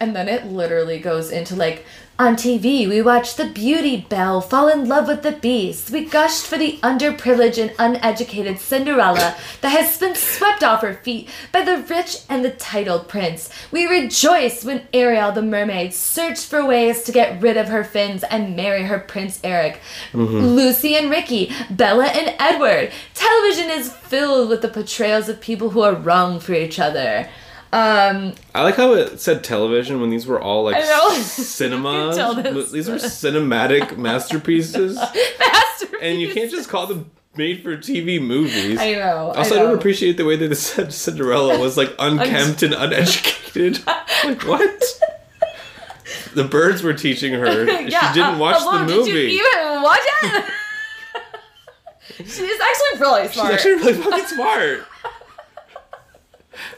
and 0.00 0.14
then 0.14 0.28
it 0.28 0.46
literally 0.46 0.98
goes 0.98 1.30
into 1.30 1.56
like 1.56 1.84
on 2.18 2.34
TV, 2.34 2.88
we 2.88 3.02
watched 3.02 3.36
the 3.36 3.44
beauty 3.44 4.06
belle 4.08 4.40
fall 4.40 4.68
in 4.68 4.88
love 4.88 5.06
with 5.06 5.22
the 5.22 5.32
beast. 5.32 5.90
We 5.90 6.06
gushed 6.06 6.46
for 6.46 6.56
the 6.56 6.78
underprivileged 6.78 7.58
and 7.60 7.74
uneducated 7.78 8.58
Cinderella 8.58 9.36
that 9.60 9.68
has 9.68 9.98
been 9.98 10.14
swept 10.14 10.62
off 10.62 10.80
her 10.80 10.94
feet 10.94 11.28
by 11.52 11.62
the 11.62 11.76
rich 11.76 12.20
and 12.30 12.42
the 12.42 12.52
titled 12.52 13.06
prince. 13.06 13.50
We 13.70 13.84
rejoiced 13.84 14.64
when 14.64 14.88
Ariel 14.94 15.30
the 15.32 15.42
mermaid 15.42 15.92
searched 15.92 16.46
for 16.46 16.64
ways 16.64 17.02
to 17.02 17.12
get 17.12 17.42
rid 17.42 17.58
of 17.58 17.68
her 17.68 17.84
fins 17.84 18.24
and 18.24 18.56
marry 18.56 18.84
her 18.84 18.98
Prince 18.98 19.38
Eric. 19.44 19.82
Mm-hmm. 20.12 20.38
Lucy 20.38 20.96
and 20.96 21.10
Ricky, 21.10 21.52
Bella 21.68 22.06
and 22.06 22.34
Edward. 22.38 22.92
Television 23.12 23.68
is 23.68 23.92
filled 23.92 24.48
with 24.48 24.62
the 24.62 24.68
portrayals 24.68 25.28
of 25.28 25.38
people 25.42 25.68
who 25.68 25.82
are 25.82 25.94
wrong 25.94 26.40
for 26.40 26.54
each 26.54 26.80
other. 26.80 27.28
Um, 27.76 28.32
I 28.54 28.62
like 28.62 28.76
how 28.76 28.94
it 28.94 29.20
said 29.20 29.44
television 29.44 30.00
when 30.00 30.08
these 30.08 30.26
were 30.26 30.40
all 30.40 30.64
like 30.64 30.82
cinema. 30.82 31.92
You 32.06 32.14
can 32.14 32.16
tell 32.16 32.34
this. 32.34 32.70
These 32.70 32.88
were 32.88 32.94
cinematic 32.94 33.98
masterpieces, 33.98 34.94
masterpiece. 34.96 36.00
and 36.00 36.18
you 36.18 36.32
can't 36.32 36.50
just 36.50 36.70
call 36.70 36.86
them 36.86 37.10
made 37.36 37.62
for 37.62 37.76
TV 37.76 38.18
movies. 38.18 38.80
I 38.80 38.94
know. 38.94 39.30
Also, 39.36 39.56
I, 39.56 39.58
I, 39.58 39.62
don't 39.62 39.74
appreciate 39.76 40.16
the 40.16 40.24
way 40.24 40.36
that 40.36 40.48
they 40.48 40.54
said 40.54 40.90
Cinderella 40.90 41.58
was 41.58 41.76
like 41.76 41.94
unkempt 41.98 42.62
and 42.62 42.72
uneducated. 42.72 43.86
like 44.24 44.42
what? 44.44 44.82
The 46.32 46.44
birds 46.44 46.82
were 46.82 46.94
teaching 46.94 47.34
her. 47.34 47.64
Yeah, 47.64 48.10
she 48.10 48.20
didn't 48.20 48.36
uh, 48.36 48.38
watch 48.38 48.56
hello, 48.58 48.78
the 48.78 48.84
movie. 48.86 49.12
Did 49.12 49.32
you 49.32 49.52
even 49.54 49.82
watch 49.82 50.00
it? 50.22 50.44
She's 52.20 52.38
actually 52.40 53.00
really 53.00 53.28
smart. 53.28 53.60
She's 53.60 53.66
actually 53.66 53.74
really 53.74 53.92
fucking 54.02 54.26
smart. 54.28 54.86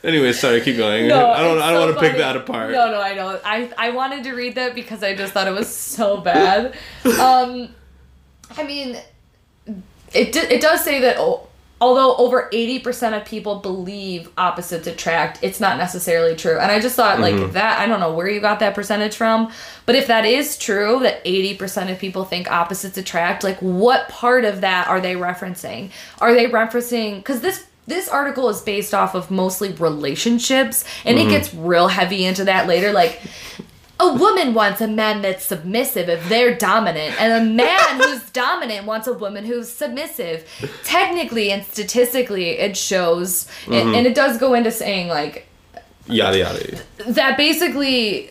Anyway, 0.04 0.32
sorry, 0.32 0.60
keep 0.60 0.76
going. 0.76 1.08
No, 1.08 1.30
I 1.30 1.42
don't. 1.42 1.58
I 1.60 1.70
don't 1.70 1.80
so 1.80 1.86
want 1.86 1.98
to 1.98 2.00
pick 2.00 2.18
that 2.18 2.36
apart. 2.36 2.70
No, 2.72 2.90
no, 2.90 3.00
I 3.00 3.14
know. 3.14 3.40
I 3.44 3.70
I 3.78 3.90
wanted 3.90 4.24
to 4.24 4.32
read 4.32 4.54
that 4.56 4.74
because 4.74 5.02
I 5.02 5.14
just 5.14 5.32
thought 5.32 5.46
it 5.48 5.54
was 5.54 5.68
so 5.74 6.18
bad. 6.18 6.76
um, 7.20 7.68
I 8.56 8.64
mean, 8.64 8.96
it 10.14 10.36
it 10.36 10.60
does 10.60 10.82
say 10.82 11.00
that 11.00 11.16
oh, 11.18 11.46
although 11.80 12.16
over 12.16 12.48
eighty 12.52 12.78
percent 12.78 13.14
of 13.14 13.24
people 13.24 13.56
believe 13.60 14.30
opposites 14.38 14.86
attract, 14.86 15.38
it's 15.42 15.60
not 15.60 15.76
necessarily 15.78 16.34
true. 16.34 16.58
And 16.58 16.70
I 16.72 16.80
just 16.80 16.96
thought 16.96 17.18
Mm-hmm. 17.18 17.42
like 17.42 17.52
that. 17.52 17.78
I 17.80 17.86
don't 17.86 18.00
know 18.00 18.12
where 18.14 18.28
you 18.28 18.40
got 18.40 18.60
that 18.60 18.74
percentage 18.74 19.14
from, 19.16 19.52
but 19.86 19.94
if 19.94 20.06
that 20.06 20.24
is 20.24 20.58
true, 20.58 21.00
that 21.00 21.20
eighty 21.24 21.54
percent 21.54 21.90
of 21.90 21.98
people 21.98 22.24
think 22.24 22.50
opposites 22.50 22.96
attract, 22.96 23.44
like 23.44 23.58
what 23.60 24.08
part 24.08 24.44
of 24.44 24.62
that 24.62 24.88
are 24.88 25.00
they 25.00 25.14
referencing? 25.14 25.90
Are 26.20 26.34
they 26.34 26.46
referencing 26.46 27.16
because 27.16 27.40
this 27.42 27.66
this 27.88 28.08
article 28.08 28.48
is 28.48 28.60
based 28.60 28.92
off 28.94 29.14
of 29.14 29.30
mostly 29.30 29.72
relationships 29.72 30.84
and 31.04 31.16
Mm-hmm. 31.18 31.28
it 31.28 31.30
gets 31.30 31.54
real 31.54 31.88
heavy 31.88 32.24
into 32.24 32.44
that 32.44 32.66
later 32.66 32.92
like 32.92 33.20
a 34.00 34.14
woman 34.14 34.54
wants 34.54 34.80
a 34.80 34.86
man 34.86 35.22
that's 35.22 35.44
submissive 35.44 36.08
if 36.08 36.28
they're 36.28 36.54
dominant 36.56 37.20
and 37.20 37.32
a 37.32 37.44
man 37.52 37.80
who's 38.00 38.30
dominant 38.30 38.86
wants 38.86 39.06
a 39.08 39.12
woman 39.12 39.44
who's 39.44 39.68
submissive 39.68 40.46
technically 40.84 41.50
and 41.50 41.64
statistically 41.64 42.50
it 42.50 42.76
shows 42.76 43.48
and, 43.66 43.74
Mm-hmm. 43.74 43.94
and 43.94 44.06
it 44.06 44.14
does 44.14 44.38
go 44.38 44.54
into 44.54 44.70
saying 44.70 45.08
like 45.08 45.46
Yada 46.06 46.38
yada. 46.38 46.78
that 47.08 47.36
basically 47.36 48.30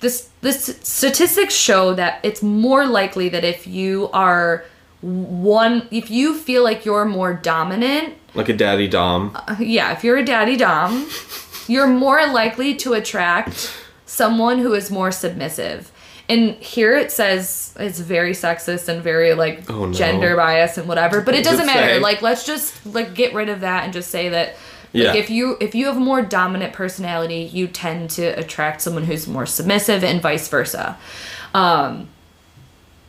this 0.00 0.28
this 0.40 0.78
statistics 0.82 1.54
show 1.54 1.94
that 1.94 2.20
it's 2.22 2.42
more 2.42 2.86
likely 2.86 3.28
that 3.30 3.44
if 3.44 3.66
you 3.66 4.08
are 4.12 4.64
one 5.02 5.88
if 5.90 6.10
you 6.10 6.36
feel 6.36 6.62
like 6.62 6.84
you're 6.84 7.04
more 7.06 7.32
dominant 7.34 8.14
Like 8.34 8.48
a 8.48 8.56
daddy 8.56 8.86
dom. 8.88 9.36
yeah, 9.58 9.92
if 9.92 10.04
you're 10.04 10.18
a 10.18 10.24
daddy 10.24 10.56
dom, 10.56 11.08
you're 11.68 11.86
more 11.86 12.26
likely 12.26 12.74
to 12.76 12.92
attract 12.94 13.72
someone 14.06 14.58
who 14.58 14.74
is 14.74 14.90
more 14.90 15.10
submissive. 15.12 15.90
And 16.28 16.54
here 16.56 16.96
it 16.96 17.10
says 17.10 17.74
it's 17.78 17.98
very 17.98 18.32
sexist 18.32 18.88
and 18.88 19.02
very 19.02 19.34
like 19.34 19.68
Oh, 19.70 19.86
no. 19.86 19.92
gender 19.92 20.36
bias 20.36 20.78
and 20.78 20.86
whatever, 20.86 21.20
but 21.22 21.34
it 21.34 21.42
does 21.44 21.54
doesn't 21.58 21.66
matter. 21.66 21.94
say? 21.94 21.98
Like 21.98 22.22
let's 22.22 22.44
just 22.46 22.84
like 22.86 23.14
get 23.14 23.34
rid 23.34 23.48
of 23.48 23.60
that 23.60 23.84
and 23.84 23.92
just 23.92 24.10
say 24.10 24.28
that 24.28 24.48
like 24.92 25.04
Yeah. 25.04 25.14
if 25.14 25.30
you 25.30 25.56
if 25.60 25.74
you 25.74 25.86
have 25.86 25.96
a 25.96 26.00
more 26.00 26.22
dominant 26.22 26.72
personality, 26.72 27.48
you 27.52 27.66
tend 27.66 28.10
to 28.10 28.26
attract 28.38 28.80
someone 28.82 29.04
who's 29.04 29.26
more 29.26 29.46
submissive 29.46 30.04
and 30.04 30.20
vice 30.22 30.46
versa. 30.48 30.96
Um 31.54 32.08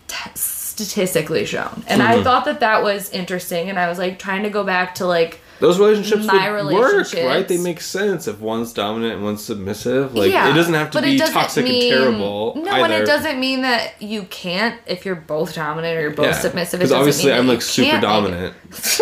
t- 0.08 0.30
statistically 0.72 1.46
shown. 1.46 1.84
And 1.88 2.02
Mm-hmm. 2.02 2.20
I 2.20 2.24
thought 2.24 2.46
that 2.46 2.60
that 2.62 2.84
was 2.84 3.10
interesting 3.12 3.70
and 3.70 3.78
I 3.78 3.88
was 3.90 3.98
like 3.98 4.18
trying 4.20 4.44
to 4.44 4.50
go 4.50 4.64
back 4.64 4.96
to 4.96 5.06
like 5.06 5.40
Those 5.60 5.78
relationships 5.78 6.26
My 6.26 6.48
relationships. 6.48 7.14
work, 7.14 7.26
right? 7.26 7.48
They 7.48 7.58
make 7.60 7.80
sense 7.82 8.28
if 8.28 8.40
one's 8.40 8.74
dominant 8.74 9.14
and 9.16 9.24
one's 9.24 9.44
submissive. 9.44 10.16
Like 10.16 10.32
Yeah, 10.32 10.50
it 10.50 10.54
doesn't 10.56 10.74
have 10.74 10.90
to 10.92 11.02
be 11.02 11.18
toxic 11.20 11.64
mean- 11.66 11.94
and 11.94 12.02
terrible. 12.04 12.54
No, 12.56 12.72
either. 12.72 12.84
and 12.86 12.94
it 12.94 13.06
doesn't 13.06 13.40
mean 13.40 13.62
that 13.62 14.02
you 14.02 14.24
can't 14.24 14.80
if 14.88 15.06
you're 15.06 15.16
both 15.16 15.54
dominant 15.54 15.98
or 15.98 16.02
you're 16.02 16.12
both 16.12 16.36
submissive. 16.36 16.80
Because 16.80 16.92
obviously 16.92 17.32
I'm 17.32 17.48
like 17.48 17.62
super 17.62 18.00
dominant. 18.02 18.56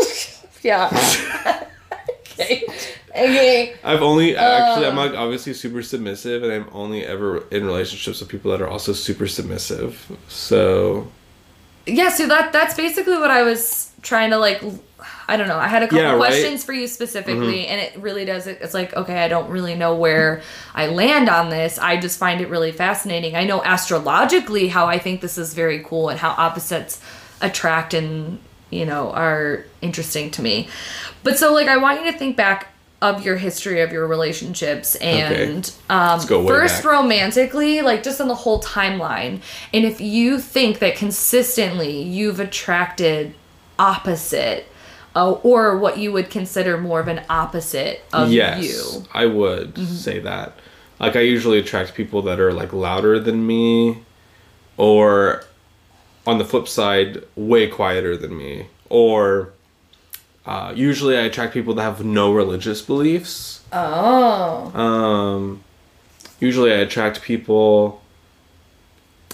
yeah. 0.64 0.90
okay. 2.34 2.64
Okay. 3.12 3.74
I've 3.84 4.02
only 4.02 4.36
actually 4.36 4.86
Uh. 4.86 4.90
I'm 4.92 4.96
like 4.96 5.14
obviously 5.14 5.54
super 5.54 5.82
submissive, 5.82 6.44
and 6.44 6.52
I'm 6.52 6.68
only 6.72 7.06
ever 7.06 7.44
in 7.50 7.66
relationships 7.66 8.20
with 8.20 8.30
people 8.30 8.52
that 8.52 8.62
are 8.62 8.68
also 8.68 8.94
super 8.94 9.28
submissive. 9.28 10.12
So 10.28 11.08
Yeah, 11.90 12.10
so 12.10 12.28
that 12.28 12.52
that's 12.54 12.76
basically 12.76 13.18
what 13.18 13.32
I 13.32 13.44
was 13.44 13.92
trying 14.02 14.32
to 14.32 14.38
like. 14.38 14.62
I 15.28 15.38
don't 15.38 15.48
know. 15.48 15.58
I 15.58 15.68
had 15.68 15.84
a 15.84 15.88
couple 15.88 16.00
Yeah, 16.00 16.04
right? 16.06 16.12
Mm-hmm. 16.14 16.20
questions 16.20 16.64
for 16.64 16.74
you 16.74 16.88
specifically, 16.88 17.68
and 17.68 17.80
it 17.80 17.96
really 17.98 18.26
does. 18.26 18.48
It's 18.48 18.74
like 18.74 18.96
okay, 18.96 19.24
I 19.24 19.28
don't 19.28 19.50
really 19.50 19.76
know 19.76 19.96
where 19.96 20.42
I 20.74 20.88
land 20.88 21.30
on 21.30 21.50
this. 21.50 21.78
I 21.78 21.98
just 21.98 22.18
find 22.18 22.42
it 22.42 22.50
really 22.50 22.72
fascinating. 22.72 23.36
I 23.36 23.44
know 23.44 23.62
astrologically 23.64 24.68
how 24.70 24.88
I 24.88 24.98
think 24.98 25.22
this 25.22 25.38
is 25.38 25.54
very 25.54 25.84
cool 25.84 26.10
and 26.10 26.20
how 26.20 26.32
opposites 26.32 27.02
attract 27.42 27.94
and 27.94 28.40
you 28.70 28.86
know 28.86 29.12
are 29.12 29.66
interesting 29.82 30.32
to 30.32 30.42
me. 30.42 30.68
But 31.24 31.38
so 31.38 31.54
like 31.54 31.68
I 31.68 31.78
want 31.78 32.04
you 32.04 32.12
to 32.12 32.18
think 32.18 32.36
back 32.36 32.74
of 33.02 33.24
your 33.24 33.38
history 33.38 33.82
of 33.82 33.92
your 33.94 34.06
relationships 34.06 34.96
and 34.96 35.74
um 35.90 36.20
first 36.20 36.84
back. 36.84 36.92
romantically 36.92 37.82
like 37.82 38.04
just 38.04 38.20
on 38.20 38.28
the 38.28 38.36
whole 38.36 38.62
timeline 38.62 39.42
and 39.74 39.86
if 39.86 40.02
you 40.02 40.38
think 40.38 40.80
that 40.80 40.96
consistently 40.96 42.02
you've 42.02 42.40
attracted 42.42 43.34
opposite 43.80 44.68
uh, 45.16 45.32
or 45.32 45.78
what 45.78 45.98
you 45.98 46.12
would 46.12 46.30
consider 46.30 46.78
more 46.78 47.00
of 47.00 47.08
an 47.08 47.24
opposite 47.30 48.04
of 48.14 48.32
yes, 48.32 48.64
you 48.64 48.70
Mm-hmm. 49.02 49.18
I 49.18 49.26
would 49.26 49.78
say 49.88 50.20
that. 50.20 50.60
Like 51.00 51.16
I 51.16 51.22
usually 51.22 51.60
attract 51.60 51.96
people 51.96 52.22
that 52.24 52.40
are 52.40 52.54
like 52.54 52.74
louder 52.74 53.20
than 53.20 53.46
me, 53.48 54.04
or 54.78 55.44
on 56.28 56.38
the 56.38 56.46
flip 56.46 56.68
side, 56.68 57.24
way 57.36 57.68
quieter 57.68 58.16
than 58.18 58.38
me, 58.38 58.68
or. 58.90 59.54
Uh, 60.50 60.74
usually, 60.76 61.16
I 61.16 61.22
attract 61.22 61.54
people 61.54 61.76
that 61.76 61.84
have 61.84 62.04
no 62.04 62.34
religious 62.34 62.82
beliefs. 62.82 63.62
oh 63.72 64.72
Um, 64.74 65.64
usually, 66.40 66.72
I 66.74 66.78
attract 66.78 67.22
people 67.22 68.02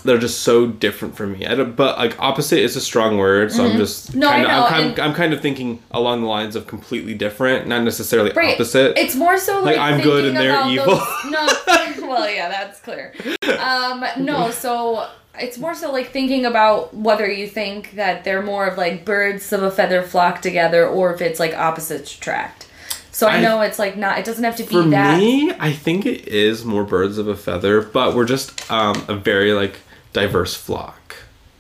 that 0.04 0.14
are 0.14 0.20
just 0.20 0.42
so 0.42 0.68
different 0.68 1.16
from 1.16 1.32
me. 1.32 1.46
I 1.48 1.56
but 1.64 1.98
like 1.98 2.20
opposite 2.20 2.60
is 2.60 2.76
a 2.76 2.82
strong 2.82 3.18
word, 3.18 3.52
so 3.54 3.66
I'm 3.66 3.78
just 3.78 4.10
Mm-hmm. 4.12 4.20
No, 4.20 4.30
kind 4.30 4.44
of 4.44 4.48
know, 4.50 4.64
I'm, 4.66 4.70
kind 4.72 4.86
and- 4.90 5.00
I'm 5.00 5.14
kind 5.14 5.34
of 5.34 5.42
thinking 5.42 5.82
along 5.92 6.22
the 6.22 6.28
lines 6.28 6.56
of 6.58 6.68
completely 6.68 7.14
different, 7.16 7.66
not 7.68 7.82
necessarily 7.84 8.32
right 8.34 8.54
opposite. 8.56 8.98
it's 8.98 9.16
more 9.16 9.38
so 9.38 9.62
like, 9.62 9.78
Like, 9.78 9.80
I'm 9.80 10.02
good 10.02 10.26
and 10.26 10.36
they're 10.38 10.68
evil. 10.68 10.98
those- 10.98 11.32
no 11.32 11.48
well 12.08 12.30
yeah 12.30 12.50
that's 12.50 12.80
clear 12.82 13.14
um 13.58 14.06
no 14.20 14.52
so 14.66 15.08
it's 15.40 15.58
more 15.58 15.74
so 15.76 15.92
like 15.92 16.12
thinking 16.12 16.46
about 16.46 16.94
whether 16.94 17.30
you 17.30 17.48
think 17.48 17.92
that 17.96 18.24
they're 18.24 18.42
more 18.42 18.68
of 18.68 18.78
like 18.78 19.04
birds 19.06 19.52
of 19.54 19.64
a 19.64 19.72
feather 19.72 20.02
flock 20.04 20.42
together 20.42 20.88
or 20.88 21.14
if 21.14 21.22
it's 21.22 21.40
like 21.40 21.54
opposites 21.56 22.16
attract 22.18 22.68
so 23.12 23.28
i, 23.28 23.36
I- 23.38 23.42
know 23.42 23.62
it's 23.62 23.80
like 23.80 23.96
not 23.98 24.18
it 24.20 24.26
doesn't 24.26 24.44
have 24.44 24.56
to 24.58 24.64
be 24.64 24.70
For 24.76 24.84
that 24.90 25.18
me, 25.20 25.52
I 25.60 25.72
think 25.72 26.06
it 26.06 26.28
is 26.28 26.66
more 26.66 26.84
birds 26.84 27.18
of 27.18 27.28
a 27.28 27.36
feather, 27.36 27.82
but 27.82 28.16
we're 28.16 28.26
just 28.26 28.70
um, 28.72 28.96
a 29.08 29.16
very 29.16 29.54
like 29.54 29.80
diverse 30.14 30.56
flock. 30.56 31.16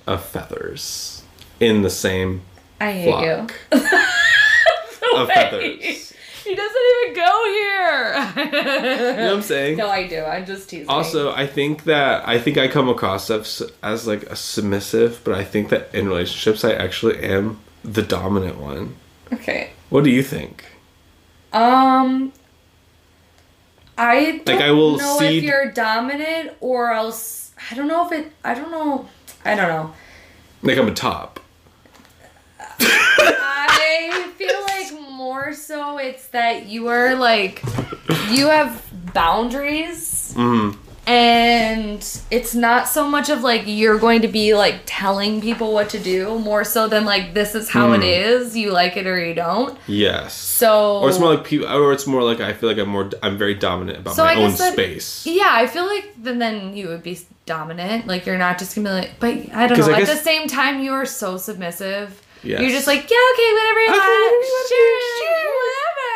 of 0.07 0.23
feathers 0.23 1.23
in 1.59 1.81
the 1.81 1.89
same 1.89 2.41
I 2.81 2.91
hate 2.91 3.05
flock 3.09 3.53
you. 3.71 3.79
of 5.17 5.27
feathers. 5.29 6.13
He 6.45 6.55
doesn't 6.55 6.81
even 7.01 7.15
go 7.15 7.45
here. 7.45 8.33
You 8.45 9.15
know 9.17 9.25
what 9.25 9.33
I'm 9.33 9.41
saying? 9.41 9.77
no, 9.77 9.89
I 9.89 10.07
do. 10.07 10.23
I'm 10.23 10.45
just 10.45 10.69
teasing. 10.69 10.87
Also, 10.89 11.31
I 11.33 11.47
think 11.47 11.83
that 11.85 12.27
I 12.27 12.37
think 12.39 12.57
I 12.57 12.67
come 12.67 12.87
across 12.87 13.29
as, 13.29 13.63
as 13.81 14.05
like 14.07 14.23
a 14.23 14.35
submissive, 14.35 15.21
but 15.23 15.33
I 15.33 15.43
think 15.43 15.69
that 15.69 15.89
in 15.93 16.07
relationships 16.07 16.63
I 16.63 16.73
actually 16.73 17.19
am 17.23 17.59
the 17.83 18.01
dominant 18.03 18.57
one. 18.59 18.95
okay. 19.33 19.71
What 19.89 20.03
do 20.03 20.09
you 20.11 20.23
think? 20.23 20.65
Um, 21.53 22.31
I 23.97 24.41
don't 24.45 24.47
Like, 24.47 24.61
I 24.61 24.71
will 24.71 24.97
know 24.97 25.17
cede- 25.19 25.37
if 25.37 25.43
you're 25.43 25.71
dominant 25.71 26.51
or 26.61 26.91
else. 26.91 27.53
I 27.71 27.75
don't 27.75 27.87
know 27.87 28.05
if 28.05 28.11
it. 28.11 28.31
I 28.43 28.53
don't 28.53 28.69
know. 28.71 29.07
I 29.45 29.55
don't 29.55 29.69
know. 29.69 29.93
Like 30.61 30.77
I'm 30.77 30.87
a 30.87 30.93
top. 30.93 31.39
I 32.79 34.31
feel 34.37 34.61
like 34.61 34.91
more 35.15 35.53
so 35.53 35.97
it's 35.97 36.27
that 36.27 36.65
you 36.65 36.87
are 36.87 37.15
like 37.15 37.63
you 38.29 38.47
have 38.47 38.81
boundaries 39.13 40.33
Mm. 40.35 40.75
and 41.07 42.01
it's 42.31 42.53
not 42.53 42.89
so 42.89 43.07
much 43.07 43.29
of 43.29 43.41
like 43.41 43.63
you're 43.65 43.97
going 43.99 44.21
to 44.23 44.27
be 44.27 44.53
like 44.53 44.81
telling 44.85 45.39
people 45.39 45.71
what 45.71 45.89
to 45.91 45.99
do 45.99 46.37
more 46.39 46.63
so 46.65 46.87
than 46.89 47.05
like 47.05 47.33
this 47.33 47.55
is 47.55 47.69
how 47.69 47.93
it 47.93 48.01
Mm. 48.01 48.23
is 48.27 48.57
you 48.57 48.71
like 48.71 48.97
it 48.97 49.07
or 49.07 49.17
you 49.23 49.33
don't 49.33 49.77
Yes. 49.87 50.33
so 50.33 50.97
Or 50.99 51.09
it's 51.09 51.19
more 51.19 51.35
like 51.35 51.45
people, 51.45 51.67
or 51.67 51.93
it's 51.93 52.05
more 52.07 52.21
like 52.23 52.41
I 52.41 52.51
feel 52.53 52.67
like 52.69 52.77
I'm 52.77 52.89
more, 52.89 53.09
I'm 53.23 53.37
very 53.37 53.53
dominant 53.55 53.99
about 53.99 54.15
So 54.15 54.23
my 54.25 54.33
I 54.33 54.35
own 54.35 54.51
that- 54.55 54.73
space. 54.73 55.25
yeah 55.25 55.49
i 55.51 55.65
feel 55.67 55.85
like 55.85 56.07
then 56.17 56.39
then 56.39 56.75
you 56.75 56.87
would 56.89 57.03
be 57.03 57.17
dominant 57.45 58.07
like 58.07 58.25
you're 58.25 58.37
not 58.47 58.57
just 58.57 58.75
gonna 58.75 58.89
be 58.89 58.95
like 59.01 59.11
but 59.19 59.29
i 59.55 59.67
don't 59.67 59.77
know 59.79 59.93
I 59.93 60.01
at 60.01 60.07
the 60.07 60.15
same 60.31 60.47
time 60.49 60.81
you 60.83 60.91
are 60.91 61.05
so 61.05 61.37
submissive 61.37 62.21
Yes. 62.43 62.61
you're 62.61 62.69
just 62.69 62.87
like 62.87 63.09
yeah 63.09 63.31
okay 63.33 63.51
whatever 63.53 63.79
you 63.79 63.89
Okay, 63.89 63.97
want 63.97 64.45
whatever 64.45 64.69
sure, 64.69 64.99
sure. 65.17 65.49
whatever 65.61 66.13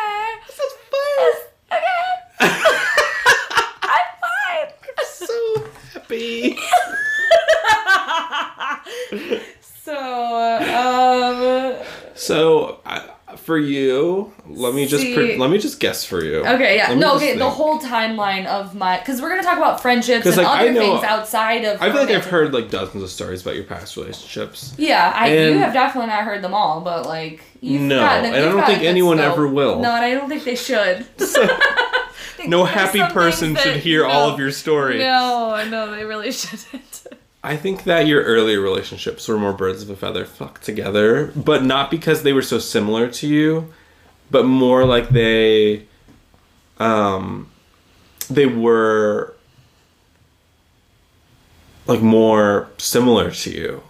That's 0.47 0.75
fun. 0.91 1.33
Okay. 1.77 2.05
I'm 3.93 4.09
fine. 4.21 4.69
so 5.05 5.35
happy. 5.93 6.57
so, 9.83 9.97
um, 10.59 11.85
So 12.15 12.79
I, 12.85 13.08
for 13.49 13.57
you, 13.57 14.31
let 14.47 14.75
me 14.75 14.85
just 14.85 15.03
pre- 15.15 15.35
let 15.37 15.49
me 15.49 15.57
just 15.57 15.79
guess 15.79 16.05
for 16.05 16.23
you. 16.23 16.45
okay, 16.45 16.75
yeah, 16.75 16.93
no, 16.93 17.15
okay, 17.15 17.35
the 17.35 17.49
whole 17.49 17.79
timeline 17.79 18.45
of 18.45 18.75
my, 18.75 18.99
because 18.99 19.19
we're 19.19 19.29
gonna 19.29 19.41
talk 19.41 19.57
about 19.57 19.81
friendships 19.81 20.27
and 20.27 20.37
like, 20.37 20.45
other 20.61 20.71
know- 20.71 20.79
things 20.79 21.03
outside 21.03 21.65
of. 21.65 21.81
I 21.81 21.91
feel 21.91 22.01
like 22.01 22.11
I've 22.11 22.25
heard 22.27 22.53
like 22.53 22.69
dozens 22.69 23.01
of 23.03 23.09
stories 23.09 23.41
about 23.41 23.55
your 23.55 23.63
past 23.63 23.97
relationships. 23.97 24.75
Yeah, 24.77 25.11
I 25.15 25.33
you 25.33 25.57
have 25.57 25.73
definitely 25.73 26.09
not 26.11 26.23
heard 26.25 26.43
them 26.43 26.53
all, 26.53 26.81
but 26.81 27.07
like 27.07 27.41
you've 27.59 27.81
No, 27.81 27.99
gotten, 27.99 28.25
and 28.25 28.35
I 28.35 28.39
don't 28.41 28.63
think 28.67 28.83
anyone 28.83 29.17
scope. 29.17 29.33
ever 29.33 29.47
will. 29.47 29.79
No, 29.79 29.95
and 29.95 30.05
I 30.05 30.13
don't 30.13 30.29
think 30.29 30.43
they 30.43 30.55
should. 30.55 31.07
No 32.47 32.63
happy 32.63 32.99
person 33.13 33.49
things 33.53 33.61
should 33.63 33.75
that- 33.75 33.79
hear 33.83 34.05
all 34.05 34.29
of 34.29 34.39
your 34.39 34.51
stories. 34.51 34.99
No, 35.01 35.61
no, 35.69 35.91
they 35.91 36.05
really 36.05 36.31
shouldn't. 36.41 37.07
I 37.43 37.55
think 37.55 37.85
that 37.85 38.05
your 38.05 38.23
earlier 38.23 38.59
relationships 38.59 39.27
were 39.27 39.37
more 39.37 39.53
birds 39.53 39.81
of 39.81 39.89
a 39.89 39.95
feather 39.95 40.25
flocked 40.25 40.63
together, 40.63 41.31
but 41.35 41.63
not 41.63 41.89
because 41.89 42.23
they 42.23 42.33
were 42.33 42.41
so 42.41 42.59
similar 42.59 43.09
to 43.11 43.27
you, 43.27 43.73
but 44.29 44.45
more 44.45 44.85
like 44.85 45.09
they 45.09 45.85
um 46.79 47.49
they 48.29 48.45
were 48.45 49.35
like 51.87 52.01
more 52.01 52.69
similar 52.77 53.31
to 53.31 53.51
you. 53.51 53.83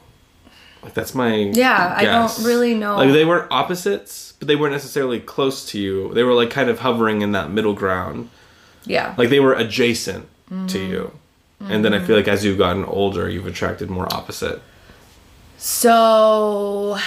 Like 0.83 0.93
that's 0.93 1.13
my 1.13 1.35
Yeah, 1.35 1.93
I 1.97 2.05
don't 2.05 2.45
really 2.45 2.73
know. 2.73 2.95
Like 2.97 3.11
they 3.11 3.25
weren't 3.25 3.51
opposites, 3.51 4.33
but 4.39 4.47
they 4.47 4.55
weren't 4.55 4.73
necessarily 4.73 5.19
close 5.19 5.65
to 5.71 5.79
you. 5.79 6.13
They 6.13 6.23
were 6.23 6.33
like 6.33 6.49
kind 6.51 6.69
of 6.69 6.79
hovering 6.79 7.21
in 7.21 7.33
that 7.33 7.51
middle 7.51 7.73
ground. 7.73 8.29
Yeah. 8.85 9.13
Like 9.17 9.29
they 9.29 9.39
were 9.39 9.53
adjacent 9.53 10.27
to 10.67 10.79
Mm-hmm. 11.61 11.71
And 11.71 11.85
then 11.85 11.93
I 11.93 11.99
feel 11.99 12.15
like 12.15 12.27
as 12.27 12.45
you've 12.45 12.57
gotten 12.57 12.85
older, 12.85 13.29
you've 13.29 13.47
attracted 13.47 13.89
more 13.89 14.07
opposite. 14.13 14.61
So 15.57 16.97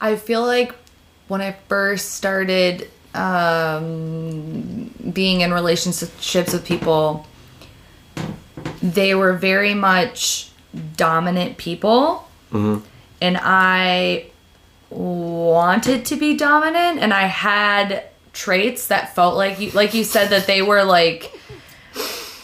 I 0.00 0.16
feel 0.16 0.42
like 0.44 0.74
when 1.28 1.40
I 1.40 1.52
first 1.68 2.12
started 2.12 2.90
um, 3.14 4.90
being 5.12 5.42
in 5.42 5.52
relationships 5.54 6.52
with 6.52 6.64
people, 6.64 7.26
they 8.82 9.14
were 9.14 9.34
very 9.34 9.74
much 9.74 10.50
dominant 10.96 11.56
people. 11.56 12.28
And 13.20 13.38
I 13.40 14.26
wanted 14.90 16.04
to 16.06 16.16
be 16.16 16.36
dominant 16.36 16.98
and 17.00 17.12
I 17.12 17.26
had 17.26 18.04
traits 18.32 18.88
that 18.88 19.14
felt 19.14 19.36
like 19.36 19.60
you 19.60 19.70
like 19.70 19.94
you 19.94 20.04
said 20.04 20.28
that 20.28 20.46
they 20.46 20.60
were 20.60 20.82
like 20.84 21.32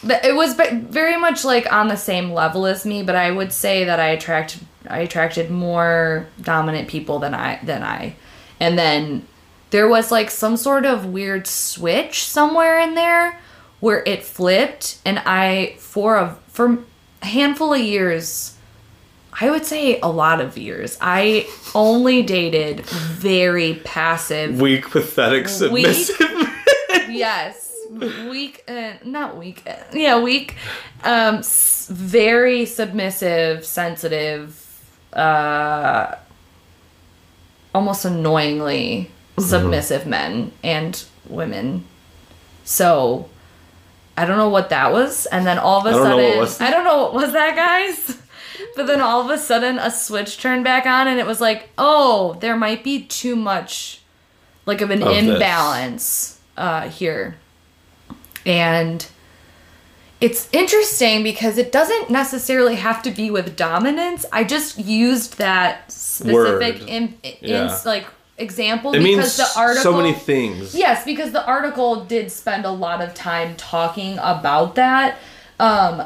it 0.03 0.35
was 0.35 0.53
very 0.53 1.17
much 1.17 1.43
like 1.45 1.71
on 1.71 1.87
the 1.87 1.95
same 1.95 2.31
level 2.31 2.65
as 2.65 2.85
me 2.85 3.03
but 3.03 3.15
i 3.15 3.29
would 3.29 3.51
say 3.53 3.83
that 3.83 3.99
i 3.99 4.07
attract 4.07 4.59
i 4.89 4.99
attracted 4.99 5.51
more 5.51 6.27
dominant 6.41 6.87
people 6.87 7.19
than 7.19 7.33
i 7.33 7.59
than 7.63 7.83
i 7.83 8.15
and 8.59 8.77
then 8.77 9.25
there 9.69 9.87
was 9.87 10.11
like 10.11 10.29
some 10.29 10.57
sort 10.57 10.85
of 10.85 11.05
weird 11.05 11.47
switch 11.47 12.23
somewhere 12.23 12.79
in 12.79 12.95
there 12.95 13.39
where 13.79 14.03
it 14.05 14.23
flipped 14.23 14.99
and 15.05 15.19
i 15.25 15.75
for 15.77 16.17
a 16.17 16.37
for 16.47 16.79
a 17.21 17.25
handful 17.25 17.73
of 17.73 17.79
years 17.79 18.55
i 19.39 19.49
would 19.49 19.65
say 19.65 19.99
a 20.01 20.09
lot 20.09 20.41
of 20.41 20.57
years 20.57 20.97
i 20.99 21.47
only 21.75 22.23
dated 22.23 22.81
very 22.81 23.75
passive 23.83 24.59
Weak, 24.59 24.89
pathetic, 24.89 25.43
Weak. 25.71 25.87
submissive. 25.87 26.19
yes 27.09 27.70
weak 28.29 28.63
uh, 28.67 28.93
not 29.03 29.37
weak 29.37 29.63
uh, 29.67 29.73
yeah 29.93 30.19
weak 30.19 30.55
um 31.03 31.35
s- 31.35 31.87
very 31.91 32.65
submissive 32.65 33.65
sensitive 33.65 34.57
uh 35.13 36.15
almost 37.73 38.05
annoyingly 38.05 39.09
Mm-hmm. 39.37 39.49
submissive 39.49 40.05
men 40.05 40.51
and 40.61 41.05
women 41.29 41.85
so 42.65 43.29
i 44.17 44.25
don't 44.25 44.37
know 44.37 44.49
what 44.49 44.69
that 44.71 44.91
was 44.91 45.25
and 45.27 45.47
then 45.47 45.57
all 45.57 45.79
of 45.79 45.85
a 45.85 45.89
I 45.89 45.93
don't 45.93 46.03
know 46.03 46.15
what 46.17 46.21
sudden 46.25 46.39
was- 46.39 46.61
i 46.61 46.69
don't 46.69 46.83
know 46.83 47.01
what 47.03 47.13
was 47.13 47.31
that 47.31 47.55
guys 47.55 48.21
but 48.75 48.87
then 48.87 48.99
all 48.99 49.21
of 49.21 49.29
a 49.29 49.37
sudden 49.37 49.79
a 49.79 49.89
switch 49.89 50.37
turned 50.37 50.65
back 50.65 50.85
on 50.85 51.07
and 51.07 51.17
it 51.17 51.25
was 51.25 51.39
like 51.39 51.69
oh 51.77 52.35
there 52.41 52.57
might 52.57 52.83
be 52.83 53.03
too 53.03 53.37
much 53.37 54.01
like 54.65 54.81
of 54.81 54.91
an 54.91 55.01
Of 55.01 55.15
imbalance 55.15 56.39
uh, 56.57 56.89
here. 56.89 57.37
And 58.45 59.05
it's 60.19 60.47
interesting 60.51 61.23
because 61.23 61.57
it 61.57 61.71
doesn't 61.71 62.09
necessarily 62.09 62.75
have 62.75 63.01
to 63.03 63.11
be 63.11 63.31
with 63.31 63.55
dominance. 63.55 64.25
I 64.31 64.43
just 64.43 64.77
used 64.77 65.37
that 65.37 65.91
specific 65.91 66.87
in, 66.87 67.15
in, 67.23 67.35
Yeah. 67.41 67.79
like 67.85 68.05
example 68.37 68.93
it 68.93 68.99
because 68.99 69.37
means 69.37 69.37
the 69.37 69.59
article 69.59 69.83
so 69.83 69.97
many 69.97 70.13
things. 70.13 70.75
Yes, 70.75 71.03
because 71.05 71.31
the 71.31 71.45
article 71.45 72.05
did 72.05 72.31
spend 72.31 72.65
a 72.65 72.71
lot 72.71 73.01
of 73.01 73.13
time 73.13 73.55
talking 73.55 74.17
about 74.19 74.75
that. 74.75 75.17
Um, 75.59 76.03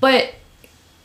but, 0.00 0.34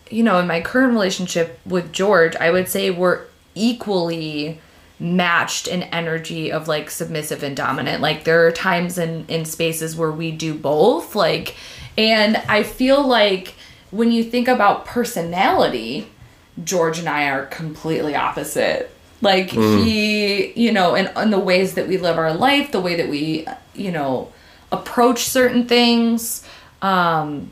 you 0.09 0.23
know, 0.23 0.39
in 0.39 0.47
my 0.47 0.61
current 0.61 0.93
relationship 0.93 1.59
with 1.65 1.91
George, 1.91 2.35
I 2.35 2.51
would 2.51 2.67
say 2.67 2.89
we're 2.91 3.21
equally 3.55 4.59
matched 4.99 5.67
in 5.67 5.83
energy 5.83 6.51
of 6.51 6.67
like 6.67 6.89
submissive 6.89 7.43
and 7.43 7.55
dominant. 7.55 8.01
Like 8.01 8.23
there 8.23 8.45
are 8.47 8.51
times 8.51 8.97
in, 8.97 9.25
in 9.27 9.45
spaces 9.45 9.95
where 9.95 10.11
we 10.11 10.31
do 10.31 10.53
both. 10.53 11.15
Like, 11.15 11.55
and 11.97 12.37
I 12.37 12.63
feel 12.63 13.05
like 13.05 13.55
when 13.91 14.11
you 14.11 14.23
think 14.23 14.47
about 14.47 14.85
personality, 14.85 16.07
George 16.63 16.99
and 16.99 17.09
I 17.09 17.29
are 17.29 17.45
completely 17.45 18.15
opposite. 18.15 18.91
Like 19.21 19.49
he, 19.49 20.53
you 20.53 20.71
know, 20.71 20.95
and, 20.95 21.11
and 21.15 21.31
the 21.31 21.39
ways 21.39 21.73
that 21.75 21.87
we 21.87 21.97
live 21.97 22.17
our 22.17 22.33
life, 22.33 22.71
the 22.71 22.81
way 22.81 22.95
that 22.95 23.09
we, 23.09 23.47
you 23.73 23.91
know, 23.91 24.31
approach 24.71 25.23
certain 25.23 25.67
things. 25.67 26.45
Um, 26.81 27.51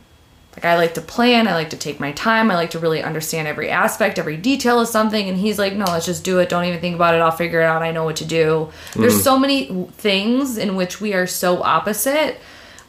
like 0.64 0.72
I 0.72 0.78
like 0.78 0.94
to 0.94 1.02
plan, 1.02 1.48
I 1.48 1.54
like 1.54 1.72
to 1.72 1.78
take 1.78 2.00
my 2.00 2.14
time, 2.14 2.50
I 2.50 2.56
like 2.56 2.72
to 2.72 2.80
really 2.80 3.04
understand 3.04 3.48
every 3.48 3.70
aspect, 3.70 4.18
every 4.18 4.38
detail 4.38 4.80
of 4.80 4.88
something. 4.88 5.28
And 5.28 5.38
he's 5.38 5.60
like, 5.60 5.74
no, 5.74 5.86
let's 5.86 6.06
just 6.06 6.24
do 6.24 6.40
it. 6.40 6.50
Don't 6.50 6.66
even 6.66 6.80
think 6.80 6.96
about 6.96 7.16
it. 7.16 7.22
I'll 7.22 7.32
figure 7.32 7.62
it 7.62 7.66
out. 7.66 7.84
I 7.84 7.92
know 7.92 8.06
what 8.06 8.16
to 8.18 8.26
do. 8.26 8.72
There's 8.96 9.22
so 9.22 9.38
many 9.38 9.88
things 9.94 10.58
in 10.58 10.76
which 10.76 11.02
we 11.02 11.14
are 11.14 11.28
so 11.28 11.62
opposite. 11.62 12.38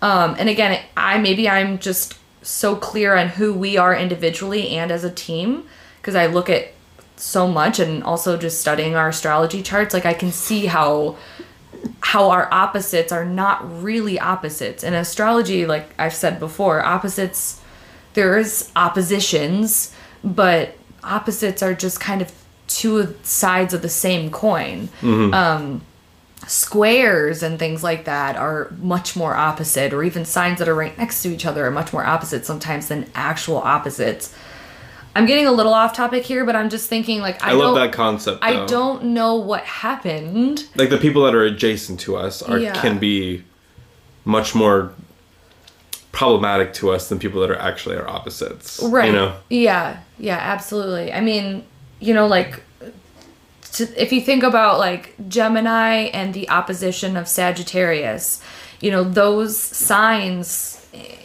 Um, 0.03 0.37
and 0.39 0.49
again, 0.49 0.81
I 0.97 1.19
maybe 1.19 1.49
I'm 1.49 1.79
just 1.79 2.17
so 2.43 2.77
clear 2.77 3.17
on 3.17 3.29
who 3.29 3.53
we 3.53 3.77
are 3.77 3.97
individually 3.97 4.69
and 4.69 4.93
as 4.93 5.03
a 5.03 5.11
team 5.11 5.67
because 6.01 6.15
I 6.15 6.27
look 6.27 6.51
at 6.51 6.69
so 7.17 7.49
much 7.49 7.79
and 7.79 8.05
also 8.05 8.37
just 8.37 8.61
studying 8.61 8.95
our 8.95 9.09
astrology 9.09 9.63
charts 9.63 9.95
like 9.95 10.05
I 10.05 10.15
can 10.15 10.31
see 10.31 10.67
how 10.67 11.17
how 12.01 12.31
our 12.31 12.53
opposites 12.53 13.13
are 13.13 13.25
not 13.25 13.83
really 13.83 14.19
opposites. 14.19 14.85
In 14.85 14.95
astrology, 14.95 15.67
like 15.67 15.89
I've 15.99 16.15
said 16.15 16.39
before, 16.39 16.85
opposites 16.85 17.61
there's 18.15 18.71
oppositions, 18.75 19.95
but 20.23 20.77
opposites 21.03 21.63
are 21.63 21.75
just 21.75 22.01
kind 22.01 22.23
of 22.23 22.33
two 22.67 23.15
sides 23.23 23.75
of 23.75 23.83
the 23.83 23.89
same 23.89 24.31
coin. 24.31 24.89
Mm-hmm. 25.01 25.35
Um, 25.35 25.83
squares 26.47 27.43
and 27.43 27.59
things 27.59 27.83
like 27.83 28.05
that 28.05 28.37
are 28.37 28.71
much 28.81 29.17
more 29.17 29.35
opposite, 29.35 29.93
or 29.93 30.03
even 30.03 30.25
signs 30.25 30.59
that 30.59 30.69
are 30.69 30.75
right 30.75 30.97
next 30.99 31.23
to 31.23 31.29
each 31.29 31.47
other 31.47 31.67
are 31.67 31.71
much 31.71 31.93
more 31.93 32.05
opposite 32.05 32.45
sometimes 32.45 32.89
than 32.89 33.11
actual 33.15 33.57
opposites. 33.59 34.35
I'm 35.17 35.27
getting 35.27 35.47
a 35.47 35.53
little 35.53 35.73
off 35.73 35.95
topic 35.95 36.25
here, 36.25 36.45
but 36.45 36.57
I'm 36.57 36.69
just 36.69 36.89
thinking 36.89 37.21
like 37.21 37.43
I, 37.43 37.51
I 37.51 37.53
love 37.53 37.77
that 37.77 37.93
concept. 37.93 38.43
I 38.43 38.67
don't 38.67 39.05
know 39.05 39.37
what 39.37 39.63
happened. 39.65 40.67
like 40.75 40.91
the 40.91 40.99
people 40.99 41.25
that 41.25 41.35
are 41.35 41.45
adjacent 41.45 42.01
to 42.01 42.17
us 42.17 42.43
are 42.43 42.59
Yeah. 42.59 42.75
can 42.75 42.99
be 42.99 43.45
much 44.25 44.55
more 44.55 44.93
problematic 46.15 46.73
to 46.75 46.91
us 46.91 47.09
than 47.09 47.19
people 47.19 47.41
that 47.43 47.51
are 47.51 47.59
actually 47.59 47.97
our 47.97 48.09
opposites. 48.09 48.81
Right. 48.83 49.07
You 49.07 49.13
know. 49.13 49.37
Yeah. 49.51 49.99
Yeah. 50.19 50.39
Absolutely. 50.39 51.13
I 51.13 51.21
mean, 51.21 51.65
you 52.01 52.15
know, 52.15 52.27
like, 52.27 52.63
to, 53.73 54.03
if 54.03 54.13
you 54.13 54.21
think 54.21 54.43
about 54.43 54.79
like 54.79 55.15
Gemini 55.29 56.09
and 56.15 56.33
the 56.33 56.49
opposition 56.49 57.17
of 57.17 57.27
Sagittarius, 57.27 58.41
you 58.81 58.91
know, 58.91 59.03
those 59.03 59.59
signs 59.59 60.87
eh, 60.95 61.17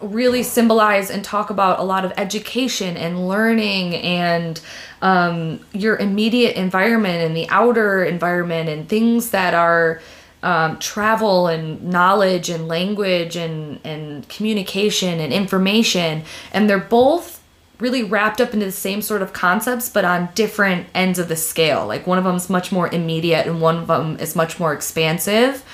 really 0.00 0.42
symbolize 0.42 1.10
and 1.10 1.22
talk 1.22 1.50
about 1.50 1.78
a 1.78 1.82
lot 1.82 2.04
of 2.04 2.12
education 2.16 2.96
and 2.96 3.28
learning 3.28 3.94
and 3.96 4.60
um, 5.02 5.60
your 5.72 5.96
immediate 5.96 6.56
environment 6.56 7.22
and 7.22 7.36
the 7.36 7.48
outer 7.50 8.04
environment 8.04 8.70
and 8.70 8.88
things 8.88 9.30
that 9.30 9.52
are 9.52 10.00
um, 10.44 10.78
travel 10.78 11.46
and 11.46 11.82
knowledge 11.82 12.50
and 12.50 12.68
language 12.68 13.34
and, 13.34 13.80
and 13.82 14.28
communication 14.28 15.18
and 15.18 15.32
information. 15.32 16.22
And 16.52 16.68
they're 16.68 16.78
both 16.78 17.42
really 17.78 18.02
wrapped 18.02 18.42
up 18.42 18.52
into 18.52 18.66
the 18.66 18.72
same 18.72 19.00
sort 19.00 19.22
of 19.22 19.32
concepts, 19.32 19.88
but 19.88 20.04
on 20.04 20.28
different 20.34 20.86
ends 20.94 21.18
of 21.18 21.28
the 21.28 21.36
scale. 21.36 21.86
Like 21.86 22.06
one 22.06 22.18
of 22.18 22.24
them 22.24 22.36
is 22.36 22.50
much 22.50 22.70
more 22.70 22.88
immediate 22.88 23.46
and 23.46 23.62
one 23.62 23.78
of 23.78 23.86
them 23.86 24.18
is 24.18 24.36
much 24.36 24.60
more 24.60 24.74
expansive. 24.74 25.64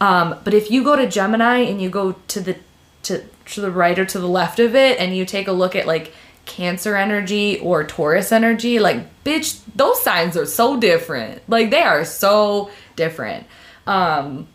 Um, 0.00 0.40
but 0.42 0.54
if 0.54 0.70
you 0.70 0.82
go 0.82 0.96
to 0.96 1.06
Gemini 1.06 1.58
and 1.58 1.80
you 1.80 1.90
go 1.90 2.12
to 2.28 2.40
the 2.40 2.56
to, 3.04 3.22
to 3.44 3.60
the 3.60 3.70
right 3.70 3.98
or 3.98 4.06
to 4.06 4.18
the 4.18 4.26
left 4.26 4.58
of 4.58 4.74
it 4.74 4.98
and 4.98 5.14
you 5.14 5.26
take 5.26 5.46
a 5.46 5.52
look 5.52 5.76
at 5.76 5.86
like 5.86 6.14
Cancer 6.46 6.96
energy 6.96 7.58
or 7.60 7.84
Taurus 7.84 8.32
energy, 8.32 8.78
like 8.78 9.22
bitch, 9.22 9.60
those 9.76 10.02
signs 10.02 10.34
are 10.36 10.46
so 10.46 10.80
different. 10.80 11.42
Like 11.48 11.70
they 11.70 11.82
are 11.82 12.06
so 12.06 12.70
different. 12.96 13.46
Um, 13.86 14.46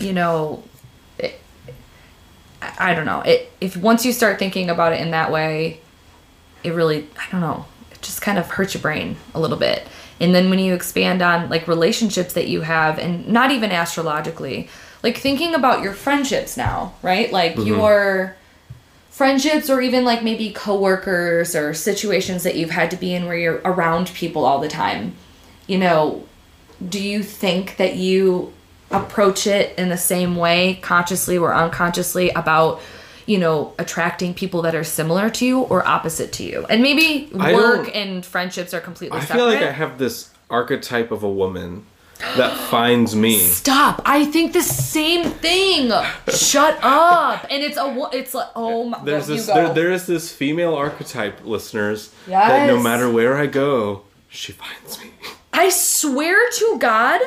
you 0.00 0.12
know, 0.12 0.62
it, 1.18 1.40
I 2.62 2.94
don't 2.94 3.06
know. 3.06 3.20
It 3.22 3.50
if 3.60 3.76
once 3.76 4.04
you 4.04 4.12
start 4.12 4.38
thinking 4.38 4.70
about 4.70 4.92
it 4.92 5.00
in 5.00 5.10
that 5.10 5.32
way, 5.32 5.80
it 6.62 6.70
really 6.70 7.08
I 7.16 7.30
don't 7.30 7.40
know. 7.40 7.66
It 7.90 8.02
just 8.02 8.22
kind 8.22 8.38
of 8.38 8.46
hurts 8.46 8.74
your 8.74 8.82
brain 8.82 9.16
a 9.34 9.40
little 9.40 9.56
bit. 9.56 9.86
And 10.20 10.34
then 10.34 10.50
when 10.50 10.58
you 10.58 10.74
expand 10.74 11.22
on 11.22 11.48
like 11.48 11.68
relationships 11.68 12.32
that 12.34 12.48
you 12.48 12.62
have 12.62 12.98
and 12.98 13.28
not 13.28 13.50
even 13.50 13.70
astrologically, 13.70 14.68
like 15.02 15.16
thinking 15.16 15.54
about 15.54 15.82
your 15.82 15.92
friendships 15.92 16.56
now, 16.56 16.94
right? 17.02 17.32
Like 17.32 17.56
your 17.56 18.36
friendships 19.10 19.70
or 19.70 19.80
even 19.80 20.04
like 20.04 20.22
maybe 20.22 20.52
coworkers 20.52 21.54
or 21.54 21.74
situations 21.74 22.44
that 22.44 22.56
you've 22.56 22.70
had 22.70 22.90
to 22.90 22.96
be 22.96 23.14
in 23.14 23.26
where 23.26 23.36
you're 23.36 23.60
around 23.64 24.08
people 24.08 24.44
all 24.44 24.60
the 24.60 24.68
time. 24.68 25.14
You 25.66 25.78
know, 25.78 26.27
do 26.86 27.02
you 27.02 27.22
think 27.22 27.76
that 27.76 27.96
you 27.96 28.52
approach 28.90 29.46
it 29.46 29.76
in 29.78 29.88
the 29.88 29.96
same 29.98 30.36
way 30.36 30.78
consciously 30.82 31.36
or 31.36 31.54
unconsciously 31.54 32.30
about 32.30 32.80
you 33.26 33.36
know 33.38 33.74
attracting 33.78 34.32
people 34.32 34.62
that 34.62 34.74
are 34.74 34.84
similar 34.84 35.28
to 35.28 35.44
you 35.44 35.60
or 35.60 35.86
opposite 35.86 36.32
to 36.32 36.42
you 36.42 36.64
and 36.70 36.82
maybe 36.82 37.30
I 37.38 37.52
work 37.54 37.86
don't- 37.86 37.94
and 37.96 38.24
friendships 38.26 38.72
are 38.72 38.80
completely 38.80 39.18
I 39.18 39.24
separate 39.24 39.36
feel 39.38 39.46
like 39.46 39.62
I 39.62 39.72
have 39.72 39.98
this 39.98 40.30
archetype 40.48 41.10
of 41.10 41.22
a 41.22 41.28
woman 41.30 41.84
that 42.36 42.56
finds 42.68 43.14
me. 43.14 43.38
stop 43.38 44.02
i 44.04 44.24
think 44.24 44.52
the 44.52 44.62
same 44.62 45.22
thing 45.24 45.92
shut 46.34 46.76
up 46.82 47.46
and 47.50 47.62
it's 47.62 47.76
a 47.76 47.86
wo- 47.88 48.08
it's 48.12 48.34
like 48.34 48.48
oh 48.56 48.84
my 48.84 48.98
There's 49.04 49.28
you 49.28 49.36
this 49.36 49.46
go. 49.46 49.54
there, 49.54 49.72
there 49.74 49.92
is 49.92 50.06
this 50.06 50.32
female 50.32 50.74
archetype, 50.74 51.44
listeners, 51.44 52.10
that 52.26 52.66
no 52.66 52.74
Yes. 52.76 52.82
matter 52.84 53.08
where 53.10 53.36
I 53.36 53.46
go, 53.46 54.02
she 54.30 54.50
finds 54.52 54.98
me. 55.00 55.10
I 55.58 55.70
swear 55.70 56.48
to 56.50 56.76
God, 56.78 57.20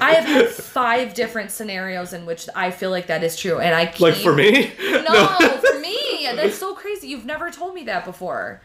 I 0.00 0.14
have 0.14 0.24
had 0.24 0.48
five 0.48 1.14
different 1.14 1.52
scenarios 1.52 2.12
in 2.12 2.26
which 2.26 2.48
I 2.56 2.72
feel 2.72 2.90
like 2.90 3.06
that 3.06 3.22
is 3.22 3.36
true, 3.36 3.60
and 3.60 3.72
I 3.72 3.86
keep, 3.86 4.00
Like 4.00 4.14
for 4.16 4.34
me? 4.34 4.72
No, 4.80 5.60
for 5.60 5.78
me, 5.78 6.26
that's 6.34 6.58
so 6.58 6.74
crazy. 6.74 7.06
You've 7.06 7.24
never 7.24 7.52
told 7.52 7.74
me 7.74 7.84
that 7.84 8.04
before. 8.04 8.60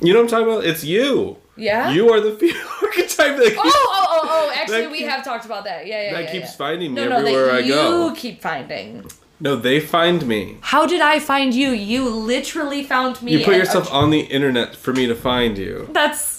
You 0.00 0.14
know 0.14 0.20
what 0.20 0.24
I'm 0.24 0.30
talking 0.30 0.48
about? 0.50 0.64
It's 0.64 0.82
you. 0.82 1.36
Yeah. 1.56 1.90
You 1.90 2.08
are 2.10 2.20
the 2.20 2.32
female 2.32 2.66
archetype 2.82 3.36
that 3.36 3.54
oh, 3.58 3.62
keeps, 3.62 3.74
Oh, 3.76 3.88
oh, 3.92 4.06
oh, 4.10 4.20
oh! 4.24 4.52
Actually, 4.56 4.86
we 4.86 4.98
keep- 5.00 5.08
have 5.08 5.22
talked 5.22 5.44
about 5.44 5.64
that. 5.64 5.86
Yeah, 5.86 6.04
yeah, 6.04 6.12
that 6.14 6.24
yeah, 6.24 6.32
keeps 6.32 6.52
yeah. 6.52 6.56
finding 6.56 6.94
me 6.94 7.02
No, 7.02 7.08
no, 7.10 7.16
everywhere 7.18 7.46
that 7.46 7.54
I 7.56 7.58
you 7.58 7.74
go. 7.74 8.14
keep 8.16 8.40
finding. 8.40 9.04
No, 9.40 9.56
they 9.56 9.78
find 9.78 10.26
me. 10.26 10.56
How 10.62 10.86
did 10.86 11.02
I 11.02 11.18
find 11.18 11.52
you? 11.52 11.70
You 11.70 12.08
literally 12.08 12.82
found 12.82 13.20
me. 13.20 13.32
You 13.32 13.44
put 13.44 13.56
yourself 13.56 13.92
on 13.92 14.10
the 14.10 14.20
internet 14.20 14.74
for 14.74 14.94
me 14.94 15.06
to 15.06 15.14
find 15.14 15.58
you. 15.58 15.88
That's 15.92 16.31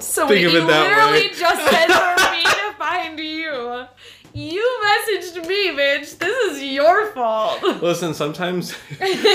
so. 0.00 0.28
Think 0.28 0.46
of 0.46 0.52
you 0.52 0.62
it 0.62 0.66
that 0.66 0.82
literally 0.88 1.28
way. 1.28 1.34
just 1.34 1.70
said 1.70 1.86
for 1.86 2.32
me 2.32 2.42
to 2.44 2.72
find 2.78 3.18
you. 3.18 3.86
You 4.32 4.78
messaged 4.84 5.46
me, 5.48 5.70
bitch. 5.70 6.18
This 6.18 6.52
is 6.52 6.62
your 6.62 7.06
fault. 7.12 7.62
Listen, 7.82 8.12
sometimes 8.14 8.76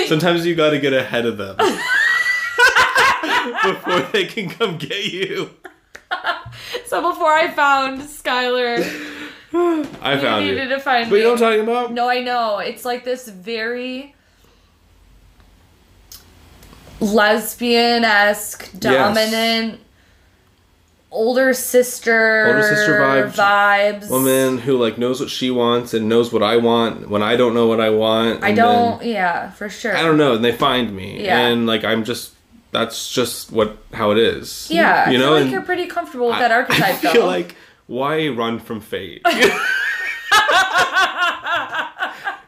sometimes 0.06 0.46
you 0.46 0.54
got 0.54 0.70
to 0.70 0.78
get 0.78 0.92
ahead 0.92 1.26
of 1.26 1.38
them 1.38 1.56
before 3.64 4.00
they 4.12 4.24
can 4.26 4.48
come 4.48 4.78
get 4.78 5.04
you. 5.12 5.50
So 6.86 7.00
before 7.10 7.32
I 7.32 7.48
found 7.50 8.02
Skylar, 8.02 8.78
I 10.02 10.14
you 10.14 10.20
found 10.20 10.44
needed 10.44 10.68
you. 10.70 10.76
to 10.76 10.80
find 10.80 11.08
But 11.10 11.14
me. 11.16 11.20
you 11.22 11.24
know 11.24 11.32
what 11.32 11.42
I'm 11.42 11.48
talking 11.50 11.62
about? 11.62 11.92
No, 11.92 12.08
I 12.08 12.20
know. 12.20 12.58
It's 12.58 12.84
like 12.84 13.04
this 13.04 13.26
very 13.28 14.14
lesbian 17.00 18.04
esque, 18.04 18.70
dominant, 18.78 19.80
older 21.12 21.52
sister, 21.54 22.46
Older 22.48 22.62
sister 22.62 22.98
vibes. 23.00 23.34
vibes. 23.36 24.10
Woman 24.10 24.58
who 24.58 24.76
like 24.78 24.98
knows 24.98 25.20
what 25.20 25.30
she 25.30 25.50
wants 25.50 25.94
and 25.94 26.08
knows 26.08 26.32
what 26.32 26.42
I 26.42 26.56
want 26.56 27.08
when 27.08 27.22
I 27.22 27.36
don't 27.36 27.54
know 27.54 27.66
what 27.66 27.80
I 27.80 27.90
want. 27.90 28.42
I 28.42 28.52
don't. 28.52 28.98
then- 29.00 29.08
yeah, 29.10 29.50
for 29.50 29.68
sure. 29.68 29.96
I 29.96 30.02
don't 30.02 30.16
know, 30.16 30.34
and 30.34 30.44
they 30.44 30.52
find 30.52 30.94
me, 30.96 31.24
Yeah. 31.24 31.38
and 31.38 31.66
like 31.66 31.84
I'm 31.84 32.04
just. 32.04 32.32
That's 32.72 33.12
just 33.12 33.52
what 33.52 33.76
how 33.92 34.12
it 34.12 34.18
is. 34.18 34.68
Yeah, 34.70 35.10
you 35.10 35.18
I 35.18 35.20
know. 35.20 35.32
like 35.34 35.42
and 35.42 35.50
you're 35.50 35.60
pretty 35.60 35.86
comfortable 35.86 36.28
with 36.28 36.36
I- 36.36 36.48
that 36.48 36.52
archetype, 36.58 36.82
I 36.82 36.92
feel 36.94 37.12
though. 37.12 37.26
like 37.26 37.54
why 37.86 38.28
run 38.28 38.58
from 38.58 38.80
fate? 38.80 39.20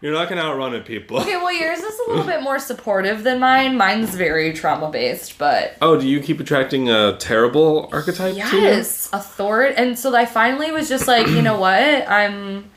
You're 0.04 0.12
not 0.12 0.28
gonna 0.28 0.42
outrun 0.42 0.74
it, 0.74 0.84
people. 0.84 1.18
okay, 1.18 1.36
well, 1.36 1.50
yours 1.50 1.78
is 1.78 1.98
a 2.00 2.02
little 2.10 2.26
bit 2.26 2.42
more 2.42 2.58
supportive 2.58 3.22
than 3.22 3.40
mine. 3.40 3.78
Mine's 3.78 4.14
very 4.14 4.52
trauma 4.52 4.90
based, 4.90 5.38
but 5.38 5.78
Oh, 5.80 5.98
do 5.98 6.06
you 6.06 6.20
keep 6.20 6.40
attracting 6.40 6.90
a 6.90 7.16
terrible 7.16 7.88
archetype? 7.90 8.36
Yes, 8.36 9.08
authority. 9.14 9.74
And 9.78 9.98
so 9.98 10.14
I 10.14 10.26
finally 10.26 10.70
was 10.70 10.90
just 10.90 11.08
like, 11.08 11.26
you 11.28 11.40
know 11.40 11.58
what? 11.58 11.80
I'm. 12.08 12.70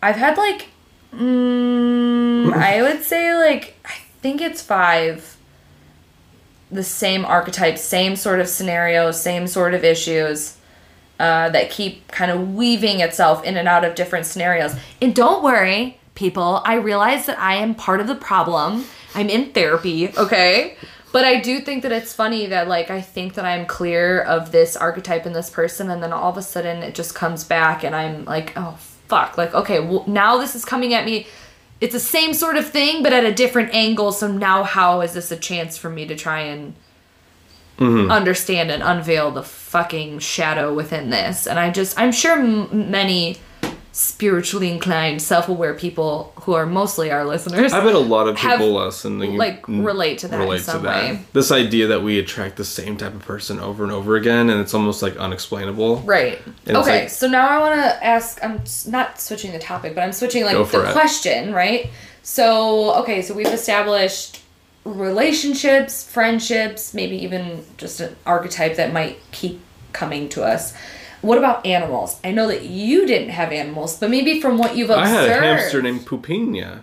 I've 0.00 0.14
had 0.14 0.36
like, 0.36 0.68
mm, 1.12 2.52
I 2.52 2.82
would 2.88 3.02
say 3.02 3.34
like 3.34 3.76
I 3.84 3.94
think 4.22 4.40
it's 4.40 4.62
five. 4.62 5.36
The 6.70 6.84
same 6.84 7.24
archetype, 7.24 7.78
same 7.78 8.14
sort 8.14 8.38
of 8.38 8.48
scenario, 8.48 9.10
same 9.10 9.48
sort 9.48 9.74
of 9.74 9.82
issues. 9.82 10.56
Uh, 11.18 11.48
that 11.50 11.70
keep 11.70 12.06
kind 12.08 12.30
of 12.30 12.54
weaving 12.54 13.00
itself 13.00 13.42
in 13.42 13.56
and 13.56 13.66
out 13.66 13.84
of 13.84 13.96
different 13.96 14.26
scenarios. 14.26 14.76
And 15.02 15.14
don't 15.14 15.42
worry, 15.42 15.98
people, 16.14 16.62
I 16.64 16.74
realize 16.74 17.26
that 17.26 17.38
I 17.38 17.56
am 17.56 17.74
part 17.74 18.00
of 18.00 18.06
the 18.06 18.14
problem. 18.14 18.84
I'm 19.14 19.28
in 19.28 19.52
therapy, 19.52 20.08
okay? 20.16 20.76
But 21.12 21.24
I 21.24 21.40
do 21.40 21.60
think 21.60 21.82
that 21.82 21.92
it's 21.92 22.12
funny 22.12 22.46
that, 22.46 22.66
like, 22.66 22.90
I 22.90 23.00
think 23.00 23.34
that 23.34 23.44
I'm 23.44 23.66
clear 23.66 24.22
of 24.22 24.50
this 24.52 24.76
archetype 24.76 25.26
in 25.26 25.32
this 25.32 25.50
person, 25.50 25.90
and 25.90 26.02
then 26.02 26.12
all 26.12 26.30
of 26.30 26.36
a 26.36 26.42
sudden 26.42 26.82
it 26.82 26.94
just 26.94 27.14
comes 27.14 27.44
back, 27.44 27.84
and 27.84 27.94
I'm 27.94 28.24
like, 28.24 28.52
oh, 28.56 28.76
fuck. 29.08 29.38
Like, 29.38 29.54
okay, 29.54 29.80
well, 29.80 30.04
now 30.06 30.38
this 30.38 30.54
is 30.54 30.64
coming 30.64 30.94
at 30.94 31.04
me. 31.04 31.26
It's 31.80 31.92
the 31.92 32.00
same 32.00 32.34
sort 32.34 32.56
of 32.56 32.68
thing, 32.68 33.02
but 33.02 33.12
at 33.12 33.24
a 33.24 33.32
different 33.32 33.74
angle. 33.74 34.12
So 34.12 34.26
now, 34.26 34.64
how 34.64 35.00
is 35.02 35.14
this 35.14 35.30
a 35.30 35.36
chance 35.36 35.76
for 35.76 35.90
me 35.90 36.06
to 36.06 36.16
try 36.16 36.40
and 36.40 36.74
mm-hmm. 37.78 38.10
understand 38.10 38.70
and 38.70 38.82
unveil 38.82 39.30
the 39.30 39.42
fucking 39.42 40.18
shadow 40.20 40.74
within 40.74 41.10
this. 41.10 41.46
And 41.46 41.58
I 41.58 41.70
just, 41.70 41.98
I'm 41.98 42.12
sure 42.12 42.38
m- 42.38 42.90
many 42.90 43.36
spiritually 43.94 44.72
inclined, 44.72 45.22
self 45.22 45.48
aware 45.48 45.72
people 45.72 46.32
who 46.42 46.52
are 46.54 46.66
mostly 46.66 47.12
our 47.12 47.24
listeners. 47.24 47.72
I 47.72 47.82
bet 47.82 47.94
a 47.94 47.98
lot 47.98 48.26
of 48.26 48.36
people 48.36 48.72
listening 48.72 49.36
like, 49.36 49.66
relate 49.68 50.18
to 50.18 50.28
that 50.28 50.34
in 50.34 50.40
relate 50.40 50.58
to 50.58 50.64
some 50.64 50.82
that. 50.82 51.12
way. 51.12 51.20
This 51.32 51.52
idea 51.52 51.86
that 51.86 52.02
we 52.02 52.18
attract 52.18 52.56
the 52.56 52.64
same 52.64 52.96
type 52.96 53.14
of 53.14 53.22
person 53.22 53.60
over 53.60 53.84
and 53.84 53.92
over 53.92 54.16
again, 54.16 54.50
and 54.50 54.60
it's 54.60 54.74
almost 54.74 55.00
like 55.00 55.16
unexplainable. 55.16 55.98
Right. 55.98 56.42
And 56.66 56.76
okay, 56.76 57.02
like- 57.02 57.08
so 57.08 57.28
now 57.28 57.46
I 57.48 57.58
want 57.60 57.80
to 57.80 58.04
ask. 58.04 58.42
I'm 58.42 58.62
not 58.88 59.20
switching 59.20 59.52
the 59.52 59.60
topic, 59.60 59.94
but 59.94 60.02
I'm 60.02 60.12
switching 60.12 60.44
like 60.44 60.56
the 60.56 60.82
it. 60.82 60.92
question, 60.92 61.54
right? 61.54 61.88
So 62.24 62.94
okay, 62.96 63.22
so 63.22 63.32
we've 63.32 63.46
established 63.46 64.40
relationships, 64.84 66.02
friendships, 66.10 66.94
maybe 66.94 67.16
even 67.22 67.64
just 67.78 68.00
an 68.00 68.16
archetype 68.26 68.74
that 68.76 68.92
might 68.92 69.18
keep 69.30 69.60
coming 69.92 70.28
to 70.30 70.42
us. 70.42 70.74
What 71.24 71.38
about 71.38 71.64
animals? 71.64 72.20
I 72.22 72.32
know 72.32 72.46
that 72.48 72.64
you 72.64 73.06
didn't 73.06 73.30
have 73.30 73.50
animals, 73.50 73.98
but 73.98 74.10
maybe 74.10 74.42
from 74.42 74.58
what 74.58 74.76
you've 74.76 74.90
observed. 74.90 75.08
I 75.08 75.20
had 75.22 75.30
a 75.30 75.56
hamster 75.56 75.80
named 75.80 76.02
Pupinia. 76.02 76.82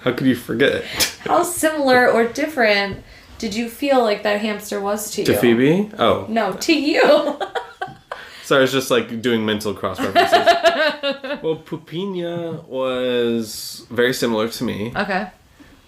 How 0.00 0.12
could 0.12 0.26
you 0.26 0.34
forget? 0.34 0.84
how 1.20 1.44
similar 1.44 2.10
or 2.10 2.26
different 2.26 3.04
did 3.38 3.54
you 3.54 3.68
feel 3.68 4.02
like 4.02 4.24
that 4.24 4.40
hamster 4.40 4.80
was 4.80 5.12
to 5.12 5.20
you? 5.20 5.26
To 5.26 5.38
Phoebe? 5.38 5.90
Oh. 6.00 6.26
No, 6.28 6.52
to 6.54 6.74
you. 6.74 7.38
So 8.42 8.56
I 8.56 8.60
was 8.60 8.72
just 8.72 8.90
like 8.90 9.22
doing 9.22 9.44
mental 9.46 9.72
cross 9.72 10.00
references. 10.00 10.32
well, 11.42 11.62
Pupinia 11.64 12.66
was 12.66 13.86
very 13.90 14.12
similar 14.12 14.48
to 14.48 14.64
me. 14.64 14.92
okay. 14.96 15.30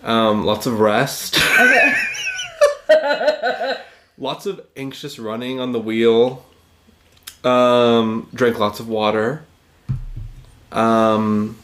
Um, 0.05 0.45
lots 0.45 0.67
of 0.67 0.79
rest. 0.79 1.37
Okay. 1.59 1.95
lots 4.19 4.47
of 4.47 4.61
anxious 4.77 5.19
running 5.19 5.59
on 5.59 5.73
the 5.73 5.81
wheel. 5.81 6.45
Um, 7.45 8.29
drank 8.35 8.59
lots 8.59 8.81
of 8.81 8.89
water. 8.89 9.45
Um, 10.73 11.57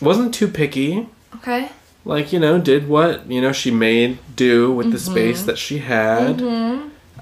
wasn't 0.00 0.34
too 0.34 0.48
picky. 0.48 1.08
Okay. 1.36 1.68
Like 2.04 2.32
you 2.32 2.38
know, 2.38 2.58
did 2.60 2.88
what 2.88 3.28
you 3.30 3.40
know 3.40 3.52
she 3.52 3.70
made 3.70 4.18
do 4.36 4.72
with 4.72 4.92
the 4.92 4.98
space 4.98 5.38
Mm-hmm. 5.38 5.46
that 5.46 5.58
she 5.58 5.78
had. 5.78 6.40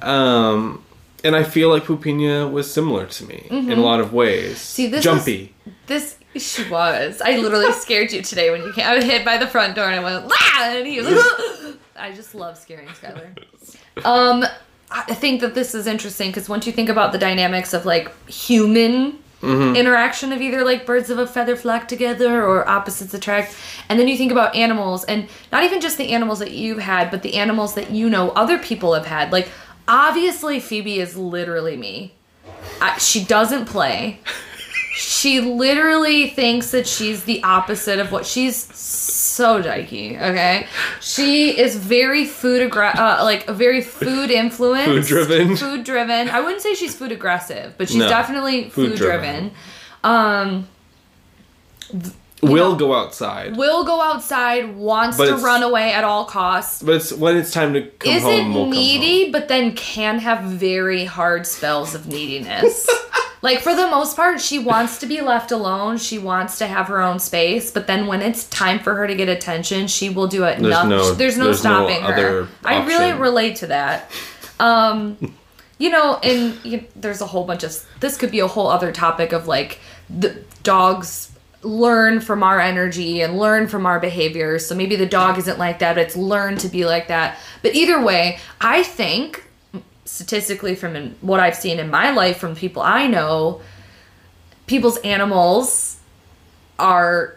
Um, 0.02 0.84
and 1.22 1.34
I 1.34 1.42
feel 1.42 1.70
like 1.70 1.84
Pupina 1.84 2.50
was 2.50 2.70
similar 2.70 3.07
to 3.07 3.24
me 3.24 3.46
in 3.50 3.72
a 3.72 3.76
lot 3.76 4.00
of 4.00 4.12
ways. 4.12 4.57
Mm-hmm. 4.57 4.57
See, 4.59 4.86
this 4.88 4.98
is- 4.98 5.05
jumpy. 5.05 5.55
This 5.86 6.18
she 6.36 6.68
was. 6.68 7.20
I 7.22 7.36
literally 7.38 7.72
scared 7.84 8.12
you 8.12 8.20
today 8.20 8.50
when 8.50 8.62
you 8.62 8.72
came. 8.72 8.84
I 8.86 8.96
was 8.96 9.05
hit 9.05 9.24
by 9.24 9.38
the 9.38 9.46
front 9.46 9.74
door 9.76 9.86
and 9.88 9.94
I 9.94 10.02
went, 10.02 10.30
"Ah!" 10.32 10.64
and 10.76 10.86
he 10.86 11.00
was 11.00 11.07
like, 11.09 11.76
I 11.96 12.12
just 12.12 12.34
love 12.34 12.59
scaring 12.59 12.88
Skylar. 12.88 13.38
Um, 14.05 14.44
I 14.97 15.14
think 15.14 15.40
that 15.40 15.55
this 15.55 15.74
is 15.74 15.88
interesting 15.88 16.30
because 16.30 16.49
once 16.49 16.66
you 16.66 16.72
think 16.72 16.88
about 16.88 17.11
the 17.11 17.18
dynamics 17.18 17.74
of 17.74 17.84
like 17.84 18.14
human 18.28 19.18
mm-hmm. 19.42 19.74
interaction 19.74 20.32
of 20.32 20.40
either 20.40 20.64
like 20.64 20.86
birds 20.86 21.11
of 21.11 21.18
a 21.18 21.26
feather 21.26 21.57
flock 21.57 21.88
together 21.88 22.45
or 22.45 22.68
opposites 22.68 23.12
attract, 23.12 23.57
and 23.88 23.99
then 23.99 24.07
you 24.07 24.16
think 24.16 24.30
about 24.30 24.55
animals 24.55 25.05
and 25.05 25.28
not 25.51 25.64
even 25.64 25.80
just 25.80 25.99
the 25.99 26.11
animals 26.11 26.38
that 26.38 26.53
you've 26.53 26.78
had, 26.78 27.11
but 27.11 27.22
the 27.22 27.34
animals 27.34 27.74
that 27.74 27.90
you 27.90 28.09
know 28.09 28.30
other 28.30 28.57
people 28.57 28.95
have 28.95 29.07
had. 29.07 29.32
Like, 29.32 29.49
obviously, 29.88 30.61
Phoebe 30.61 31.01
is 31.01 31.16
literally 31.16 31.76
me. 31.76 32.14
I, 32.80 32.97
she 32.99 33.24
doesn't 33.24 33.66
play. 33.66 34.20
She 34.97 35.40
literally 35.40 36.28
thinks 36.30 36.70
that 36.70 36.86
she's 36.86 37.24
the 37.24 37.42
opposite 37.42 37.99
of 37.99 38.12
what 38.12 38.24
she's 38.24 38.72
so 38.76 39.61
dykey. 39.61 40.12
Okay, 40.20 40.68
she 41.01 41.59
is 41.59 41.74
very 41.76 42.24
food 42.24 42.70
aggra- 42.70 42.95
uh, 42.95 43.24
like 43.24 43.49
a 43.49 43.53
very 43.53 43.80
food 43.80 44.30
influenced, 44.42 45.09
Food-driven. 45.11 45.57
food 45.57 45.82
driven. 45.82 46.28
I 46.28 46.40
wouldn't 46.40 46.62
say 46.62 46.74
she's 46.74 46.95
food 46.95 47.11
aggressive, 47.11 47.74
but 47.76 47.88
she's 47.88 47.97
No, 47.99 48.09
definitely 48.09 48.64
food 48.70 48.90
food-driven. 48.90 49.51
driven. 49.51 49.51
Um, 50.05 50.68
Will 52.42 52.72
know, 52.72 52.76
go 52.76 52.95
outside, 52.95 53.57
will 53.57 53.84
go 53.84 54.01
outside, 54.03 54.76
wants 54.76 55.16
But 55.16 55.26
to 55.26 55.36
run 55.38 55.62
away 55.62 55.92
at 55.92 56.05
all 56.05 56.26
costs. 56.26 56.82
but 56.82 56.97
it's 56.97 57.11
when 57.12 57.36
it's 57.38 57.51
time 57.51 57.72
to 57.72 57.82
come 57.82 58.12
Isn't 58.12 58.28
home. 58.30 58.55
We'll 58.55 58.64
come 58.64 58.70
needy, 58.72 59.30
but 59.32 59.49
then 59.49 59.74
can 59.74 60.18
have 60.18 60.42
very 60.45 61.05
hard 61.07 61.47
spells 61.47 61.95
of 61.95 62.07
neediness. 62.07 62.88
like 63.45 63.61
for 63.61 63.76
the 63.76 63.86
most 63.86 64.16
part, 64.16 64.40
she 64.40 64.59
wants 64.59 64.99
to 65.01 65.07
be 65.07 65.20
left 65.20 65.53
alone. 65.53 65.99
She 65.99 66.18
wants 66.18 66.57
to 66.59 66.66
have 66.66 66.86
her 66.88 67.03
own 67.03 67.18
space, 67.18 67.70
but 67.70 67.86
then 67.86 68.07
when 68.07 68.22
it's 68.22 68.49
time 68.49 68.78
for 68.78 68.95
her 68.95 69.07
to 69.07 69.14
get 69.14 69.28
attention, 69.28 69.86
she 69.86 70.09
will 70.09 70.26
do 70.26 70.45
it. 70.45 70.59
There's 70.59 70.72
no, 70.72 70.88
no- 70.88 71.12
there's 71.12 71.36
no 71.36 71.45
there's 71.45 71.62
no 71.62 71.70
stopping 71.86 72.03
her. 72.03 72.12
other 72.14 72.49
I 72.64 72.86
really 72.86 73.12
relate 73.12 73.57
to 73.57 73.66
that. 73.66 74.11
Um, 74.59 75.34
you 75.76 75.90
know, 75.90 76.16
and 76.22 76.59
you, 76.64 76.84
there's 76.97 77.20
a 77.20 77.26
whole 77.26 77.45
bunch 77.45 77.64
of 77.64 77.76
this 78.01 78.16
could 78.16 78.30
be 78.30 78.40
a 78.40 78.47
whole 78.49 78.68
other 78.68 78.92
topic 78.92 79.32
of 79.32 79.47
like 79.47 79.78
the 80.09 80.42
dogs 80.62 81.30
learn 81.62 82.20
from 82.20 82.42
our 82.42 82.61
energy 82.61 83.20
and 83.20 83.38
learn 83.38 83.68
from 83.68 83.84
our 83.84 84.01
behaviors. 84.01 84.64
So 84.64 84.74
maybe 84.74 84.97
the 84.97 85.07
dog 85.07 85.36
isn't 85.38 85.59
like 85.59 85.80
that, 85.80 85.97
but 85.97 86.03
it's 86.07 86.16
learned 86.16 86.61
to 86.61 86.68
be 86.68 86.86
like 86.86 87.09
that. 87.09 87.38
But 87.61 87.74
either 87.74 88.03
way, 88.03 88.38
I 88.61 88.82
think 88.84 89.45
statistically 90.05 90.74
from 90.74 90.96
in, 90.96 91.16
what 91.20 91.40
I've 91.40 91.57
seen 91.57 91.78
in 91.78 91.90
my 91.90 92.11
life 92.11 92.38
from 92.38 92.55
people 92.55 92.82
I 92.82 93.07
know, 93.07 93.61
people's 94.66 94.98
animals 94.98 96.00
are 96.78 97.36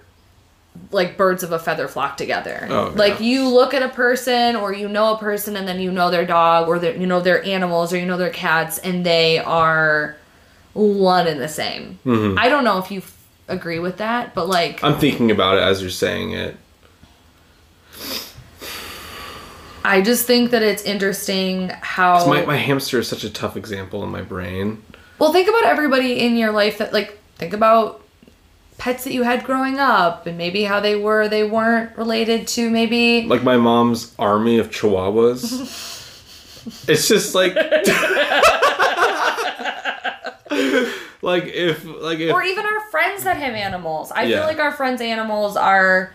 like 0.92 1.18
birds 1.18 1.44
of 1.44 1.52
a 1.52 1.60
feather 1.60 1.88
flock 1.88 2.18
together. 2.18 2.68
Oh, 2.70 2.94
like 2.96 3.20
yeah. 3.20 3.26
you 3.26 3.50
look 3.50 3.74
at 3.74 3.82
a 3.82 3.90
person 3.90 4.56
or 4.56 4.74
you 4.74 4.88
know 4.88 5.16
a 5.16 5.18
person 5.18 5.56
and 5.56 5.68
then 5.68 5.80
you 5.80 5.92
know 5.92 6.12
their 6.12 6.26
dog 6.26 6.68
or 6.68 6.80
their, 6.80 6.96
you 6.96 7.08
know 7.08 7.20
their 7.20 7.44
animals 7.44 7.94
or 7.94 7.98
you 7.98 8.06
know 8.06 8.18
their 8.18 8.30
cats 8.30 8.78
and 8.78 9.06
they 9.06 9.40
are 9.40 10.16
one 10.74 11.28
and 11.28 11.42
the 11.42 11.48
same. 11.48 12.00
Mm-hmm. 12.06 12.38
I 12.38 12.50
don't 12.50 12.64
know 12.64 12.78
if 12.78 12.92
you 12.92 13.00
f- 13.00 13.18
agree 13.48 13.80
with 13.80 13.98
that, 13.98 14.36
but 14.36 14.48
like 14.48 14.84
I'm 14.84 15.00
thinking 15.00 15.32
about 15.32 15.58
it 15.58 15.64
as 15.64 15.82
you're 15.82 15.90
saying 15.90 16.32
it. 16.32 16.56
I 19.88 20.02
just 20.02 20.28
think 20.28 20.52
that 20.52 20.62
it's 20.62 20.84
interesting 20.84 21.70
how 21.82 22.26
My, 22.28 22.46
my 22.46 22.58
hamster 22.58 23.00
is 23.00 23.08
such 23.08 23.24
a 23.24 23.30
tough 23.30 23.56
example 23.56 24.04
in 24.04 24.10
my 24.10 24.22
brain. 24.22 24.84
Well, 25.18 25.32
think 25.32 25.48
about 25.48 25.64
everybody 25.64 26.20
in 26.20 26.36
your 26.36 26.52
life 26.52 26.80
that 26.80 26.92
like 26.92 27.18
think 27.38 27.54
about 27.54 28.02
pets 28.78 29.06
that 29.06 29.14
you 29.14 29.24
had 29.24 29.44
growing 29.46 29.80
up 29.80 30.28
and 30.28 30.38
maybe 30.38 30.64
how 30.66 30.80
they 30.82 30.96
were 30.96 31.28
they 31.30 31.44
weren't 31.44 31.98
related 31.98 32.48
to 32.48 32.70
maybe 32.70 33.26
Like 33.28 33.44
my 33.44 33.58
mom's 33.58 34.14
army 34.20 34.60
of 34.60 34.70
chihuahuas. 34.70 35.44
it's 36.90 37.08
just 37.08 37.34
like 37.34 37.56
like 41.22 41.46
if 41.46 41.84
like 41.86 42.20
if 42.20 42.34
or 42.34 42.44
even 42.44 42.66
our 42.66 42.82
friends 42.92 43.24
that 43.24 43.38
have 43.38 43.54
animals. 43.54 44.12
I 44.12 44.24
Yeah. 44.24 44.40
feel 44.40 44.48
like 44.48 44.60
our 44.60 44.72
friends' 44.74 45.02
animals 45.02 45.56
are 45.58 46.12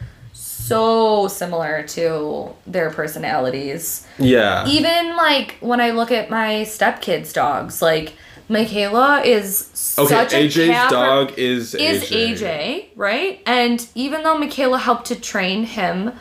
so 0.66 1.28
similar 1.28 1.82
to 1.82 2.54
their 2.66 2.90
personalities. 2.90 4.06
yeah 4.18 4.66
Even 4.66 5.16
like 5.16 5.56
when 5.60 5.80
I 5.80 5.90
look 5.90 6.10
at 6.10 6.30
my 6.30 6.62
stepkids' 6.62 7.32
dogs, 7.32 7.82
like 7.82 8.14
Michaela 8.48 9.22
is 9.22 9.96
okay 9.98 10.08
such 10.08 10.32
a 10.32 10.48
AJ's 10.48 10.90
dog 10.90 11.38
is 11.38 11.74
is 11.74 12.04
AJ. 12.10 12.38
AJ, 12.38 12.86
right? 12.96 13.42
And 13.46 13.86
even 13.94 14.22
though 14.22 14.38
Michaela 14.38 14.78
helped 14.78 15.06
to 15.06 15.16
train 15.18 15.64
him, 15.64 16.12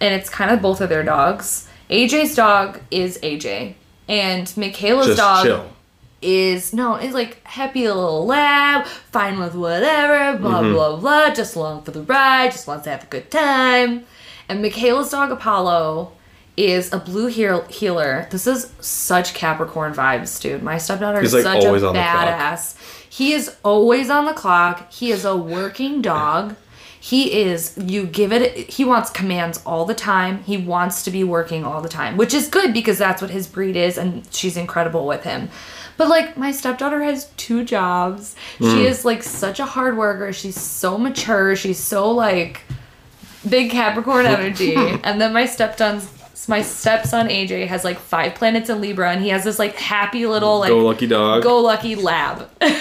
and 0.00 0.14
it's 0.14 0.28
kind 0.28 0.50
of 0.50 0.60
both 0.62 0.80
of 0.80 0.88
their 0.88 1.02
dogs, 1.02 1.68
AJ's 1.90 2.34
dog 2.34 2.80
is 2.90 3.18
AJ. 3.22 3.74
And 4.08 4.54
Michaela's 4.56 5.06
just 5.06 5.18
dog 5.18 5.44
chill 5.44 5.70
is 6.20 6.72
no, 6.72 6.96
is 6.96 7.14
like 7.14 7.42
happy 7.46 7.86
little 7.86 8.26
lab, 8.26 8.86
fine 8.86 9.38
with 9.38 9.54
whatever, 9.54 10.38
blah 10.38 10.62
Mm-hmm. 10.62 10.72
blah 10.74 10.96
blah, 10.96 11.34
just 11.34 11.54
along 11.56 11.82
for 11.82 11.92
the 11.92 12.02
ride, 12.02 12.52
just 12.52 12.66
wants 12.66 12.84
to 12.84 12.90
have 12.90 13.04
a 13.04 13.06
good 13.06 13.30
time. 13.30 14.04
And 14.48 14.62
Michaela's 14.62 15.10
dog 15.10 15.30
Apollo 15.30 16.12
is 16.56 16.92
a 16.92 16.98
blue 16.98 17.26
heel- 17.28 17.66
heeler. 17.68 18.26
This 18.30 18.46
is 18.46 18.72
such 18.80 19.32
Capricorn 19.34 19.94
vibes, 19.94 20.40
dude. 20.40 20.62
My 20.62 20.78
stepdaughter 20.78 21.20
He's, 21.20 21.32
is 21.34 21.44
like, 21.44 21.62
such 21.62 21.64
a 21.64 21.68
on 21.68 21.74
the 21.74 21.80
clock. 21.80 21.94
badass. 21.94 23.04
He 23.08 23.32
is 23.32 23.54
always 23.64 24.10
on 24.10 24.26
the 24.26 24.32
clock. 24.32 24.92
He 24.92 25.12
is 25.12 25.24
a 25.24 25.36
working 25.36 26.02
dog. 26.02 26.56
He 27.00 27.42
is, 27.42 27.78
you 27.80 28.06
give 28.06 28.32
it, 28.32 28.68
he 28.70 28.84
wants 28.84 29.08
commands 29.10 29.62
all 29.64 29.84
the 29.84 29.94
time. 29.94 30.42
He 30.42 30.56
wants 30.56 31.04
to 31.04 31.12
be 31.12 31.22
working 31.22 31.64
all 31.64 31.80
the 31.80 31.88
time, 31.88 32.16
which 32.16 32.34
is 32.34 32.48
good 32.48 32.74
because 32.74 32.98
that's 32.98 33.22
what 33.22 33.30
his 33.30 33.46
breed 33.46 33.76
is, 33.76 33.96
and 33.96 34.26
she's 34.34 34.56
incredible 34.56 35.06
with 35.06 35.22
him. 35.22 35.48
But 35.98 36.08
like, 36.08 36.36
my 36.38 36.52
stepdaughter 36.52 37.02
has 37.02 37.26
two 37.36 37.64
jobs. 37.64 38.36
Hmm. 38.58 38.70
She 38.70 38.86
is 38.86 39.04
like 39.04 39.22
such 39.22 39.60
a 39.60 39.66
hard 39.66 39.98
worker. 39.98 40.32
She's 40.32 40.58
so 40.58 40.96
mature. 40.96 41.56
She's 41.56 41.78
so 41.78 42.10
like 42.10 42.62
big 43.46 43.70
Capricorn 43.72 44.24
energy. 44.24 44.74
and 45.04 45.20
then 45.20 45.32
my 45.32 45.44
stepson's, 45.44 46.08
my 46.48 46.62
stepson 46.62 47.26
AJ 47.28 47.66
has 47.66 47.82
like 47.84 47.98
five 47.98 48.36
planets 48.36 48.70
in 48.70 48.80
Libra, 48.80 49.10
and 49.10 49.20
he 49.20 49.28
has 49.30 49.42
this 49.42 49.58
like 49.58 49.74
happy 49.74 50.24
little 50.26 50.60
like 50.60 50.70
go 50.70 50.78
lucky 50.78 51.08
dog 51.08 51.42
go 51.42 51.60
lucky 51.60 51.96
lab. 51.96 52.48
and 52.60 52.76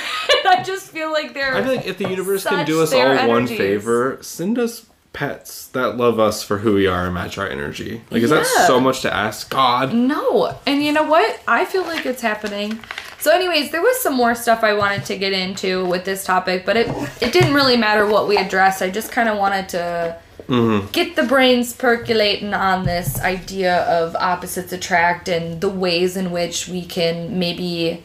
I 0.46 0.64
just 0.64 0.92
feel 0.92 1.12
like 1.12 1.34
they're. 1.34 1.56
I 1.56 1.64
feel 1.64 1.76
like 1.76 1.88
if 1.88 1.98
the 1.98 2.08
universe 2.08 2.46
can 2.46 2.66
do 2.68 2.82
us 2.84 2.94
all 2.94 3.00
their 3.00 3.28
one 3.28 3.48
favor, 3.48 4.20
send 4.22 4.60
us 4.60 4.86
pets 5.18 5.66
that 5.70 5.98
love 5.98 6.20
us 6.20 6.44
for 6.44 6.60
who 6.60 6.76
we 6.76 6.86
are 6.86 7.06
and 7.06 7.14
match 7.16 7.40
our 7.40 7.50
energy. 7.50 8.04
Like, 8.12 8.22
is 8.22 8.30
that 8.30 8.46
so 8.46 8.80
much 8.80 9.02
to 9.02 9.12
ask 9.12 9.50
God? 9.50 9.92
No. 9.92 10.56
And 10.68 10.84
you 10.84 10.92
know 10.92 11.06
what? 11.06 11.42
I 11.48 11.66
feel 11.66 11.82
like 11.82 12.06
it's 12.06 12.22
happening. 12.22 12.80
So 13.18 13.32
anyways, 13.32 13.72
there 13.72 13.82
was 13.82 14.00
some 14.00 14.14
more 14.14 14.36
stuff 14.36 14.64
I 14.64 14.74
wanted 14.74 15.06
to 15.06 15.18
get 15.18 15.34
into 15.34 15.88
with 15.88 16.06
this 16.06 16.24
topic, 16.24 16.68
but 16.68 16.78
it 16.78 16.88
it 17.20 17.34
didn't 17.34 17.56
really 17.56 17.78
matter 17.78 18.06
what 18.06 18.28
we 18.28 18.38
addressed. 18.38 18.84
I 18.84 18.92
just 18.92 19.12
kind 19.12 19.28
of 19.28 19.40
wanted 19.40 19.70
to 19.70 20.20
mm-hmm. 20.48 20.92
get 20.92 21.16
the 21.16 21.24
brains 21.24 21.74
percolating 21.74 22.54
on 22.54 22.86
this 22.86 23.20
idea 23.20 23.86
of 23.86 24.16
opposites 24.18 24.72
attract 24.72 25.28
and 25.28 25.62
the 25.62 25.70
ways 25.70 26.16
in 26.16 26.30
which 26.30 26.68
we 26.68 26.86
can 26.86 27.40
maybe 27.40 28.04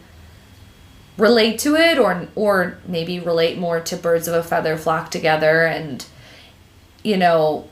relate 1.19 1.59
to 1.59 1.77
it 1.77 1.99
or 1.99 2.27
or 2.35 2.79
maybe 2.87 3.21
relate 3.21 3.59
more 3.59 3.81
to 3.81 3.97
birds 3.97 4.27
of 4.29 4.35
a 4.35 4.43
feather 4.43 4.79
flock 4.79 5.11
together 5.11 5.67
and 5.67 6.07
you 7.03 7.17
know 7.17 7.69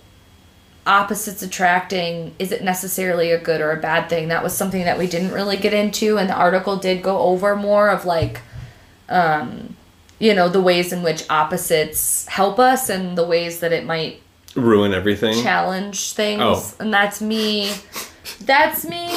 opposites 0.86 1.42
attracting 1.42 2.34
is 2.38 2.50
it 2.52 2.64
necessarily 2.64 3.30
a 3.30 3.38
good 3.38 3.60
or 3.60 3.70
a 3.70 3.76
bad 3.80 4.08
thing 4.08 4.28
that 4.28 4.42
was 4.42 4.54
something 4.56 4.84
that 4.84 4.98
we 4.98 5.06
didn't 5.06 5.30
really 5.30 5.56
get 5.56 5.74
into 5.74 6.16
and 6.18 6.28
the 6.28 6.34
article 6.34 6.76
did 6.76 7.02
go 7.02 7.18
over 7.18 7.54
more 7.54 7.90
of 7.90 8.04
like 8.06 8.40
um 9.10 9.76
you 10.18 10.34
know 10.34 10.48
the 10.48 10.60
ways 10.60 10.92
in 10.92 11.02
which 11.02 11.22
opposites 11.28 12.26
help 12.28 12.58
us 12.58 12.88
and 12.88 13.16
the 13.16 13.24
ways 13.24 13.60
that 13.60 13.72
it 13.72 13.84
might 13.84 14.20
Ruin 14.56 14.92
everything. 14.94 15.40
challenge 15.42 16.12
things 16.14 16.40
Oh. 16.42 16.74
and 16.80 16.92
that's 16.92 17.20
me 17.20 17.70
that's 18.40 18.84
me 18.84 19.08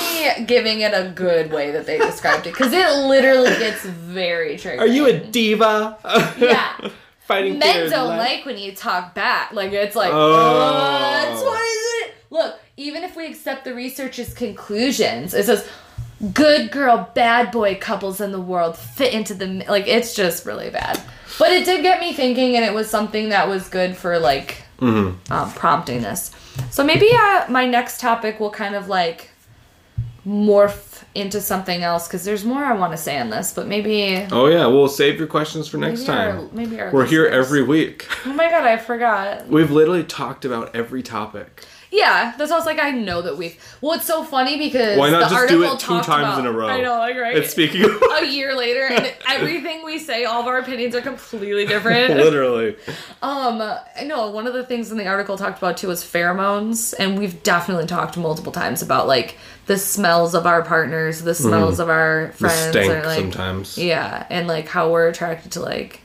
giving 0.46 0.82
it 0.82 0.94
a 0.94 1.10
good 1.16 1.52
way 1.52 1.72
that 1.72 1.86
they 1.86 1.98
described 1.98 2.46
it 2.46 2.52
because 2.54 2.74
it 2.74 2.88
literally 3.08 3.50
gets 3.58 3.84
very 3.86 4.56
triggering 4.58 4.80
Are 4.80 4.88
you 4.88 5.06
a 5.08 5.18
diva? 5.18 5.98
Yeah. 6.38 6.90
Fighting 7.26 7.58
men 7.60 7.90
don't 7.90 8.10
life? 8.10 8.20
like 8.20 8.46
when 8.46 8.58
you 8.58 8.74
talk 8.76 9.14
back 9.16 9.54
like 9.54 9.72
it's 9.72 9.96
like 9.96 10.12
Oh. 10.14 11.34
what? 11.34 11.46
what 11.46 11.62
is 11.62 12.08
it 12.10 12.16
look 12.30 12.60
even 12.78 13.04
if 13.04 13.16
we 13.16 13.26
accept 13.28 13.64
the 13.64 13.74
research's 13.74 14.34
conclusions 14.34 15.34
it 15.34 15.46
says 15.46 15.68
good 16.34 16.72
girl 16.72 17.10
bad 17.16 17.52
boy 17.52 17.76
couples 17.76 18.20
in 18.22 18.32
the 18.32 18.40
world 18.42 18.78
fit 18.78 19.14
into 19.14 19.34
the 19.34 19.64
like 19.70 19.88
it's 19.88 20.14
just 20.14 20.46
really 20.46 20.70
bad 20.70 21.02
but 21.40 21.52
it 21.52 21.66
did 21.66 21.82
get 21.82 22.00
me 22.00 22.14
thinking 22.14 22.56
and 22.56 22.64
it 22.66 22.74
was 22.74 22.90
something 22.90 23.30
that 23.30 23.48
was 23.48 23.68
good 23.70 23.96
for 23.96 24.20
like 24.20 24.58
Mhm. 24.80 25.16
um, 25.32 25.52
prompting 25.54 26.02
this. 26.02 26.32
So 26.70 26.84
maybe 26.84 27.10
uh, 27.14 27.46
my 27.48 27.66
next 27.66 28.02
topic 28.02 28.40
will 28.40 28.50
kind 28.52 28.76
of 28.76 28.90
like 28.90 29.30
morph 30.28 30.93
into 31.16 31.40
something 31.42 31.84
else 31.84 32.08
because 32.08 32.26
there's 32.26 32.44
more 32.44 32.64
I 32.64 32.74
want 32.74 32.92
to 32.92 32.98
say 32.98 33.20
on 33.20 33.30
this, 33.30 33.54
but 33.54 33.68
maybe 33.68 34.28
Oh 34.32 34.48
yeah, 34.48 34.66
we'll 34.68 34.88
save 34.88 35.18
your 35.20 35.28
questions 35.28 35.68
for 35.68 35.78
next 35.78 36.02
maybe 36.02 36.08
time. 36.08 36.40
Our, 36.40 36.50
maybe 36.52 36.80
our 36.80 36.92
We're 36.92 37.06
here 37.06 37.26
every 37.26 37.64
week. 37.64 38.08
Oh 38.26 38.34
my 38.34 38.50
god, 38.50 38.66
I 38.66 38.78
forgot. 38.78 39.48
We've 39.48 39.72
literally 39.72 40.04
talked 40.04 40.46
about 40.46 40.76
every 40.76 41.04
topic. 41.04 41.66
Yeah, 41.96 42.34
that's 42.40 42.50
why 42.50 42.56
I 42.56 42.60
was 42.60 42.66
like, 42.66 42.80
I 42.80 42.90
know 42.90 43.22
that 43.22 43.38
we've. 43.38 43.56
Well, 43.80 43.94
it's 43.94 44.06
so 44.08 44.24
funny 44.24 44.58
because 44.58 44.98
Why 44.98 45.12
not 45.12 45.30
the 45.30 45.36
just 45.36 45.48
do 45.50 45.64
article 45.64 45.76
it 45.76 45.80
two 45.80 45.86
talked 45.88 46.06
times 46.08 46.24
about- 46.24 46.40
in 46.40 46.46
a 46.48 46.52
row? 46.52 46.68
I 46.68 46.82
know, 46.82 46.98
like 46.98 47.16
right. 47.16 47.38
And 47.38 47.46
speaking 47.46 47.86
of 47.86 48.02
a 48.20 48.26
year 48.26 48.56
later, 48.58 48.86
and 48.86 49.14
everything 49.30 49.86
we 49.86 50.00
say, 50.00 50.26
all 50.26 50.42
of 50.42 50.48
our 50.48 50.58
opinions 50.58 50.96
are 50.96 51.02
completely 51.02 51.68
different. 51.68 52.16
literally. 52.16 52.76
Um, 53.22 53.62
I 53.62 54.04
know 54.06 54.32
one 54.32 54.48
of 54.48 54.54
the 54.54 54.64
things 54.64 54.92
in 54.92 54.98
the 54.98 55.06
article 55.06 55.38
talked 55.38 55.60
about 55.60 55.78
too 55.78 55.88
was 55.90 56.04
pheromones, 56.04 56.96
and 56.98 57.20
we've 57.20 57.44
definitely 57.44 57.86
talked 57.86 58.18
multiple 58.18 58.52
times 58.52 58.82
about 58.82 59.06
like 59.08 59.38
the 59.68 59.78
smells 59.78 60.34
of 60.34 60.48
our 60.48 60.64
partners, 60.64 61.22
the 61.22 61.36
smells 61.36 61.80
of 61.80 61.90
our 61.90 62.30
Mm-hmm. 62.30 62.32
The 62.32 62.38
friends, 62.50 62.70
stank 62.72 62.92
or 62.92 63.08
like 63.08 63.20
sometimes. 63.20 63.78
yeah, 63.78 64.26
and 64.32 64.48
like 64.48 64.68
how 64.68 64.92
we're 64.92 65.10
attracted 65.10 65.52
to 65.52 65.60
like 65.60 66.02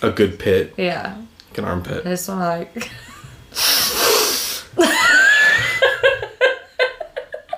A 0.00 0.10
good 0.12 0.38
pit. 0.38 0.74
yeah. 0.76 1.16
Like 1.50 1.58
an 1.58 1.64
armpit. 1.64 2.06
I 2.06 2.10
just 2.10 2.28
want 2.28 2.40
to 2.40 2.80
like 2.80 2.90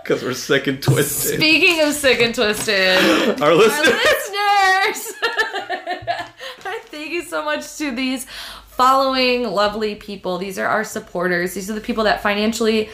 Because 0.07 0.23
we're 0.23 0.35
sick 0.35 0.69
and 0.69 0.81
twisted. 0.81 1.41
speaking 1.41 1.83
of 1.83 1.93
sick 1.93 2.21
and 2.21 2.33
twisted. 2.33 2.77
Our 3.43 3.55
listeners. 3.57 3.89
our 3.89 4.89
listeners. 4.89 5.15
Thank 6.91 7.11
you 7.11 7.25
so 7.25 7.45
much 7.45 7.77
to 7.79 7.91
these 7.91 8.25
following 8.69 9.43
lovely 9.43 9.97
people. 9.97 10.39
These 10.39 10.61
are 10.61 10.67
our 10.67 10.85
supporters. 10.85 11.55
These 11.55 11.69
are 11.71 11.75
the 11.75 11.81
people 11.81 12.05
that 12.05 12.23
financially 12.23 12.89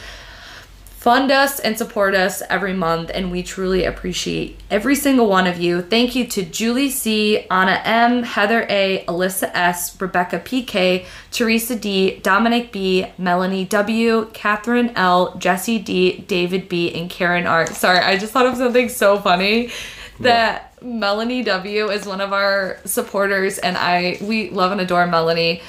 fund 1.03 1.33
us 1.33 1.59
and 1.59 1.77
support 1.77 2.15
us 2.15 2.45
every 2.49 2.73
month, 2.73 3.11
and 3.13 3.33
we 3.33 3.43
truly 3.43 3.85
appreciate 3.85 4.57
every 4.71 4.95
single 4.95 5.29
one 5.29 5.49
of 5.49 5.59
you. 5.59 5.83
Thank 5.83 6.15
you 6.15 6.25
to 6.29 6.45
Julie 6.45 6.91
C, 6.91 7.41
Anna 7.51 7.83
M, 7.85 8.23
Heather 8.23 8.65
A, 8.69 9.05
Alyssa 9.09 9.51
S, 9.53 10.01
Rebecca 10.01 10.39
PK, 10.39 11.05
Teresa 11.33 11.75
D, 11.75 12.21
Dominic 12.21 12.71
B, 12.71 13.05
Melanie 13.19 13.65
W, 13.65 14.31
Catherine 14.33 14.93
L, 14.95 15.37
Jesse 15.39 15.81
D, 15.81 16.19
David 16.19 16.69
B, 16.69 16.95
and 16.95 17.11
Karen 17.11 17.49
R. 17.49 17.67
Sorry, 17.67 17.99
I 17.99 18.17
just 18.17 18.33
thought 18.33 18.47
of 18.47 18.57
something 18.57 18.89
so 18.89 19.19
funny 19.19 19.73
that 20.21 20.81
Melanie 20.81 21.43
W 21.43 21.91
is 21.91 22.07
one 22.07 22.21
of 22.21 22.33
our 22.33 22.79
supporters, 22.85 23.59
and 23.59 23.77
I 23.77 24.19
we 24.23 24.51
love 24.51 24.71
and 24.71 24.81
adore 24.81 25.09
Melanie 25.09 25.63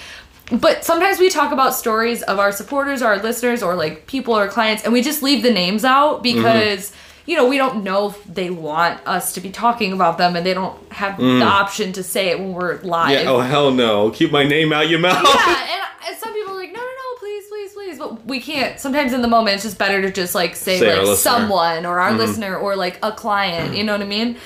but 0.52 0.84
sometimes 0.84 1.20
we 1.20 1.30
talk 1.30 1.52
about 1.52 1.74
stories 1.74 2.22
of 2.24 2.40
our 2.40 2.52
supporters 2.52 3.02
or 3.02 3.08
our 3.08 3.18
listeners 3.18 3.64
or 3.64 3.76
like 3.76 4.08
people 4.08 4.38
or 4.38 4.48
clients 4.48 4.84
and 4.84 4.94
we 4.94 5.02
just 5.02 5.24
leave 5.24 5.44
the 5.44 5.52
names 5.52 5.86
out 5.86 6.24
mm-hmm. 6.24 6.38
because 6.38 6.92
you 7.26 7.36
know 7.36 7.48
we 7.48 7.58
don't 7.58 7.84
know 7.84 8.10
if 8.10 8.24
they 8.26 8.50
want 8.50 9.00
us 9.08 9.34
to 9.34 9.42
be 9.42 9.50
talking 9.50 9.94
about 9.94 10.18
them 10.18 10.36
and 10.36 10.46
they 10.46 10.54
don't 10.54 10.78
have 10.92 11.18
the 11.18 11.24
mm. 11.24 11.46
option 11.46 11.94
to 11.94 12.04
say 12.04 12.30
it 12.30 12.40
when 12.40 12.54
we're 12.54 12.80
live 12.82 13.12
Yeah, 13.12 13.30
oh 13.30 13.40
hell 13.40 13.72
no. 13.72 14.12
Keep 14.12 14.32
my 14.32 14.44
name 14.44 14.74
out 14.74 14.90
your 14.90 15.00
mouth. 15.00 15.24
yeah, 15.24 15.68
and, 16.08 16.18
some 16.18 16.34
people 16.34 16.54
are 16.54 16.58
like, 16.58 16.72
no, 16.72 16.80
no, 16.80 16.86
no, 16.86 17.20
please, 17.20 17.48
please, 17.48 17.74
please. 17.74 17.98
But 17.98 18.26
we 18.26 18.40
can't. 18.40 18.80
Sometimes 18.80 19.14
in 19.14 19.22
the 19.22 19.28
moment, 19.28 19.56
it's 19.56 19.64
just 19.64 19.78
better 19.78 20.02
to 20.02 20.12
just 20.12 20.36
like 20.36 20.56
say, 20.56 20.80
Say 20.80 21.00
like 21.02 21.18
someone 21.18 21.86
or 21.86 22.00
our 22.00 22.10
mm-hmm. 22.10 22.20
listener 22.20 22.56
or 22.56 22.76
like 22.76 23.00
a 23.02 23.12
client. 23.12 23.76
You 23.76 23.84
know 23.86 23.94
what 23.94 24.02
I 24.02 24.06
mean? 24.06 24.38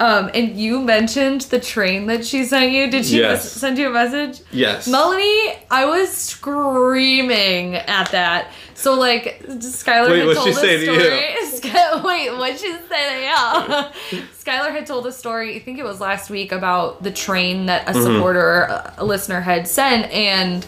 Um, 0.00 0.28
and 0.34 0.56
you 0.58 0.80
mentioned 0.80 1.42
the 1.42 1.60
train 1.60 2.06
that 2.06 2.26
she 2.26 2.44
sent 2.44 2.72
you. 2.72 2.90
Did 2.90 3.06
she 3.06 3.18
Yes. 3.20 3.44
mes- 3.44 3.52
send 3.52 3.78
you 3.78 3.88
a 3.88 3.92
message? 3.92 4.40
Yes. 4.50 4.88
Melanie, 4.88 5.54
I 5.70 5.84
was 5.86 6.10
screaming 6.12 7.76
at 7.76 8.10
that. 8.10 8.48
So 8.74 8.94
like, 8.94 9.42
Skylar 9.46 10.10
Wait, 10.10 10.26
had 10.26 10.34
told 10.36 10.48
a 10.48 10.52
to 10.52 10.78
story. 10.78 11.46
Sky- 11.46 12.02
wait, 12.04 12.30
what 12.36 12.58
she 12.58 12.72
say 12.88 13.90
to 14.10 14.16
you? 14.16 14.20
Skylar 14.44 14.70
had 14.72 14.86
told 14.86 15.06
a 15.06 15.12
story. 15.12 15.54
I 15.56 15.58
think 15.60 15.78
it 15.78 15.84
was 15.84 16.00
last 16.00 16.28
week 16.28 16.52
about 16.52 17.02
the 17.02 17.10
train 17.12 17.66
that 17.66 17.88
a 17.88 17.92
Mm-hmm. 17.92 18.02
supporter, 18.02 18.62
a, 18.62 18.94
a 18.98 19.04
listener, 19.04 19.40
had 19.40 19.68
sent, 19.68 20.10
and. 20.12 20.66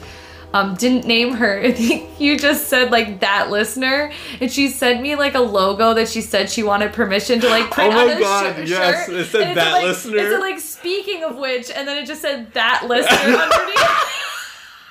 Um, 0.55 0.75
didn't 0.75 1.07
name 1.07 1.33
her. 1.35 1.73
You 2.19 2.39
just 2.39 2.69
said 2.69 2.91
like 2.91 3.21
that 3.21 3.51
listener, 3.51 4.11
and 4.41 4.51
she 4.51 4.69
sent 4.69 5.03
me 5.03 5.17
like 5.17 5.35
a 5.35 5.41
logo 5.41 5.93
that 5.93 6.09
she 6.09 6.23
said 6.23 6.49
she 6.49 6.63
wanted 6.63 6.95
permission 6.95 7.41
to 7.41 7.49
like 7.51 7.71
print 7.71 7.93
Oh 7.93 8.07
my 8.07 8.15
on 8.15 8.19
God, 8.21 8.57
shirt. 8.57 8.67
yes, 8.69 9.09
it 9.11 9.25
said 9.27 9.43
And 9.49 9.57
that 9.59 9.73
like, 9.73 9.85
listener. 9.85 10.17
It 10.17 10.31
said 10.31 10.41
like 10.41 10.59
speaking 10.61 11.25
of 11.25 11.37
which, 11.37 11.71
and 11.71 11.87
then 11.87 11.99
it 12.03 12.07
just 12.07 12.23
said 12.23 12.55
that 12.55 12.87
listener 12.89 13.13
underneath. 13.37 14.13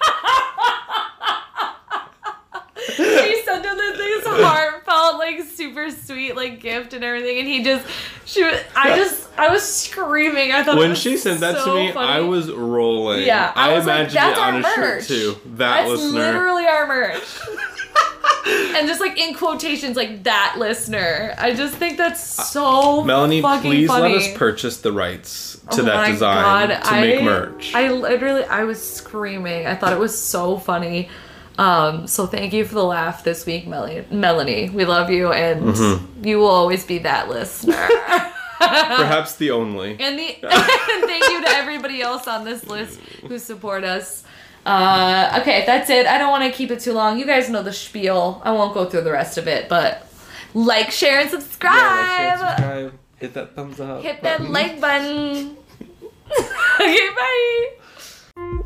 she 2.95 3.41
sent 3.43 3.65
him 3.65 3.77
this, 3.77 3.97
this 3.97 4.25
heartfelt, 4.27 5.17
like 5.17 5.41
super 5.43 5.89
sweet, 5.91 6.35
like 6.35 6.59
gift 6.59 6.93
and 6.93 7.03
everything, 7.03 7.39
and 7.39 7.47
he 7.47 7.63
just, 7.63 7.85
she 8.25 8.43
was, 8.43 8.59
I 8.75 8.95
just, 8.95 9.29
I 9.37 9.49
was 9.49 9.63
screaming. 9.63 10.51
I 10.51 10.63
thought 10.63 10.77
When 10.77 10.95
she 10.95 11.17
sent 11.17 11.39
that 11.41 11.57
so 11.57 11.65
to 11.65 11.73
me, 11.75 11.91
funny. 11.91 12.07
I 12.07 12.19
was 12.21 12.51
rolling. 12.51 13.25
yeah, 13.25 13.51
I, 13.55 13.71
I, 13.71 13.73
like, 13.75 13.83
imagined 13.83 14.15
that's 14.15 14.37
it 14.37 14.41
on 14.43 14.53
our 14.53 14.59
a 14.59 14.61
merch. 14.63 14.75
shirt 14.75 15.03
too. 15.07 15.35
That 15.55 15.87
That's 15.87 15.89
listener. 15.89 16.19
literally 16.19 16.65
our 16.65 16.87
merch. 16.87 17.23
and 18.47 18.87
just 18.87 18.99
like 19.01 19.17
in 19.19 19.33
quotations, 19.33 19.95
like 19.95 20.23
that 20.23 20.55
listener. 20.57 21.33
I 21.37 21.53
just 21.53 21.75
think 21.75 21.97
that's 21.97 22.37
uh, 22.39 22.43
so 22.43 23.03
Melanie, 23.03 23.41
please 23.41 23.87
funny. 23.87 24.13
let 24.13 24.21
us 24.21 24.37
purchase 24.37 24.77
the 24.77 24.91
rights 24.91 25.59
oh 25.69 25.75
to 25.77 25.81
Oh 25.81 25.85
that 25.85 26.07
design 26.11 26.69
God, 26.69 26.83
to 26.83 26.91
make 27.01 27.23
merch. 27.23 27.73
I 27.73 27.89
literally, 27.91 28.43
I 28.43 28.63
was 28.65 28.81
screaming. 28.81 29.65
I 29.65 29.75
thought 29.75 29.93
it 29.93 29.99
was 29.99 30.17
so 30.17 30.57
funny. 30.57 31.09
Um, 31.57 32.07
so 32.07 32.25
thank 32.27 32.51
you 32.53 32.65
for 32.65 32.75
the 32.75 32.83
laugh 32.83 33.23
this 33.23 33.45
week, 33.45 33.65
Mel- 33.67 34.03
Melanie. 34.11 34.69
We 34.69 34.85
love 34.85 35.09
you, 35.09 35.31
and 35.31 35.61
Mm-hmm. 35.73 36.23
you 36.25 36.39
will 36.39 36.47
always 36.47 36.85
be 36.85 36.99
that 36.99 37.29
listener. 37.29 37.87
Perhaps 38.59 39.35
the 39.35 39.51
only. 39.51 39.91
and 39.99 40.17
the 40.17 40.35
and 40.43 40.43
thank 41.05 41.23
you 41.29 41.41
to 41.43 41.49
everybody 41.49 42.01
else 42.01 42.27
on 42.27 42.43
this 42.45 42.65
list 42.67 42.99
who 43.27 43.37
support 43.39 43.83
us. 43.83 44.23
Uh, 44.65 45.37
okay, 45.41 45.63
that's 45.65 45.89
it. 45.89 46.07
I 46.07 46.17
don't 46.17 46.31
want 46.31 46.43
to 46.43 46.51
keep 46.57 46.71
it 46.71 46.79
too 46.79 46.93
long. 46.93 47.19
You 47.19 47.25
guys 47.25 47.49
know 47.49 47.61
the 47.63 47.73
spiel. 47.73 48.41
I 48.43 48.51
won't 48.51 48.73
go 48.73 48.85
through 48.85 49.01
the 49.01 49.11
rest 49.11 49.37
of 49.37 49.47
it, 49.47 49.69
but 49.69 50.07
like, 50.53 50.89
share, 50.91 51.19
and 51.19 51.29
subscribe. 51.29 51.75
Yeah, 51.75 52.37
like, 52.41 52.57
share, 52.57 52.57
subscribe, 52.57 52.93
hit 53.17 53.33
that 53.35 53.55
thumbs 53.55 53.79
up. 53.79 54.01
Hit 54.01 54.23
that 54.23 54.41
like 54.49 54.81
button. 54.81 55.55
okay, 56.79 57.09
bye. 58.35 58.63